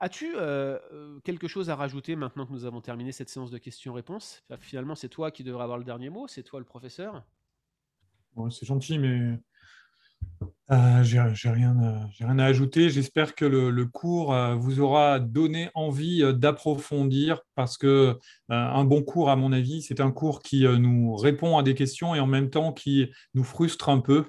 As-tu 0.00 0.34
euh, 0.36 0.78
euh, 0.92 1.20
quelque 1.24 1.48
chose 1.48 1.70
à 1.70 1.76
rajouter 1.76 2.16
maintenant 2.16 2.46
que 2.46 2.52
nous 2.52 2.64
avons 2.64 2.80
terminé 2.80 3.12
cette 3.12 3.28
séance 3.28 3.50
de 3.50 3.58
questions-réponses? 3.58 4.42
Finalement, 4.60 4.94
c'est 4.94 5.08
toi 5.08 5.30
qui 5.30 5.44
devrais 5.44 5.62
avoir 5.62 5.78
le 5.78 5.84
dernier 5.84 6.10
mot, 6.10 6.26
c'est 6.26 6.42
toi 6.42 6.58
le 6.58 6.66
professeur? 6.66 7.22
C'est 8.50 8.66
gentil, 8.66 8.98
mais 8.98 9.38
euh, 10.72 11.02
j'ai 11.04 11.20
rien, 11.20 12.08
rien, 12.18 12.38
à 12.38 12.44
ajouter. 12.44 12.90
J'espère 12.90 13.36
que 13.36 13.44
le, 13.44 13.86
cours 13.86 14.34
vous 14.56 14.80
aura 14.80 15.20
donné 15.20 15.70
envie 15.74 16.22
d'approfondir 16.34 17.42
parce 17.54 17.78
que 17.78 18.18
un 18.48 18.84
bon 18.84 19.02
cours, 19.02 19.30
à 19.30 19.36
mon 19.36 19.52
avis, 19.52 19.82
c'est 19.82 20.00
un 20.00 20.10
cours 20.10 20.42
qui 20.42 20.66
nous 20.66 21.14
répond 21.14 21.56
à 21.58 21.62
des 21.62 21.74
questions 21.74 22.16
et 22.16 22.20
en 22.20 22.26
même 22.26 22.50
temps 22.50 22.72
qui 22.72 23.08
nous 23.34 23.44
frustre 23.44 23.88
un 23.88 24.00
peu 24.00 24.24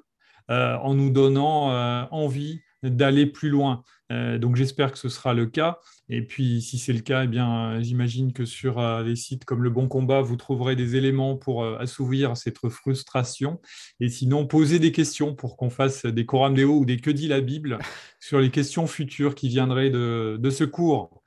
en 0.49 0.93
nous 0.93 1.09
donnant 1.09 2.07
envie 2.11 2.61
d'aller 2.89 3.25
plus 3.25 3.49
loin. 3.49 3.83
Euh, 4.11 4.37
donc 4.37 4.55
j'espère 4.55 4.91
que 4.91 4.97
ce 4.97 5.09
sera 5.09 5.33
le 5.33 5.45
cas. 5.45 5.79
Et 6.09 6.21
puis 6.21 6.61
si 6.61 6.77
c'est 6.77 6.93
le 6.93 6.99
cas, 6.99 7.23
eh 7.23 7.27
bien 7.27 7.71
euh, 7.71 7.81
j'imagine 7.81 8.33
que 8.33 8.45
sur 8.45 8.79
euh, 8.79 9.03
les 9.03 9.15
sites 9.15 9.45
comme 9.45 9.63
Le 9.63 9.69
Bon 9.69 9.87
Combat, 9.87 10.21
vous 10.21 10.35
trouverez 10.35 10.75
des 10.75 10.95
éléments 10.95 11.35
pour 11.35 11.65
assouvir 11.65 12.37
cette 12.37 12.59
frustration. 12.69 13.59
Et 13.99 14.09
sinon, 14.09 14.45
posez 14.45 14.79
des 14.79 14.91
questions 14.91 15.33
pour 15.33 15.57
qu'on 15.57 15.69
fasse 15.69 16.05
des 16.05 16.25
Coram 16.25 16.55
ou 16.55 16.85
des 16.85 16.97
Que 16.97 17.09
dit 17.09 17.27
la 17.27 17.41
Bible 17.41 17.79
sur 18.19 18.39
les 18.39 18.51
questions 18.51 18.87
futures 18.87 19.35
qui 19.35 19.49
viendraient 19.49 19.89
de, 19.89 20.49
ce 20.49 20.63
cours. 20.63 21.21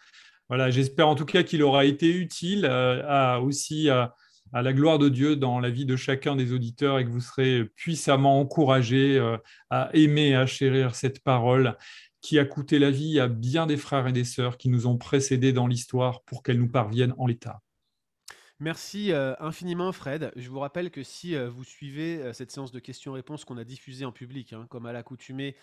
Voilà, 0.49 0.71
j'espère 0.71 1.09
en 1.09 1.15
tout 1.15 1.27
cas 1.27 1.43
qu'il 1.43 1.63
aura 1.63 1.85
été 1.85 2.09
utile 2.09 2.65
à, 2.65 3.41
aussi 3.41 3.91
à 4.53 4.63
la 4.63 4.73
gloire 4.73 4.99
de 4.99 5.09
Dieu 5.09 5.37
dans 5.37 5.61
la 5.61 5.71
vie 5.71 5.85
de 5.87 5.97
chacun 5.97 6.37
des 6.37 6.53
auditeurs 6.53 6.99
et 6.99 7.05
que 7.05 7.11
vous 7.11 7.21
serez 7.21 7.65
puissamment 7.77 8.41
encouragés 8.41 9.19
à 9.71 9.91
aimer 9.93 10.29
et 10.29 10.37
à 10.37 10.47
chérir 10.47 10.95
cette 10.95 11.23
parole 11.23 11.77
qui 12.21 12.39
a 12.39 12.45
coûté 12.45 12.79
la 12.79 12.91
vie 12.91 13.21
à 13.21 13.29
bien 13.29 13.67
des 13.67 13.77
frères 13.77 14.07
et 14.07 14.13
des 14.13 14.25
sœurs 14.25 14.59
qui 14.59 14.69
nous 14.69 14.87
ont 14.87 14.97
précédés 14.97 15.53
dans 15.53 15.67
l'histoire 15.67 16.23
pour 16.23 16.43
qu'elle 16.43 16.59
nous 16.59 16.71
parvienne 16.71 17.15
en 17.19 17.27
l'état. 17.27 17.61
Merci 18.61 19.13
euh, 19.13 19.35
infiniment 19.39 19.93
Fred. 19.93 20.33
Je 20.35 20.51
vous 20.51 20.59
rappelle 20.59 20.91
que 20.91 21.05
si 21.05 21.37
euh, 21.37 21.49
vous 21.49 21.63
suivez 21.63 22.21
euh, 22.21 22.33
cette 22.33 22.51
séance 22.51 22.73
de 22.73 22.81
questions-réponses 22.81 23.45
qu'on 23.45 23.57
a 23.57 23.63
diffusée 23.63 24.05
en 24.05 24.11
public, 24.11 24.53
hein, 24.53 24.67
comme 24.69 24.87
à 24.87 24.93
l'accoutumée, 24.93 25.55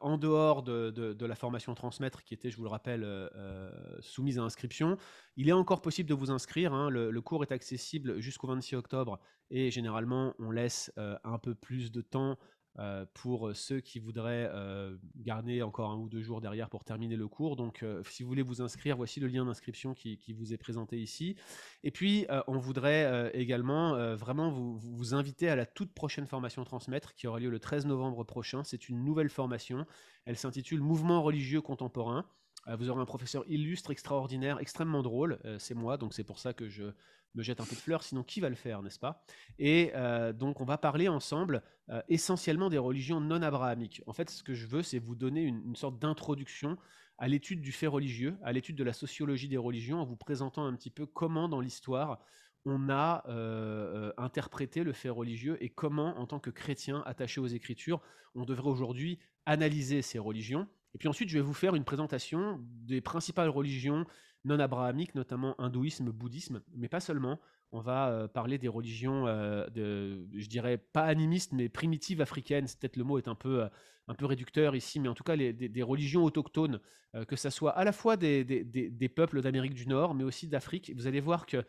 en 0.00 0.16
dehors 0.16 0.62
de, 0.62 1.26
la 1.26 1.34
formation 1.34 1.74
transmettre 1.74 2.22
qui 2.22 2.34
était, 2.34 2.50
je 2.50 2.56
vous 2.56 2.62
le 2.62 2.68
rappelle, 2.68 3.06
soumise 4.00 4.38
à 4.38 4.42
inscription, 4.42 4.96
il 5.36 5.48
est 5.48 5.52
encore 5.52 5.82
possible 5.82 6.08
de 6.08 6.14
vous 6.14 6.30
inscrire. 6.30 6.72
Hein. 6.72 6.90
Le, 6.90 7.20
cours 7.20 7.42
est 7.42 7.52
accessible 7.52 8.20
jusqu'au 8.20 8.46
26 8.48 8.76
octobre 8.76 9.18
et 9.50 9.70
généralement 9.70 10.34
on 10.38 10.50
laisse 10.50 10.92
un 10.96 11.38
peu 11.38 11.54
plus 11.54 11.90
de 11.90 12.00
temps 12.00 12.38
euh, 12.78 13.04
pour 13.12 13.54
ceux 13.54 13.80
qui 13.80 13.98
voudraient 13.98 14.48
euh, 14.50 14.96
garder 15.16 15.60
encore 15.60 15.90
un 15.90 15.98
ou 15.98 16.08
deux 16.08 16.22
jours 16.22 16.40
derrière 16.40 16.70
pour 16.70 16.84
terminer 16.84 17.16
le 17.16 17.28
cours. 17.28 17.54
Donc, 17.54 17.82
euh, 17.82 18.02
si 18.08 18.22
vous 18.22 18.30
voulez 18.30 18.40
vous 18.40 18.62
inscrire, 18.62 18.96
voici 18.96 19.20
le 19.20 19.26
lien 19.26 19.44
d'inscription 19.44 19.92
qui, 19.92 20.18
vous 20.32 20.54
est 20.54 20.56
présenté 20.56 20.98
ici. 20.98 21.36
Et 21.84 21.90
puis, 21.90 22.26
on 22.46 22.56
voudrait 22.56 23.30
également 23.34 24.14
vraiment 24.16 24.50
vous, 24.50 24.78
vous, 24.78 25.14
inviter 25.14 25.48
à 25.48 25.56
la 25.56 25.66
toute 25.66 25.92
prochaine 25.92 26.26
formation 26.26 26.64
Transmettre 26.64 27.14
qui 27.14 27.26
aura 27.26 27.38
lieu 27.40 27.50
le 27.50 27.58
13 27.58 27.84
novembre 27.84 28.24
prochain. 28.24 28.64
C'est 28.64 28.88
une 28.88 29.04
nouvelle 29.04 29.28
formation. 29.28 29.84
Elle 30.24 30.36
s'intitule 30.36 30.80
Mouvement 30.80 31.22
religieux 31.22 31.60
contemporain. 31.60 32.24
vous 32.66 32.88
aurez 32.88 33.02
un 33.02 33.06
professeur 33.06 33.44
illustre, 33.48 33.90
extraordinaire, 33.90 34.58
extrêmement 34.60 35.02
drôle. 35.02 35.38
c'est 35.58 35.74
moi, 35.74 35.98
donc 35.98 36.14
c'est 36.14 36.24
pour 36.24 36.38
ça 36.38 36.54
que 36.54 36.68
je 36.68 36.84
me 37.34 37.42
jette 37.42 37.60
un 37.60 37.64
peu 37.64 37.74
de 37.74 37.80
fleurs, 37.80 38.02
sinon 38.02 38.22
qui 38.22 38.40
va 38.40 38.48
le 38.48 38.54
faire, 38.54 38.82
n'est-ce 38.82 38.98
pas? 38.98 39.24
Et 39.58 39.92
euh, 39.94 40.32
donc 40.32 40.60
on 40.60 40.64
va 40.64 40.78
parler 40.78 41.08
ensemble 41.08 41.62
euh, 41.90 42.02
essentiellement 42.08 42.68
des 42.68 42.78
religions 42.78 43.20
non 43.20 43.42
abrahamiques. 43.42 44.02
En 44.06 44.12
fait, 44.12 44.30
ce 44.30 44.42
que 44.42 44.54
je 44.54 44.66
veux, 44.66 44.82
c'est 44.82 44.98
vous 44.98 45.14
donner 45.14 45.42
une, 45.42 45.76
sorte 45.76 45.98
d'introduction 45.98 46.76
à 47.18 47.28
l'étude 47.28 47.60
du 47.60 47.72
fait 47.72 47.86
religieux, 47.86 48.36
à 48.42 48.52
l'étude 48.52 48.76
de 48.76 48.84
la 48.84 48.92
sociologie 48.92 49.48
des 49.48 49.56
religions, 49.56 50.00
en 50.00 50.04
vous 50.04 50.16
présentant 50.16 50.64
un 50.64 50.74
petit 50.74 50.90
peu 50.90 51.06
comment 51.06 51.48
dans 51.48 51.60
l'histoire 51.60 52.20
on 52.64 52.90
a 52.90 53.24
euh, 53.28 54.12
interprété 54.16 54.84
le 54.84 54.92
fait 54.92 55.08
religieux 55.08 55.56
et 55.60 55.68
comment, 55.68 56.16
en 56.18 56.26
tant 56.26 56.38
que 56.38 56.50
chrétien 56.50 57.02
attaché 57.06 57.40
aux 57.40 57.48
Écritures, 57.48 58.00
on 58.36 58.44
devrait 58.44 58.70
aujourd'hui 58.70 59.18
analyser 59.46 60.00
ces 60.00 60.20
religions. 60.20 60.68
Et 60.94 60.98
puis 60.98 61.08
ensuite, 61.08 61.28
je 61.28 61.38
vais 61.38 61.44
vous 61.44 61.54
faire 61.54 61.74
une 61.74 61.84
présentation 61.84 62.60
des 62.60 63.00
principales 63.00 63.48
religions 63.48 64.06
non 64.44 64.58
abrahamiques, 64.58 65.14
notamment 65.14 65.54
hindouisme, 65.60 66.10
bouddhisme, 66.10 66.62
mais 66.74 66.88
pas 66.88 67.00
seulement. 67.00 67.40
On 67.70 67.80
va 67.80 68.10
euh, 68.10 68.28
parler 68.28 68.58
des 68.58 68.68
religions, 68.68 69.26
euh, 69.26 69.66
de, 69.68 70.26
je 70.36 70.46
dirais 70.46 70.78
pas 70.78 71.04
animistes, 71.04 71.52
mais 71.52 71.68
primitives 71.68 72.20
africaines. 72.20 72.66
Peut-être 72.66 72.96
le 72.96 73.04
mot 73.04 73.18
est 73.18 73.28
un 73.28 73.34
peu, 73.34 73.66
un 74.08 74.14
peu 74.14 74.26
réducteur 74.26 74.74
ici, 74.74 75.00
mais 75.00 75.08
en 75.08 75.14
tout 75.14 75.24
cas 75.24 75.36
des, 75.36 75.82
religions 75.82 76.24
autochtones, 76.24 76.80
que 77.28 77.36
ce 77.36 77.50
soit 77.50 77.72
à 77.72 77.84
la 77.84 77.92
fois 77.92 78.16
des, 78.16 78.44
des 78.44 79.08
peuples 79.08 79.42
d'Amérique 79.42 79.74
du 79.74 79.86
Nord, 79.86 80.14
mais 80.14 80.24
aussi 80.24 80.48
d'Afrique. 80.48 80.92
Vous 80.94 81.06
allez 81.06 81.20
voir 81.20 81.46
que 81.46 81.64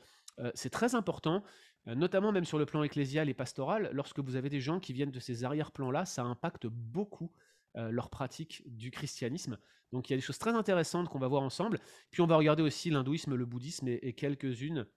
c'est 0.56 0.70
très 0.70 0.96
important 0.96 1.44
notamment 1.86 2.32
même 2.32 2.46
sur 2.46 2.58
le 2.58 2.66
plan 2.66 2.84
ecclésial 2.84 3.30
et 3.30 3.34
pastoral, 3.34 3.90
lorsque 3.94 4.20
vous 4.20 4.36
avez 4.36 4.50
des 4.50 4.62
gens 4.62 4.80
qui 4.80 4.94
viennent 4.94 5.12
de 5.12 5.20
ces 5.20 5.44
arrière-plans-là, 5.44 6.06
ça 6.06 6.24
impacte 6.24 6.68
beaucoup 6.68 7.32
leur 7.76 8.10
pratique 8.10 8.64
du 8.66 8.92
christianisme. 8.92 9.58
Donc 9.92 10.10
il 10.10 10.14
y 10.14 10.16
a 10.16 10.18
des 10.18 10.22
choses 10.22 10.38
très 10.38 10.54
intéressantes 10.54 11.10
qu'on 11.10 11.20
va 11.20 11.28
voir 11.28 11.42
ensemble. 11.42 11.80
Puis 12.12 12.22
on 12.22 12.28
va 12.28 12.36
regarder 12.36 12.64
aussi 12.64 12.90
l'hindouisme, 12.90 13.36
le 13.36 13.46
bouddhisme 13.46 13.88
et, 13.88 14.14
quelques-unes 14.14 14.88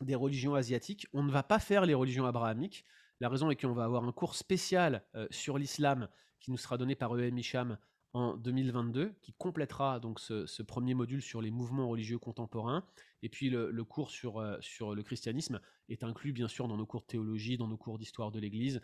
des 0.00 0.14
religions 0.14 0.54
asiatiques. 0.54 1.06
On 1.12 1.22
ne 1.22 1.30
va 1.30 1.42
pas 1.42 1.58
faire 1.58 1.86
les 1.86 1.94
religions 1.94 2.26
abrahamiques. 2.26 2.84
La 3.20 3.28
raison 3.28 3.50
est 3.50 3.56
qu'on 3.56 3.72
va 3.72 3.84
avoir 3.84 4.04
un 4.04 4.12
cours 4.12 4.34
spécial 4.34 5.04
sur 5.30 5.58
l'islam 5.58 6.08
qui 6.40 6.50
nous 6.50 6.58
sera 6.58 6.76
donné 6.76 6.94
par 6.94 7.14
E.M. 7.16 7.38
Hicham 7.38 7.78
en 8.14 8.36
2022, 8.36 9.12
qui 9.22 9.32
complétera 9.32 9.98
donc 9.98 10.20
ce, 10.20 10.62
premier 10.62 10.94
module 10.94 11.20
sur 11.20 11.42
les 11.42 11.50
mouvements 11.50 11.88
religieux 11.88 12.18
contemporains. 12.18 12.84
Et 13.22 13.28
puis 13.28 13.50
le, 13.50 13.84
cours 13.84 14.10
sur, 14.10 14.38
euh, 14.38 14.56
sur 14.60 14.94
le 14.94 15.02
christianisme 15.02 15.60
est 15.88 16.04
inclus 16.04 16.32
bien 16.32 16.46
sûr 16.46 16.68
dans 16.68 16.76
nos 16.76 16.86
cours 16.86 17.00
de 17.00 17.06
théologie, 17.06 17.56
dans 17.56 17.66
nos 17.66 17.76
cours 17.76 17.98
d'histoire 17.98 18.30
de 18.30 18.38
l'Église. 18.38 18.80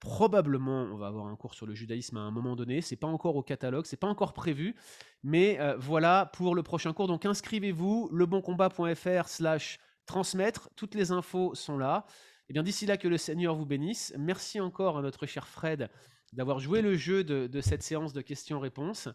Probablement, 0.00 0.82
on 0.92 0.96
va 0.96 1.08
avoir 1.08 1.26
un 1.26 1.34
cours 1.34 1.54
sur 1.54 1.66
le 1.66 1.74
judaïsme 1.74 2.16
à 2.18 2.20
un 2.20 2.30
moment 2.30 2.54
donné. 2.54 2.80
C'est 2.80 2.96
pas 2.96 3.08
encore 3.08 3.34
au 3.34 3.42
catalogue, 3.42 3.84
c'est 3.84 3.96
pas 3.96 4.06
encore 4.06 4.32
prévu, 4.32 4.76
mais 5.24 5.58
euh, 5.58 5.76
voilà 5.76 6.30
pour 6.34 6.54
le 6.54 6.62
prochain 6.62 6.92
cours. 6.92 7.08
Donc 7.08 7.26
inscrivez-vous 7.26 8.08
leboncombat.fr/slash 8.12 9.78
transmettre. 10.06 10.70
Toutes 10.76 10.94
les 10.94 11.10
infos 11.10 11.54
sont 11.54 11.78
là. 11.78 12.06
Et 12.48 12.52
bien 12.52 12.62
d'ici 12.62 12.86
là 12.86 12.96
que 12.96 13.08
le 13.08 13.18
Seigneur 13.18 13.54
vous 13.54 13.66
bénisse. 13.66 14.14
Merci 14.18 14.60
encore 14.60 14.98
à 14.98 15.02
notre 15.02 15.26
cher 15.26 15.46
Fred 15.46 15.90
d'avoir 16.32 16.58
joué 16.58 16.82
le 16.82 16.94
jeu 16.94 17.24
de, 17.24 17.60
cette 17.60 17.82
séance 17.82 18.12
de 18.12 18.20
questions-réponses. 18.20 19.08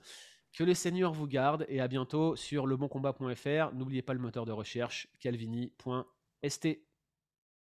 Que 0.54 0.64
le 0.64 0.76
Seigneur 0.76 1.14
vous 1.14 1.28
garde 1.28 1.66
et 1.68 1.82
à 1.82 1.88
bientôt 1.88 2.36
sur 2.36 2.68
leboncombat.fr. 2.68 3.74
N'oubliez 3.74 4.04
pas 4.04 4.14
le 4.14 4.20
moteur 4.20 4.46
de 4.46 4.52
recherche 4.52 5.08
calvini.st. 5.20 6.68